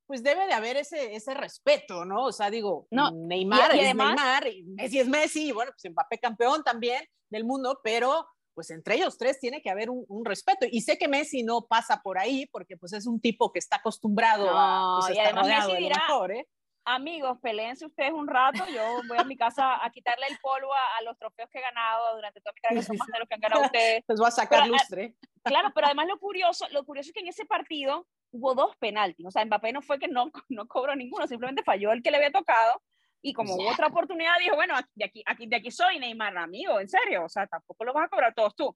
pues 0.09 0.23
debe 0.23 0.47
de 0.47 0.53
haber 0.53 0.75
ese, 0.75 1.13
ese 1.13 1.35
respeto, 1.35 2.03
¿no? 2.03 2.23
O 2.23 2.31
sea, 2.31 2.49
digo, 2.49 2.87
no, 2.89 3.11
Neymar 3.11 3.75
es 3.75 3.83
Neymar, 3.83 4.43
Messi 4.65 4.99
es 4.99 5.07
Messi, 5.07 5.49
y 5.49 5.51
bueno, 5.51 5.71
pues 5.71 5.93
Mbappé 5.93 6.17
campeón 6.17 6.63
también 6.63 7.05
del 7.29 7.43
mundo, 7.43 7.79
pero 7.83 8.25
pues 8.55 8.71
entre 8.71 8.95
ellos 8.95 9.19
tres 9.19 9.39
tiene 9.39 9.61
que 9.61 9.69
haber 9.69 9.91
un, 9.91 10.25
respeto. 10.25 10.65
Y 10.67 10.81
sé 10.81 10.97
que 10.97 11.07
Messi 11.07 11.43
no 11.43 11.67
pasa 11.69 12.01
por 12.01 12.17
ahí 12.17 12.47
porque 12.47 12.75
pues 12.75 12.93
es 12.93 13.05
un 13.05 13.21
tipo 13.21 13.51
que 13.51 13.59
está 13.59 13.75
acostumbrado 13.75 14.49
a 14.51 14.97
pues, 14.99 15.15
y 15.15 15.19
además 15.19 15.47
Messi 15.47 15.77
dirá, 15.77 15.97
mejor, 16.07 16.31
¿eh? 16.31 16.47
Amigos, 16.91 17.37
peleense 17.39 17.85
ustedes 17.85 18.11
un 18.11 18.27
rato, 18.27 18.65
yo 18.73 18.81
voy 19.07 19.19
a 19.19 19.23
mi 19.23 19.37
casa 19.37 19.85
a 19.85 19.91
quitarle 19.91 20.25
el 20.27 20.39
polvo 20.39 20.73
a, 20.73 21.03
los 21.03 21.15
trofeos 21.19 21.47
que 21.51 21.59
he 21.59 21.61
ganado 21.61 22.15
durante 22.15 22.41
toda 22.41 22.51
mi 22.53 22.61
carrera, 22.61 22.81
que 22.81 22.87
son 22.87 22.97
más 22.97 23.07
de 23.09 23.19
los 23.19 23.27
que 23.27 23.35
han 23.35 23.41
ganado 23.41 23.61
ustedes. 23.61 24.03
Pues 24.07 24.17
voy 24.17 24.27
a 24.27 24.31
sacar 24.31 24.67
lustre. 24.67 25.13
Claro, 25.43 25.69
pero 25.75 25.85
además 25.85 26.07
lo 26.07 26.17
curioso, 26.17 26.67
lo 26.71 26.83
curioso 26.85 27.09
es 27.09 27.13
que 27.13 27.19
en 27.19 27.27
ese 27.27 27.45
partido 27.45 28.07
hubo 28.31 28.55
dos 28.55 28.75
penaltis. 28.77 29.23
O 29.23 29.29
sea, 29.29 29.45
Mbappé 29.45 29.71
no 29.71 29.83
fue 29.83 29.99
que 29.99 30.07
no, 30.07 30.31
no 30.49 30.67
cobró 30.67 30.95
ninguno, 30.95 31.27
simplemente 31.27 31.61
falló 31.61 31.91
el 31.91 32.01
que 32.01 32.09
le 32.09 32.17
había 32.17 32.31
tocado. 32.31 32.81
Y 33.21 33.33
como 33.33 33.53
hubo 33.53 33.69
otra 33.69 33.87
oportunidad, 33.87 34.39
dijo, 34.39 34.55
bueno, 34.55 34.73
de 34.95 35.05
aquí, 35.05 35.21
aquí, 35.27 35.45
de 35.45 35.57
aquí 35.57 35.69
soy 35.69 35.99
Neymar, 35.99 36.35
amigo, 36.39 36.79
en 36.79 36.87
serio, 36.87 37.25
o 37.25 37.29
sea, 37.29 37.45
tampoco 37.45 37.85
lo 37.85 37.93
vas 37.93 38.05
a 38.05 38.09
cobrar 38.09 38.33
todos 38.33 38.55
tú. 38.55 38.75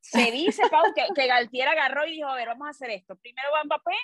Se 0.00 0.32
dice, 0.32 0.64
Pau, 0.68 0.82
que, 0.96 1.04
que 1.14 1.26
Galtier 1.28 1.68
agarró 1.68 2.04
y 2.06 2.14
dijo, 2.14 2.28
a 2.28 2.34
ver, 2.34 2.48
vamos 2.48 2.66
a 2.66 2.70
hacer 2.70 2.90
esto. 2.90 3.14
Primero 3.14 3.50
va 3.54 3.62
Mbappé, 3.62 3.94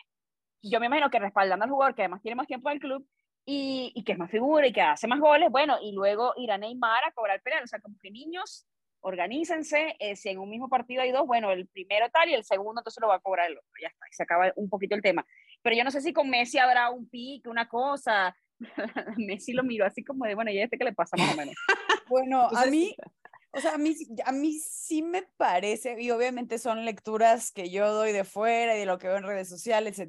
yo 0.62 0.78
me 0.78 0.86
imagino 0.86 1.10
que 1.10 1.18
respaldando 1.18 1.64
al 1.64 1.70
jugador, 1.72 1.96
que 1.96 2.02
además 2.02 2.22
tiene 2.22 2.36
más 2.36 2.46
tiempo 2.46 2.68
en 2.70 2.74
el 2.74 2.80
club, 2.80 3.08
y, 3.50 3.92
y, 3.94 4.04
que 4.04 4.12
es 4.12 4.18
más 4.18 4.30
figura 4.30 4.66
y 4.66 4.74
que 4.74 4.82
hace 4.82 5.06
más 5.06 5.20
goles, 5.20 5.50
bueno, 5.50 5.78
y 5.80 5.92
luego 5.92 6.34
irá 6.36 6.58
Neymar 6.58 7.02
a 7.04 7.12
cobrar 7.12 7.40
penal. 7.40 7.64
O 7.64 7.66
sea, 7.66 7.80
como 7.80 7.96
que 7.98 8.10
niños, 8.10 8.66
organícense, 9.00 9.96
eh, 9.98 10.16
si 10.16 10.28
en 10.28 10.38
un 10.38 10.50
mismo 10.50 10.68
partido 10.68 11.00
hay 11.00 11.12
dos, 11.12 11.26
bueno, 11.26 11.50
el 11.50 11.66
primero 11.66 12.10
tal 12.10 12.28
y 12.28 12.34
el 12.34 12.44
segundo 12.44 12.82
entonces 12.82 13.00
lo 13.00 13.08
va 13.08 13.14
a 13.14 13.20
cobrar 13.20 13.46
el 13.46 13.56
otro, 13.56 13.70
ya 13.80 13.88
está, 13.88 14.04
y 14.06 14.12
se 14.12 14.22
acaba 14.22 14.52
un 14.56 14.68
poquito 14.68 14.94
el 14.94 15.00
tema. 15.00 15.26
Pero 15.62 15.74
yo 15.74 15.82
no 15.82 15.90
sé 15.90 16.02
si 16.02 16.12
con 16.12 16.28
Messi 16.28 16.58
habrá 16.58 16.90
un 16.90 17.08
pique, 17.08 17.48
una 17.48 17.66
cosa, 17.70 18.36
Messi 19.16 19.54
lo 19.54 19.62
miró 19.62 19.86
así 19.86 20.04
como 20.04 20.26
de, 20.26 20.34
bueno, 20.34 20.50
¿y 20.50 20.60
este 20.60 20.76
qué 20.76 20.84
le 20.84 20.92
pasa 20.92 21.16
más 21.16 21.32
o 21.32 21.36
menos? 21.38 21.54
bueno, 22.10 22.50
a 22.54 22.66
mí, 22.66 22.94
o 23.52 23.60
sea, 23.60 23.76
a 23.76 23.78
mí, 23.78 23.96
a 24.26 24.32
mí 24.32 24.58
sí 24.58 25.00
me 25.00 25.22
parece, 25.22 25.98
y 25.98 26.10
obviamente 26.10 26.58
son 26.58 26.84
lecturas 26.84 27.50
que 27.50 27.70
yo 27.70 27.94
doy 27.94 28.12
de 28.12 28.24
fuera 28.24 28.76
y 28.76 28.80
de 28.80 28.84
lo 28.84 28.98
que 28.98 29.08
veo 29.08 29.16
en 29.16 29.24
redes 29.24 29.48
sociales, 29.48 30.02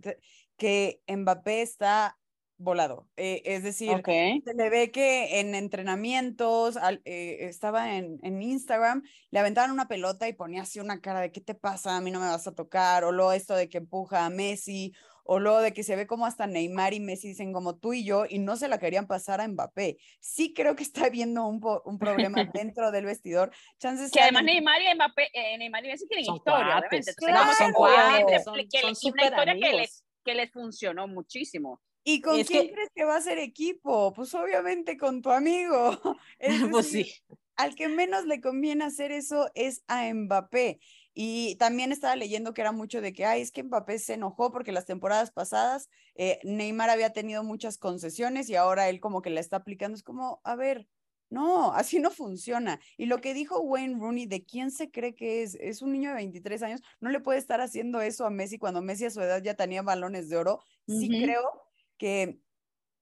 que 0.57 1.01
Mbappé 1.07 1.61
está 1.61 2.18
volado. 2.59 3.07
Eh, 3.15 3.41
es 3.45 3.63
decir, 3.63 4.01
se 4.05 4.53
le 4.53 4.69
ve 4.69 4.91
que 4.91 5.39
en 5.39 5.55
entrenamientos, 5.55 6.77
eh, 7.05 7.37
estaba 7.41 7.95
en, 7.95 8.19
en, 8.21 8.41
Instagram, 8.41 9.03
le 9.31 9.39
aventaban 9.39 9.71
una 9.71 9.87
pelota 9.87 10.27
y 10.27 10.33
ponía 10.33 10.61
así 10.61 10.79
una 10.79 11.01
cara 11.01 11.21
de 11.21 11.31
¿qué 11.31 11.41
te 11.41 11.55
pasa? 11.55 11.95
A 11.95 12.01
mí 12.01 12.11
no 12.11 12.19
me 12.19 12.27
vas 12.27 12.45
a 12.47 12.53
tocar, 12.53 13.05
o 13.05 13.11
luego 13.11 13.31
esto 13.31 13.55
de 13.55 13.69
que 13.69 13.79
empuja 13.79 14.25
a 14.25 14.29
Messi, 14.29 14.93
o 15.23 15.39
luego 15.39 15.61
de 15.61 15.73
que 15.73 15.83
se 15.83 15.95
ve 15.95 16.05
como 16.05 16.25
hasta 16.25 16.47
Neymar 16.47 16.93
y 16.93 16.99
Messi 16.99 17.29
dicen 17.29 17.53
como 17.53 17.77
tú 17.77 17.93
y 17.93 18.03
yo, 18.03 18.25
y 18.29 18.39
no 18.39 18.57
se 18.57 18.67
la 18.67 18.77
querían 18.77 19.07
pasar 19.07 19.39
a 19.39 19.47
Mbappé. 19.47 19.97
Sí 20.19 20.53
creo 20.53 20.75
que 20.75 20.83
está 20.83 21.05
habiendo 21.05 21.47
un, 21.47 21.61
un 21.85 21.97
problema 21.97 22.43
dentro 22.53 22.91
del 22.91 23.05
vestidor. 23.05 23.51
Chances 23.79 24.11
que 24.11 24.19
además 24.19 24.43
Neymar 24.43 24.81
y 24.81 24.95
Mbappé, 24.95 25.29
eh, 25.33 25.57
Neymar 25.57 25.85
y 25.85 25.87
Messi 25.87 26.07
tienen 26.07 26.33
historia, 26.33 26.79
obviamente. 26.79 27.13
Claro, 27.15 27.51
son, 27.57 27.73
obviamente, 27.75 28.43
son, 28.43 28.55
que, 28.55 28.79
una 28.83 28.91
historia 28.91 29.53
que 29.53 29.73
les, 29.73 30.03
que 30.25 30.35
les 30.35 30.51
funcionó 30.51 31.07
muchísimo. 31.07 31.79
¿Y 32.03 32.21
con 32.21 32.43
quién 32.43 32.69
crees 32.69 32.89
que 32.95 33.03
va 33.03 33.17
a 33.17 33.21
ser 33.21 33.37
equipo? 33.37 34.13
Pues 34.13 34.33
obviamente 34.33 34.97
con 34.97 35.21
tu 35.21 35.31
amigo. 35.31 35.97
pues 36.71 36.89
sí. 36.89 37.13
Al 37.55 37.75
que 37.75 37.89
menos 37.89 38.25
le 38.25 38.39
conviene 38.39 38.85
hacer 38.85 39.11
eso 39.11 39.49
es 39.53 39.83
a 39.87 40.11
Mbappé. 40.13 40.79
Y 41.13 41.55
también 41.55 41.91
estaba 41.91 42.15
leyendo 42.15 42.53
que 42.53 42.61
era 42.61 42.71
mucho 42.71 43.01
de 43.01 43.11
que, 43.11 43.25
ay, 43.25 43.41
es 43.41 43.51
que 43.51 43.63
Mbappé 43.63 43.99
se 43.99 44.13
enojó 44.13 44.51
porque 44.51 44.71
las 44.71 44.85
temporadas 44.85 45.31
pasadas 45.31 45.89
eh, 46.15 46.39
Neymar 46.43 46.89
había 46.89 47.11
tenido 47.11 47.43
muchas 47.43 47.77
concesiones 47.77 48.49
y 48.49 48.55
ahora 48.55 48.89
él 48.89 48.99
como 48.99 49.21
que 49.21 49.29
la 49.29 49.41
está 49.41 49.57
aplicando. 49.57 49.95
Es 49.95 50.03
como, 50.03 50.39
a 50.45 50.55
ver, 50.55 50.87
no, 51.29 51.73
así 51.73 51.99
no 51.99 52.11
funciona. 52.11 52.79
Y 52.97 53.05
lo 53.05 53.19
que 53.19 53.33
dijo 53.33 53.59
Wayne 53.59 53.99
Rooney, 53.99 54.25
¿de 54.25 54.45
quién 54.45 54.71
se 54.71 54.89
cree 54.89 55.13
que 55.13 55.43
es? 55.43 55.55
Es 55.55 55.81
un 55.81 55.91
niño 55.91 56.09
de 56.09 56.15
23 56.15 56.63
años, 56.63 56.81
no 57.01 57.09
le 57.09 57.19
puede 57.19 57.39
estar 57.39 57.61
haciendo 57.61 58.01
eso 58.01 58.25
a 58.25 58.29
Messi 58.29 58.57
cuando 58.57 58.81
Messi 58.81 59.05
a 59.05 59.11
su 59.11 59.21
edad 59.21 59.43
ya 59.43 59.55
tenía 59.55 59.81
balones 59.81 60.29
de 60.29 60.37
oro. 60.37 60.63
Sí 60.87 61.07
creo 61.07 61.68
que 61.99 62.39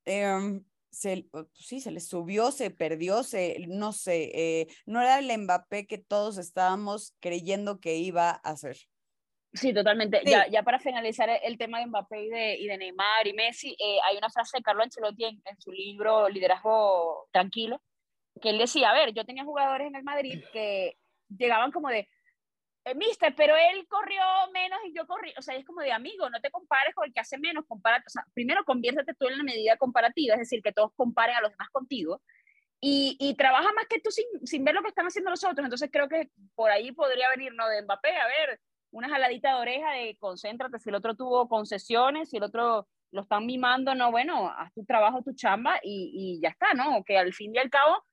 em, 0.04 0.66
se, 0.90 1.26
pues 1.32 1.46
sí, 1.54 1.80
se 1.80 1.92
le 1.92 2.02
subió, 2.02 2.52
se 2.52 2.72
perdió, 2.72 3.24
se, 3.24 3.58
no 3.68 3.94
sé, 3.94 4.32
eh, 4.34 4.68
no 4.86 5.02
era 5.02 5.20
el 5.20 5.38
Mbappé 5.38 5.88
que 5.88 5.98
todos 5.98 6.38
estábamos 6.38 7.16
creyendo 7.22 7.80
que 7.80 7.96
iba 7.96 8.32
a 8.32 8.58
ser. 8.58 8.78
Sí, 9.54 9.74
totalmente. 9.74 10.22
Ya, 10.26 10.48
ya 10.48 10.64
para 10.64 10.80
finalizar 10.80 11.30
el 11.42 11.58
tema 11.58 11.80
de 11.80 11.88
Mbappé 11.88 12.24
y 12.24 12.30
de, 12.30 12.56
y 12.58 12.68
de 12.68 12.78
Neymar 12.78 13.28
y 13.28 13.34
Messi, 13.34 13.76
eh, 13.80 13.98
hay 14.06 14.18
una 14.18 14.30
frase 14.30 14.58
de 14.58 14.64
Carlo 14.64 14.84
Ancelotti 14.84 15.24
en, 15.24 15.42
en, 15.46 15.60
su 15.60 15.72
libro 15.72 16.28
Liderazgo 16.30 17.28
Tranquilo, 17.32 17.82
que 18.42 18.50
él 18.50 18.58
decía, 18.58 18.90
a 18.90 18.94
ver, 18.94 19.14
yo 19.14 19.26
tenía 19.26 19.46
jugadores 19.46 19.88
en 19.88 19.96
el 19.96 20.04
Madrid 20.04 20.44
que 20.52 20.98
llegaban 21.30 21.72
como 21.72 21.90
de, 21.90 22.00
eh, 22.00 22.08
mister, 22.96 23.34
pero 23.36 23.56
él 23.56 23.88
corrió 23.88 24.22
menos 24.54 24.80
y 24.86 24.94
yo 24.94 25.06
corrí, 25.08 25.34
o 25.38 25.42
sea, 25.42 25.56
es 25.56 25.66
como 25.66 25.82
de 25.82 25.92
amigo, 25.92 26.30
no 26.30 26.40
te 26.42 26.52
compares 26.52 26.94
con 26.96 27.06
el 27.06 27.14
que 27.14 27.20
hace 27.20 27.38
menos, 27.38 27.66
compara, 27.68 28.04
o 28.06 28.10
sea, 28.10 28.24
primero 28.34 28.64
conviértete 28.66 29.14
tú 29.14 29.28
en 29.28 29.38
la 29.38 29.44
medida 29.44 29.78
comparativa, 29.78 30.36
es 30.36 30.42
decir, 30.42 30.62
que 30.62 30.72
todos 30.72 30.92
comparen 30.96 31.36
a 31.36 31.42
los 31.42 31.52
demás 31.52 31.70
contigo 31.72 32.22
y, 32.80 33.18
y 33.20 33.36
trabaja 33.36 33.72
más 33.74 33.86
que 33.88 34.00
tú 34.00 34.12
sin, 34.12 34.26
sin, 34.46 34.64
ver 34.64 34.76
lo 34.76 34.82
que 34.82 34.90
están 34.90 35.08
haciendo 35.08 35.32
los 35.32 35.44
otros, 35.44 35.66
entonces 35.66 35.90
creo 35.92 36.08
que 36.08 36.30
por 36.56 36.70
ahí 36.70 36.92
podría 36.92 37.30
venir, 37.30 37.54
¿no? 37.54 37.68
De 37.68 37.82
Mbappé, 37.82 38.16
a 38.16 38.28
ver, 38.28 38.60
una 38.92 39.10
jaladita 39.10 39.56
de 39.56 39.62
oreja 39.62 39.92
de 39.92 40.18
concéntrate, 40.20 40.80
si 40.80 40.90
el 40.90 40.96
otro 40.96 41.16
tuvo 41.16 41.48
concesiones, 41.50 42.30
si 42.30 42.38
el 42.38 42.44
otro 42.44 42.88
lo 43.12 43.22
están 43.22 43.46
mimando, 43.46 43.96
no, 43.96 44.12
bueno, 44.12 44.50
haz 44.50 44.74
tu 44.74 44.86
trabajo, 44.86 45.24
tu 45.24 45.34
chamba 45.34 45.80
y, 45.82 46.12
y 46.14 46.42
ya 46.42 46.50
está, 46.50 46.74
¿no? 46.74 47.04
Que 47.04 47.18
al 47.18 47.34
fin 47.34 47.56
y 47.56 47.58
al 47.58 47.70
cabo 47.70 48.04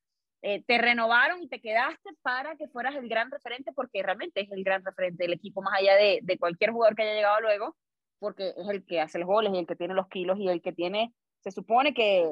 eh, 0.46 0.62
te 0.66 0.76
renovaron 0.76 1.42
y 1.42 1.48
te 1.48 1.58
quedaste 1.58 2.10
para 2.20 2.54
que 2.56 2.68
fueras 2.68 2.94
el 2.96 3.08
gran 3.08 3.30
referente, 3.30 3.72
porque 3.72 4.02
realmente 4.02 4.42
es 4.42 4.52
el 4.52 4.62
gran 4.62 4.84
referente 4.84 5.24
del 5.24 5.32
equipo, 5.32 5.62
más 5.62 5.80
allá 5.80 5.96
de, 5.96 6.20
de, 6.22 6.36
cualquier 6.36 6.70
jugador 6.70 6.94
que 6.94 7.00
haya 7.00 7.14
llegado 7.14 7.40
luego, 7.40 7.74
porque 8.18 8.48
es 8.54 8.68
el 8.68 8.84
que 8.84 9.00
hace 9.00 9.18
los 9.18 9.26
goles 9.26 9.54
y 9.54 9.58
el 9.58 9.66
que 9.66 9.74
tiene 9.74 9.94
los 9.94 10.06
kilos 10.08 10.38
y 10.38 10.48
el 10.48 10.60
que 10.60 10.74
tiene, 10.74 11.14
se 11.40 11.50
supone 11.50 11.94
que, 11.94 12.28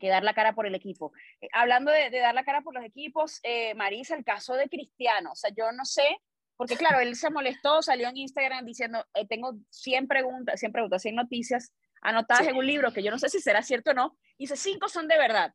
que 0.00 0.08
dar 0.08 0.24
la 0.24 0.34
cara 0.34 0.56
por 0.56 0.66
el 0.66 0.74
equipo. 0.74 1.12
Eh, 1.40 1.46
hablando 1.52 1.92
de, 1.92 2.10
de, 2.10 2.18
dar 2.18 2.34
la 2.34 2.42
cara 2.42 2.62
por 2.62 2.74
los 2.74 2.84
equipos, 2.84 3.38
eh, 3.44 3.76
Marisa, 3.76 4.16
el 4.16 4.24
caso 4.24 4.54
de 4.54 4.68
Cristiano, 4.68 5.30
o 5.30 5.36
sea, 5.36 5.52
yo 5.56 5.70
no 5.70 5.84
sé, 5.84 6.18
porque 6.56 6.76
claro, 6.76 6.98
él 6.98 7.14
se 7.14 7.30
molestó, 7.30 7.80
salió 7.80 8.08
en 8.08 8.16
Instagram 8.16 8.64
diciendo, 8.64 9.06
tengo 9.28 9.54
100 9.70 10.08
preguntas, 10.08 10.58
100 10.58 10.72
preguntas, 10.72 11.02
100 11.02 11.14
noticias 11.14 11.72
anotadas 12.02 12.48
en 12.48 12.56
un 12.56 12.66
libro, 12.66 12.92
que 12.92 13.04
yo 13.04 13.12
no 13.12 13.20
sé 13.20 13.28
si 13.28 13.38
será 13.38 13.62
cierto 13.62 13.92
o 13.92 13.94
no, 13.94 14.18
y 14.36 14.46
dice, 14.46 14.56
cinco 14.56 14.88
son 14.88 15.06
de 15.06 15.16
verdad. 15.16 15.54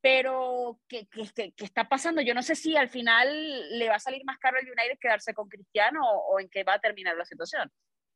Pero, 0.00 0.80
¿qué, 0.88 1.08
qué, 1.08 1.52
qué 1.56 1.64
está 1.64 1.88
pasando? 1.88 2.22
Yo 2.22 2.34
no 2.34 2.42
sé 2.42 2.54
si 2.54 2.76
al 2.76 2.88
final 2.88 3.78
le 3.78 3.88
va 3.88 3.96
a 3.96 4.00
salir 4.00 4.24
más 4.24 4.38
caro 4.38 4.58
al 4.58 4.64
United 4.64 4.98
quedarse 5.00 5.34
con 5.34 5.48
Cristiano 5.48 6.00
o, 6.02 6.34
o 6.34 6.40
en 6.40 6.48
qué 6.48 6.62
va 6.64 6.74
a 6.74 6.80
terminar 6.80 7.16
la 7.16 7.24
situación. 7.24 7.70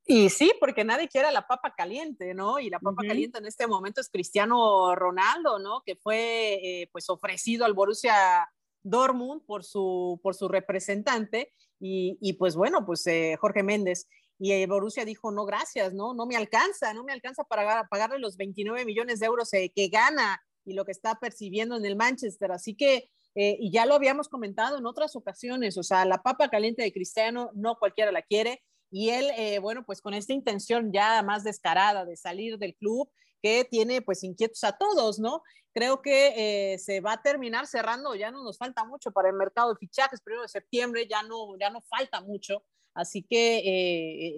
Y 0.05 0.30
sí, 0.30 0.53
porque 0.59 0.85
nadie 0.85 1.09
quiere 1.09 1.30
la 1.30 1.47
papa 1.47 1.74
caliente, 1.76 2.35
¿no? 2.35 2.59
Y 2.59 2.70
la 2.70 2.80
papa 2.80 3.03
uh 3.03 3.05
-huh. 3.05 3.09
caliente 3.09 3.39
en 3.39 3.47
este 3.47 3.66
momento 3.66 4.01
es 4.01 4.09
Cristiano 4.09 4.95
Ronaldo, 4.97 5.59
¿no? 5.59 5.83
Que 5.87 5.97
fue 5.97 6.55
eh, 6.55 6.89
pues 6.93 7.09
ofrecido 7.09 7.64
al 7.64 7.74
Borussia 7.74 8.49
Dortmund 8.83 9.45
por 9.47 9.62
su, 9.64 10.18
por 10.22 10.35
su 10.35 10.49
representante 10.49 11.53
y, 11.78 12.18
y 12.20 12.33
pues 12.35 12.57
bueno, 12.57 12.85
pues 12.85 13.07
eh, 13.07 13.37
Jorge 13.41 13.62
Méndez. 13.62 14.09
Y 14.41 14.51
el 14.53 14.68
Borussia 14.68 15.05
dijo, 15.05 15.30
no, 15.30 15.45
gracias, 15.45 15.95
no, 15.95 16.14
no 16.14 16.26
me 16.26 16.37
alcanza, 16.37 16.93
no 16.95 17.05
me 17.05 17.12
alcanza 17.12 17.45
para 17.45 17.87
pagarle 17.89 18.18
los 18.18 18.37
29 18.37 18.85
millones 18.85 19.20
de 19.20 19.26
euros 19.26 19.53
eh, 19.53 19.70
que 19.72 19.87
gana 19.87 20.43
y 20.64 20.74
lo 20.74 20.84
que 20.84 20.92
está 20.92 21.16
percibiendo 21.16 21.76
en 21.76 21.84
el 21.84 21.96
Manchester. 21.96 22.52
Así 22.52 22.74
que, 22.74 23.10
eh, 23.34 23.56
y 23.58 23.70
ya 23.70 23.86
lo 23.86 23.94
habíamos 23.94 24.28
comentado 24.28 24.78
en 24.78 24.86
otras 24.86 25.16
ocasiones, 25.16 25.76
o 25.78 25.82
sea, 25.82 26.04
la 26.04 26.22
papa 26.22 26.48
caliente 26.48 26.82
de 26.82 26.92
Cristiano 26.92 27.50
no 27.54 27.76
cualquiera 27.76 28.12
la 28.12 28.22
quiere 28.22 28.62
y 28.90 29.08
él, 29.08 29.30
eh, 29.38 29.58
bueno, 29.58 29.84
pues 29.86 30.02
con 30.02 30.12
esta 30.12 30.34
intención 30.34 30.92
ya 30.92 31.22
más 31.22 31.44
descarada 31.44 32.04
de 32.04 32.16
salir 32.16 32.58
del 32.58 32.76
club, 32.76 33.10
que 33.42 33.64
tiene 33.64 34.02
pues 34.02 34.22
inquietos 34.22 34.62
a 34.64 34.76
todos, 34.76 35.18
¿no? 35.18 35.42
Creo 35.74 36.02
que 36.02 36.74
eh, 36.74 36.78
se 36.78 37.00
va 37.00 37.14
a 37.14 37.22
terminar 37.22 37.66
cerrando, 37.66 38.14
ya 38.14 38.30
no 38.30 38.44
nos 38.44 38.58
falta 38.58 38.84
mucho 38.84 39.10
para 39.10 39.30
el 39.30 39.34
mercado 39.34 39.70
de 39.70 39.78
fichajes, 39.78 40.20
primero 40.20 40.42
de 40.42 40.48
septiembre, 40.48 41.08
ya 41.08 41.22
no, 41.22 41.56
ya 41.58 41.70
no 41.70 41.80
falta 41.80 42.20
mucho, 42.20 42.64
así 42.95 43.22
que 43.22 43.59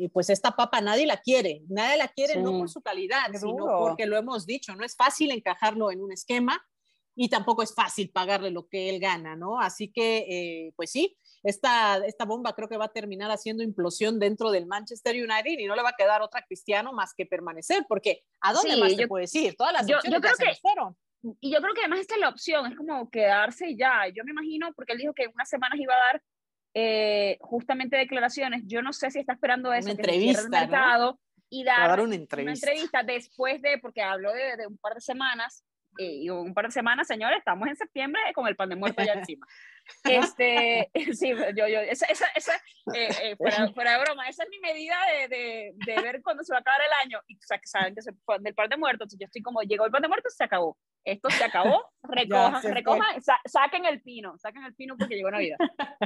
eh, 0.02 0.10
pues 0.12 0.30
esta 0.30 0.52
papa 0.52 0.80
nadie 0.80 1.06
la 1.06 1.18
quiere, 1.18 1.62
nadie 1.68 1.96
la 1.98 2.08
quiere 2.08 2.34
sí. 2.34 2.40
no 2.40 2.52
por 2.52 2.68
su 2.68 2.80
calidad, 2.80 3.32
sino 3.34 3.66
porque 3.78 4.06
lo 4.06 4.16
hemos 4.16 4.46
dicho, 4.46 4.74
no 4.74 4.84
es 4.84 4.96
fácil 4.96 5.30
encajarlo 5.30 5.90
en 5.90 6.02
un 6.02 6.12
esquema 6.12 6.64
y 7.16 7.28
tampoco 7.28 7.62
es 7.62 7.74
fácil 7.74 8.10
pagarle 8.10 8.50
lo 8.50 8.68
que 8.68 8.90
él 8.90 9.00
gana, 9.00 9.36
¿no? 9.36 9.60
Así 9.60 9.92
que, 9.92 10.72
pues 10.76 10.90
sí, 10.90 11.16
esta, 11.44 11.98
esta 12.06 12.24
bomba 12.24 12.54
creo 12.54 12.68
que 12.68 12.78
va 12.78 12.86
a 12.86 12.92
terminar 12.92 13.30
haciendo 13.30 13.62
implosión 13.62 14.18
dentro 14.18 14.50
del 14.50 14.66
Manchester 14.66 15.14
United 15.14 15.58
y 15.58 15.66
no 15.66 15.76
le 15.76 15.82
va 15.82 15.90
a 15.90 15.96
quedar 15.96 16.22
otra 16.22 16.42
Cristiano 16.42 16.92
más 16.94 17.12
que 17.14 17.26
permanecer, 17.26 17.84
porque 17.86 18.24
¿a 18.40 18.54
dónde 18.54 18.74
sí, 18.74 18.80
más 18.80 18.92
yo, 18.92 18.96
te 18.96 19.08
puedes 19.08 19.34
ir? 19.34 19.54
Todas 19.54 19.74
las 19.74 19.86
yo, 19.86 19.96
opciones 19.96 20.16
yo 20.16 20.22
creo 20.22 20.34
ya 20.38 20.44
que, 20.44 20.54
se 20.54 20.60
fueron. 20.60 20.96
Y 21.40 21.52
yo 21.52 21.60
creo 21.60 21.74
que 21.74 21.80
además 21.80 22.00
esta 22.00 22.14
es 22.14 22.20
la 22.20 22.30
opción, 22.30 22.66
es 22.66 22.76
como 22.76 23.10
quedarse 23.10 23.76
ya. 23.76 24.08
Yo 24.08 24.24
me 24.24 24.30
imagino, 24.30 24.72
porque 24.74 24.92
él 24.92 24.98
dijo 24.98 25.12
que 25.12 25.24
en 25.24 25.32
unas 25.34 25.48
semanas 25.48 25.78
iba 25.78 25.94
a 25.94 26.12
dar 26.12 26.22
eh, 26.74 27.38
justamente 27.40 27.96
declaraciones. 27.96 28.62
Yo 28.66 28.82
no 28.82 28.92
sé 28.92 29.10
si 29.10 29.20
está 29.20 29.32
esperando 29.32 29.72
eso, 29.72 29.86
una 29.86 29.92
entrevista, 29.92 30.42
el 30.42 30.50
mercado 30.50 31.12
¿no? 31.12 31.20
y 31.48 31.64
dar, 31.64 31.88
dar 31.88 32.00
una, 32.00 32.14
entrevista. 32.14 32.50
una 32.50 32.52
entrevista 32.52 33.02
después 33.02 33.62
de, 33.62 33.78
porque 33.78 34.02
habló 34.02 34.32
de, 34.32 34.56
de 34.56 34.66
un 34.66 34.76
par 34.78 34.94
de 34.94 35.00
semanas, 35.00 35.64
eh, 35.98 36.22
y 36.22 36.30
un 36.30 36.54
par 36.54 36.66
de 36.66 36.72
semanas, 36.72 37.06
señores, 37.06 37.38
estamos 37.38 37.68
en 37.68 37.76
septiembre 37.76 38.20
con 38.34 38.46
el 38.48 38.56
pan 38.56 38.68
de 38.68 38.76
muerto 38.76 39.02
ya 39.04 39.12
encima. 39.28 39.46
Este, 40.04 40.90
sí, 41.14 41.30
yo, 41.30 41.68
yo, 41.68 41.80
esa, 41.80 42.06
esa, 42.06 42.26
esa 42.34 42.54
eh, 42.94 43.08
eh, 43.22 43.36
fuera, 43.36 43.68
fuera, 43.74 43.92
de 43.92 44.04
broma, 44.04 44.28
esa 44.28 44.42
es 44.44 44.48
mi 44.50 44.58
medida 44.58 44.96
de, 45.06 45.28
de, 45.28 45.72
de, 45.86 46.02
ver 46.02 46.22
cuándo 46.22 46.42
se 46.42 46.52
va 46.52 46.58
a 46.58 46.60
acabar 46.60 46.80
el 46.80 47.06
año. 47.06 47.20
Y 47.28 47.36
o 47.36 47.42
sea, 47.42 47.58
que 47.58 47.66
saben 47.66 47.94
que 47.94 48.02
se 48.02 48.12
fue 48.24 48.38
del 48.40 48.54
pan 48.54 48.68
de 48.68 48.76
muerto, 48.76 49.04
entonces 49.04 49.18
yo 49.20 49.26
estoy 49.26 49.42
como, 49.42 49.62
llegó 49.62 49.84
el 49.84 49.92
pan 49.92 50.02
de 50.02 50.08
muerto, 50.08 50.28
se 50.30 50.44
acabó. 50.44 50.76
Esto 51.04 51.30
se 51.30 51.44
acabó, 51.44 51.90
recojan, 52.02 52.62
se 52.62 52.72
recojan, 52.72 53.22
sa 53.22 53.38
saquen 53.44 53.84
el 53.84 54.00
pino, 54.00 54.38
saquen 54.38 54.64
el 54.64 54.74
pino 54.74 54.96
porque 54.96 55.16
llegó 55.16 55.30
Navidad. 55.30 55.58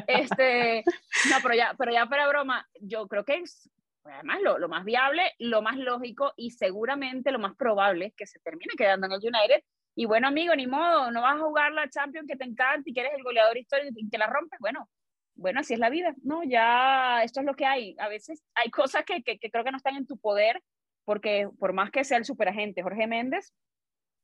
Este, 0.06 0.82
no, 1.30 1.36
pero 1.42 1.54
ya, 1.54 1.74
pero 1.78 1.92
ya 1.92 2.06
de 2.06 2.28
broma, 2.28 2.68
yo 2.80 3.06
creo 3.06 3.24
que 3.24 3.36
es, 3.36 3.70
además, 4.04 4.40
lo, 4.42 4.58
lo 4.58 4.68
más 4.68 4.84
viable, 4.84 5.34
lo 5.38 5.62
más 5.62 5.76
lógico 5.76 6.32
y 6.36 6.50
seguramente 6.50 7.30
lo 7.30 7.38
más 7.38 7.54
probable 7.54 8.06
es 8.06 8.14
que 8.14 8.26
se 8.26 8.40
termine 8.40 8.74
quedando 8.76 9.06
en 9.06 9.12
el 9.12 9.20
United 9.20 9.62
y 9.94 10.06
bueno, 10.06 10.28
amigo, 10.28 10.54
ni 10.54 10.68
modo, 10.68 11.10
no 11.10 11.22
vas 11.22 11.34
a 11.34 11.44
jugar 11.44 11.72
la 11.72 11.90
Champions 11.90 12.28
que 12.28 12.36
te 12.36 12.44
encanta 12.44 12.88
y 12.88 12.92
que 12.92 13.00
eres 13.00 13.14
el 13.16 13.24
goleador 13.24 13.58
histórico 13.58 13.94
y 13.96 14.08
que 14.08 14.16
la 14.16 14.28
rompes. 14.28 14.60
Bueno, 14.60 14.88
bueno, 15.34 15.58
así 15.58 15.74
es 15.74 15.80
la 15.80 15.90
vida, 15.90 16.14
¿no? 16.22 16.44
Ya 16.44 17.24
esto 17.24 17.40
es 17.40 17.46
lo 17.46 17.54
que 17.54 17.66
hay. 17.66 17.96
A 17.98 18.06
veces 18.06 18.44
hay 18.54 18.70
cosas 18.70 19.04
que, 19.04 19.24
que, 19.24 19.40
que 19.40 19.50
creo 19.50 19.64
que 19.64 19.72
no 19.72 19.76
están 19.76 19.96
en 19.96 20.06
tu 20.06 20.16
poder, 20.16 20.62
porque 21.04 21.48
por 21.58 21.72
más 21.72 21.90
que 21.90 22.04
sea 22.04 22.16
el 22.16 22.24
superagente 22.24 22.84
Jorge 22.84 23.08
Méndez, 23.08 23.52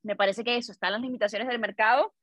me 0.05 0.15
parece 0.15 0.45
que 0.45 0.57
eso, 0.57 0.71
están 0.71 0.93
las 0.93 1.01
limitaciones 1.01 1.49
del 1.49 1.59
mercado 1.59 2.15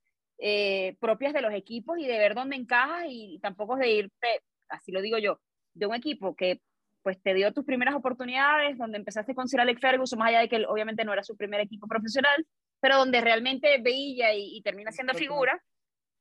eh, 0.44 0.96
propias 1.00 1.34
de 1.34 1.42
los 1.42 1.54
equipos 1.54 2.00
y 2.00 2.08
de 2.08 2.18
ver 2.18 2.34
dónde 2.34 2.56
encajas 2.56 3.06
y, 3.08 3.36
y 3.36 3.40
tampoco 3.40 3.76
de 3.76 3.92
irte, 3.92 4.42
así 4.70 4.92
lo 4.92 5.00
digo 5.02 5.20
yo, 5.20 5.40
de 5.76 5.86
un 5.86 5.94
equipo 5.94 6.36
que 6.36 6.62
pues 7.04 7.22
te 7.22 7.36
dio 7.36 7.54
tus 7.54 7.64
primeras 7.64 7.94
oportunidades, 7.94 8.78
donde 8.78 8.98
empezaste 8.98 9.36
con 9.36 9.48
Sir 9.48 9.62
Alex 9.62 9.80
Ferguson, 9.80 10.18
más 10.18 10.30
allá 10.30 10.40
de 10.40 10.50
que 10.50 10.56
él, 10.56 10.66
obviamente 10.66 11.06
no 11.06 11.14
era 11.14 11.24
su 11.24 11.38
primer 11.38 11.62
equipo 11.62 11.88
profesional, 11.88 12.46
pero 12.80 12.98
donde 12.98 13.22
realmente 13.22 13.80
veía 13.82 14.34
y, 14.34 14.58
y 14.58 14.62
termina 14.64 14.92
siendo 14.92 15.14
figura, 15.14 15.62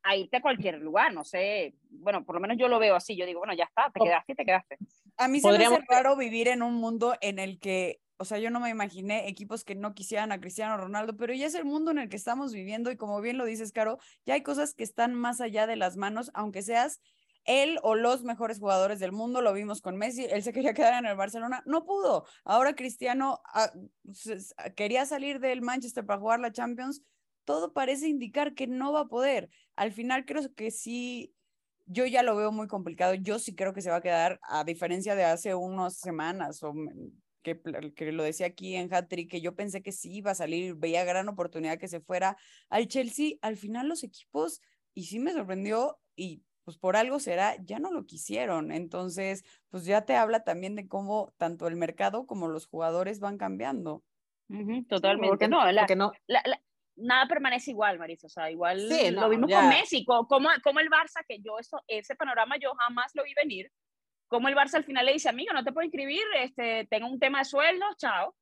a 0.02 0.16
irte 0.16 0.36
a 0.36 0.42
cualquier 0.42 0.78
lugar, 0.78 1.12
no 1.14 1.24
sé, 1.24 1.74
bueno, 1.88 2.24
por 2.24 2.34
lo 2.34 2.40
menos 2.40 2.56
yo 2.58 2.68
lo 2.68 2.78
veo 2.78 2.96
así, 2.96 3.16
yo 3.16 3.26
digo, 3.26 3.40
bueno, 3.40 3.54
ya 3.54 3.64
está, 3.64 3.90
te 3.90 4.00
quedaste 4.00 4.32
y 4.32 4.36
te 4.36 4.44
quedaste. 4.44 4.76
A 5.16 5.28
mí 5.28 5.40
se 5.40 5.50
me 5.50 5.64
hace 5.64 5.84
raro 5.88 6.16
vivir 6.16 6.48
en 6.48 6.62
un 6.62 6.74
mundo 6.74 7.16
en 7.20 7.38
el 7.38 7.58
que, 7.58 8.00
o 8.20 8.24
sea, 8.26 8.38
yo 8.38 8.50
no 8.50 8.60
me 8.60 8.68
imaginé 8.68 9.28
equipos 9.28 9.64
que 9.64 9.74
no 9.74 9.94
quisieran 9.94 10.30
a 10.30 10.40
Cristiano 10.40 10.76
Ronaldo, 10.76 11.16
pero 11.16 11.32
ya 11.32 11.46
es 11.46 11.54
el 11.54 11.64
mundo 11.64 11.90
en 11.90 11.96
el 11.96 12.10
que 12.10 12.16
estamos 12.16 12.52
viviendo 12.52 12.90
y 12.90 12.96
como 12.98 13.18
bien 13.22 13.38
lo 13.38 13.46
dices, 13.46 13.72
Caro, 13.72 13.98
ya 14.26 14.34
hay 14.34 14.42
cosas 14.42 14.74
que 14.74 14.84
están 14.84 15.14
más 15.14 15.40
allá 15.40 15.66
de 15.66 15.76
las 15.76 15.96
manos, 15.96 16.30
aunque 16.34 16.60
seas 16.60 17.00
él 17.46 17.78
o 17.82 17.94
los 17.94 18.22
mejores 18.22 18.58
jugadores 18.58 18.98
del 19.00 19.12
mundo, 19.12 19.40
lo 19.40 19.54
vimos 19.54 19.80
con 19.80 19.96
Messi, 19.96 20.26
él 20.26 20.42
se 20.42 20.52
quería 20.52 20.74
quedar 20.74 21.02
en 21.02 21.06
el 21.06 21.16
Barcelona, 21.16 21.62
no 21.64 21.86
pudo. 21.86 22.26
Ahora 22.44 22.74
Cristiano 22.74 23.40
uh, 23.54 24.70
quería 24.76 25.06
salir 25.06 25.40
del 25.40 25.62
Manchester 25.62 26.04
para 26.04 26.20
jugar 26.20 26.40
la 26.40 26.52
Champions, 26.52 27.02
todo 27.46 27.72
parece 27.72 28.06
indicar 28.06 28.52
que 28.52 28.66
no 28.66 28.92
va 28.92 29.00
a 29.00 29.08
poder. 29.08 29.48
Al 29.76 29.92
final 29.92 30.26
creo 30.26 30.42
que 30.54 30.70
sí, 30.70 31.34
yo 31.86 32.04
ya 32.04 32.22
lo 32.22 32.36
veo 32.36 32.52
muy 32.52 32.66
complicado, 32.66 33.14
yo 33.14 33.38
sí 33.38 33.54
creo 33.54 33.72
que 33.72 33.80
se 33.80 33.88
va 33.88 33.96
a 33.96 34.02
quedar, 34.02 34.38
a 34.42 34.62
diferencia 34.62 35.14
de 35.14 35.24
hace 35.24 35.54
unas 35.54 35.96
semanas 35.96 36.62
o 36.62 36.74
que, 37.42 37.60
que, 37.94 38.12
lo 38.12 38.22
decía 38.22 38.46
aquí 38.46 38.76
en 38.76 38.92
Hattrick, 38.92 39.30
que 39.30 39.40
yo 39.40 39.54
pensé 39.54 39.82
que 39.82 39.92
sí 39.92 40.12
iba 40.12 40.30
a 40.30 40.34
salir, 40.34 40.74
veía 40.74 41.04
gran 41.04 41.28
oportunidad 41.28 41.78
que 41.78 41.88
se 41.88 42.00
fuera 42.00 42.36
al 42.68 42.88
Chelsea, 42.88 43.36
al 43.42 43.56
final 43.56 43.88
los 43.88 44.04
equipos, 44.04 44.60
y 44.94 45.04
sí 45.04 45.18
me 45.18 45.32
sorprendió, 45.32 45.98
y 46.16 46.42
pues 46.64 46.78
por 46.78 46.96
algo 46.96 47.18
será, 47.18 47.56
ya 47.62 47.78
no 47.78 47.90
lo 47.90 48.06
quisieron. 48.06 48.70
Entonces, 48.70 49.44
pues 49.70 49.84
ya 49.84 50.04
te 50.04 50.16
habla 50.16 50.44
también 50.44 50.76
de 50.76 50.86
cómo 50.88 51.32
tanto 51.36 51.66
el 51.66 51.76
mercado 51.76 52.26
como 52.26 52.48
los 52.48 52.66
jugadores 52.66 53.20
van 53.20 53.38
cambiando. 53.38 54.04
Uh 54.48 54.54
-huh, 54.54 54.88
totalmente. 54.88 55.28
Porque 55.28 55.48
no, 55.48 55.70
la, 55.72 55.86
no. 55.96 56.12
La, 56.26 56.42
la, 56.44 56.60
nada 56.96 57.26
permanece 57.26 57.70
igual, 57.70 57.98
Marisa. 57.98 58.26
O 58.26 58.30
sea, 58.30 58.50
igual 58.50 58.88
sí, 58.88 59.10
no, 59.10 59.22
lo 59.22 59.28
vimos 59.28 59.50
ya. 59.50 59.60
con 59.60 59.68
Messi, 59.68 60.04
como, 60.04 60.26
como, 60.62 60.80
el 60.80 60.90
Barça, 60.90 61.24
que 61.26 61.40
yo 61.40 61.58
eso, 61.58 61.82
ese 61.88 62.14
panorama 62.14 62.56
yo 62.60 62.72
jamás 62.74 63.12
lo 63.14 63.24
vi 63.24 63.34
venir. 63.34 63.70
Como 64.30 64.48
el 64.48 64.54
Barça 64.54 64.74
al 64.74 64.84
final 64.84 65.04
le 65.04 65.14
dice, 65.14 65.28
amigo, 65.28 65.52
no 65.52 65.64
te 65.64 65.72
puedo 65.72 65.84
inscribir, 65.84 66.22
este, 66.38 66.86
tengo 66.88 67.08
un 67.08 67.18
tema 67.18 67.40
de 67.40 67.44
sueldo, 67.44 67.84
chao. 67.98 68.34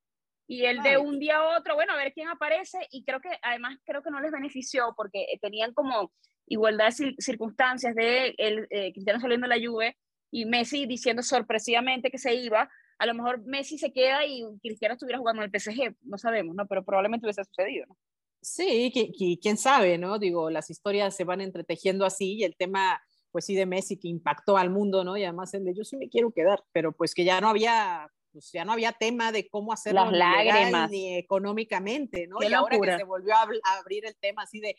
Y 0.47 0.67
él 0.67 0.83
de 0.83 0.99
un 0.99 1.19
día 1.19 1.39
a 1.39 1.59
otro, 1.59 1.75
bueno, 1.75 1.95
a 1.95 1.97
ver 1.97 2.13
quién 2.13 2.29
aparece. 2.29 2.79
Y 2.91 3.05
creo 3.05 3.21
que 3.21 3.31
además 3.43 3.79
creo 3.85 4.03
que 4.03 4.11
no 4.11 4.21
les 4.21 4.31
benefició 4.31 4.95
porque 4.97 5.27
tenían 5.41 5.73
como 5.73 6.13
igualdad 6.47 6.89
de 6.97 7.15
circunstancias 7.19 7.95
de 7.95 8.35
el, 8.37 8.67
eh, 8.71 8.93
Cristiano 8.93 9.19
saliendo 9.21 9.49
de 9.49 9.57
la 9.59 9.67
Juve 9.67 9.97
y 10.31 10.45
Messi 10.45 10.87
diciendo 10.87 11.23
sorpresivamente 11.23 12.11
que 12.11 12.19
se 12.19 12.35
iba, 12.35 12.71
a 12.99 13.07
lo 13.07 13.15
mejor 13.15 13.43
Messi 13.47 13.79
se 13.79 13.93
queda 13.93 14.27
y 14.27 14.45
Cristiano 14.61 14.95
estuviera 14.95 15.19
jugando 15.19 15.43
en 15.43 15.51
el 15.51 15.61
PSG, 15.61 15.97
no 16.03 16.19
sabemos, 16.19 16.55
¿no? 16.55 16.67
Pero 16.67 16.85
probablemente 16.85 17.27
hubiese 17.27 17.45
sucedido, 17.45 17.87
¿no? 17.89 17.97
Sí, 18.41 19.39
quién 19.43 19.57
sabe, 19.57 19.99
¿no? 19.99 20.19
Digo, 20.19 20.49
las 20.49 20.71
historias 20.71 21.17
se 21.17 21.25
van 21.25 21.41
entretejiendo 21.41 22.05
así 22.05 22.35
y 22.35 22.45
el 22.45 22.57
tema, 22.57 23.03
pues 23.39 23.45
sí, 23.45 23.55
de 23.55 23.67
Messi 23.67 23.97
que 23.97 24.09
impactó 24.09 24.57
al 24.57 24.69
mundo, 24.69 25.05
¿no? 25.05 25.17
Y 25.17 25.23
además 25.23 25.55
el 25.55 25.65
de 25.65 25.73
yo 25.73 25.85
sí 25.85 25.97
me 25.97 26.09
quiero 26.09 26.33
quedar, 26.33 26.65
pero 26.73 26.91
pues 26.91 27.15
que 27.15 27.23
ya 27.23 27.41
no 27.41 27.49
había 27.49 28.11
pues 28.33 28.51
ya 28.53 28.65
no 28.65 28.73
había 28.73 28.93
tema 28.93 29.33
de 29.33 29.49
cómo 29.49 29.73
hacerlo 29.73 30.11
Las 30.11 30.13
lágrimas. 30.13 30.91
ni 30.91 31.17
económicamente, 31.17 32.27
¿no? 32.27 32.39
Qué 32.39 32.49
y 32.49 32.53
ahora 32.53 32.75
locura. 32.75 32.93
que 32.93 32.99
se 32.99 33.05
volvió 33.05 33.35
a, 33.35 33.43
a, 33.43 33.79
abrir 33.79 34.05
el 34.07 34.17
tema 34.17 34.43
así 34.43 34.61
de, 34.61 34.77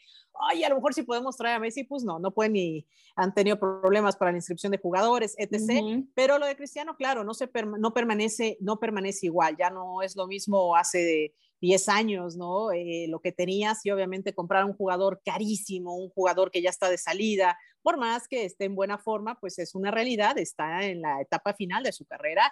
ay, 0.50 0.64
a 0.64 0.70
lo 0.70 0.76
mejor 0.76 0.94
sí 0.94 1.04
podemos 1.04 1.38
traer 1.38 1.56
a 1.58 1.60
Messi, 1.60 1.84
pues 1.84 2.04
no, 2.04 2.20
no 2.20 2.32
pueden 2.32 2.54
ni, 2.54 2.86
han 3.16 3.34
tenido 3.34 3.60
problemas 3.60 4.16
para 4.16 4.32
la 4.32 4.38
inscripción 4.38 4.72
de 4.72 4.78
jugadores, 4.78 5.36
etc. 5.38 5.54
Uh 5.54 5.66
-huh. 5.66 6.08
Pero 6.16 6.40
lo 6.40 6.46
de 6.46 6.56
Cristiano, 6.56 6.96
claro, 6.96 7.24
no, 7.24 7.34
se 7.34 7.50
no, 7.78 7.94
permanece, 7.94 8.58
no 8.62 8.80
permanece 8.80 9.26
igual, 9.26 9.58
ya 9.58 9.70
no 9.70 10.02
es 10.02 10.16
lo 10.16 10.26
mismo 10.26 10.76
hace 10.76 11.34
10 11.62 11.90
años, 11.90 12.38
¿no? 12.38 12.72
Eh, 12.72 13.08
lo 13.10 13.20
que 13.20 13.32
tenías 13.34 13.86
y 13.86 13.92
obviamente 13.92 14.34
comprar 14.34 14.64
un 14.64 14.74
jugador 14.74 15.22
carísimo, 15.26 15.98
un 15.98 16.10
jugador 16.10 16.52
que 16.52 16.62
ya 16.62 16.70
está 16.70 16.90
de 16.90 16.98
salida, 16.98 17.58
por 17.82 17.98
más 17.98 18.28
que 18.28 18.46
esté 18.46 18.66
en 18.66 18.76
buena 18.76 18.98
forma, 18.98 19.38
pues 19.40 19.60
es 19.60 19.76
una 19.76 19.92
realidad, 19.92 20.38
está 20.38 20.86
en 20.86 21.02
la 21.02 21.22
etapa 21.22 21.54
final 21.54 21.84
de 21.84 21.92
su 21.92 22.06
carrera 22.06 22.52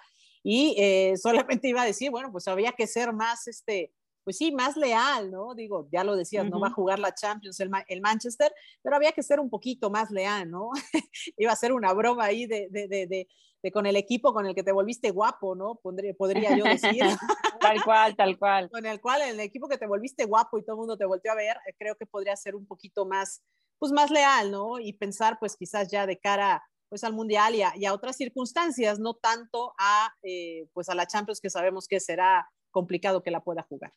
y 0.50 0.74
eh, 0.78 1.14
solamente 1.18 1.68
iba 1.68 1.82
a 1.82 1.84
decir, 1.84 2.10
bueno, 2.10 2.32
pues 2.32 2.48
había 2.48 2.72
que 2.72 2.86
ser 2.86 3.12
más, 3.12 3.46
este, 3.48 3.92
pues 4.24 4.38
sí, 4.38 4.50
más 4.50 4.78
leal, 4.78 5.30
¿no? 5.30 5.54
Digo, 5.54 5.90
ya 5.92 6.02
lo 6.04 6.16
decías, 6.16 6.46
uh 6.46 6.48
-huh. 6.48 6.52
no 6.52 6.60
va 6.60 6.68
a 6.68 6.72
jugar 6.72 6.98
la 6.98 7.12
Champions 7.14 7.60
el, 7.60 7.70
el, 7.86 8.00
Manchester, 8.00 8.50
pero 8.80 8.96
había 8.96 9.12
que 9.12 9.22
ser 9.22 9.40
un 9.40 9.50
poquito 9.50 9.90
más 9.90 10.10
leal, 10.10 10.50
¿no? 10.50 10.70
iba 11.36 11.52
a 11.52 11.56
ser 11.56 11.74
una 11.74 11.92
broma 11.92 12.24
ahí 12.24 12.46
de, 12.46 12.68
de, 12.70 12.88
de, 12.88 13.26
de, 13.62 13.70
con 13.72 13.84
el 13.84 13.96
equipo 13.96 14.32
con 14.32 14.46
el 14.46 14.54
que 14.54 14.62
te 14.62 14.72
volviste 14.72 15.10
guapo, 15.10 15.54
¿no? 15.54 15.74
Podría, 15.82 16.14
podría 16.14 16.56
yo 16.56 16.64
decir. 16.64 17.02
Tal 17.60 17.84
cual, 17.84 18.16
tal 18.16 18.38
cual. 18.38 18.70
Con 18.70 18.86
el 18.86 19.00
cual, 19.02 19.20
el 19.20 19.40
equipo 19.40 19.68
que 19.68 19.76
te 19.76 19.86
volviste 19.86 20.24
guapo 20.24 20.56
y 20.58 20.62
todo 20.62 20.76
el 20.76 20.78
mundo 20.78 20.96
te 20.96 21.04
volteó 21.04 21.32
a 21.32 21.34
ver, 21.34 21.56
eh, 21.66 21.74
creo 21.76 21.94
que 21.96 22.06
podría 22.06 22.36
ser 22.36 22.54
un 22.54 22.64
poquito 22.64 23.04
más, 23.04 23.42
pues 23.78 23.92
más 23.92 24.10
leal, 24.10 24.50
¿no? 24.50 24.78
Y 24.78 24.94
pensar, 24.94 25.38
pues 25.38 25.56
quizás 25.56 25.90
ya 25.90 26.06
de 26.06 26.18
cara 26.18 26.62
pues 26.88 27.04
al 27.04 27.12
mundial 27.12 27.54
y 27.54 27.84
a, 27.84 27.92
otras 27.92 28.16
circunstancias, 28.16 28.98
no 28.98 29.14
tanto 29.14 29.74
a 29.78 30.12
eh, 30.22 30.66
pues 30.72 30.88
a 30.88 30.94
la 30.94 31.06
Champions 31.06 31.40
que 31.40 31.50
sabemos 31.50 31.86
que 31.86 32.00
será 32.00 32.48
complicado 32.70 33.22
que 33.22 33.30
la 33.30 33.40
pueda 33.40 33.62
jugar. 33.62 33.92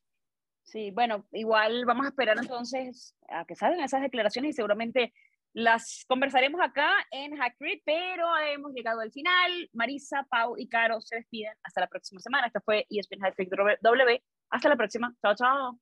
Sí, 0.63 0.91
bueno, 0.91 1.25
igual 1.31 1.85
vamos 1.85 2.05
a 2.05 2.09
esperar 2.09 2.37
entonces 2.37 3.15
a 3.29 3.45
que 3.45 3.55
salgan 3.55 3.83
esas 3.83 4.01
declaraciones 4.01 4.51
y 4.51 4.53
seguramente 4.53 5.13
las 5.53 6.05
conversaremos 6.07 6.61
acá 6.61 6.89
en 7.11 7.35
Hackread, 7.35 7.79
pero 7.83 8.25
hemos 8.53 8.73
llegado 8.73 9.01
al 9.01 9.11
final. 9.11 9.69
Marisa, 9.73 10.25
Pau 10.29 10.55
y 10.57 10.69
Caro 10.69 11.01
se 11.01 11.17
despiden. 11.17 11.53
Hasta 11.63 11.81
la 11.81 11.87
próxima 11.87 12.21
semana. 12.21 12.47
Esta 12.47 12.61
fue 12.61 12.85
ESPN 12.89 13.19
Hackread 13.19 13.49
W. 13.81 14.23
Hasta 14.49 14.69
la 14.69 14.77
próxima. 14.77 15.13
Chao, 15.21 15.35
chao. 15.35 15.79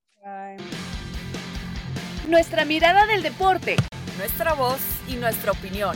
Nuestra 2.28 2.66
mirada 2.66 3.06
del 3.06 3.22
deporte. 3.22 3.76
Nuestra 4.18 4.54
voz 4.54 4.82
y 5.08 5.16
nuestra 5.16 5.52
opinión. 5.52 5.96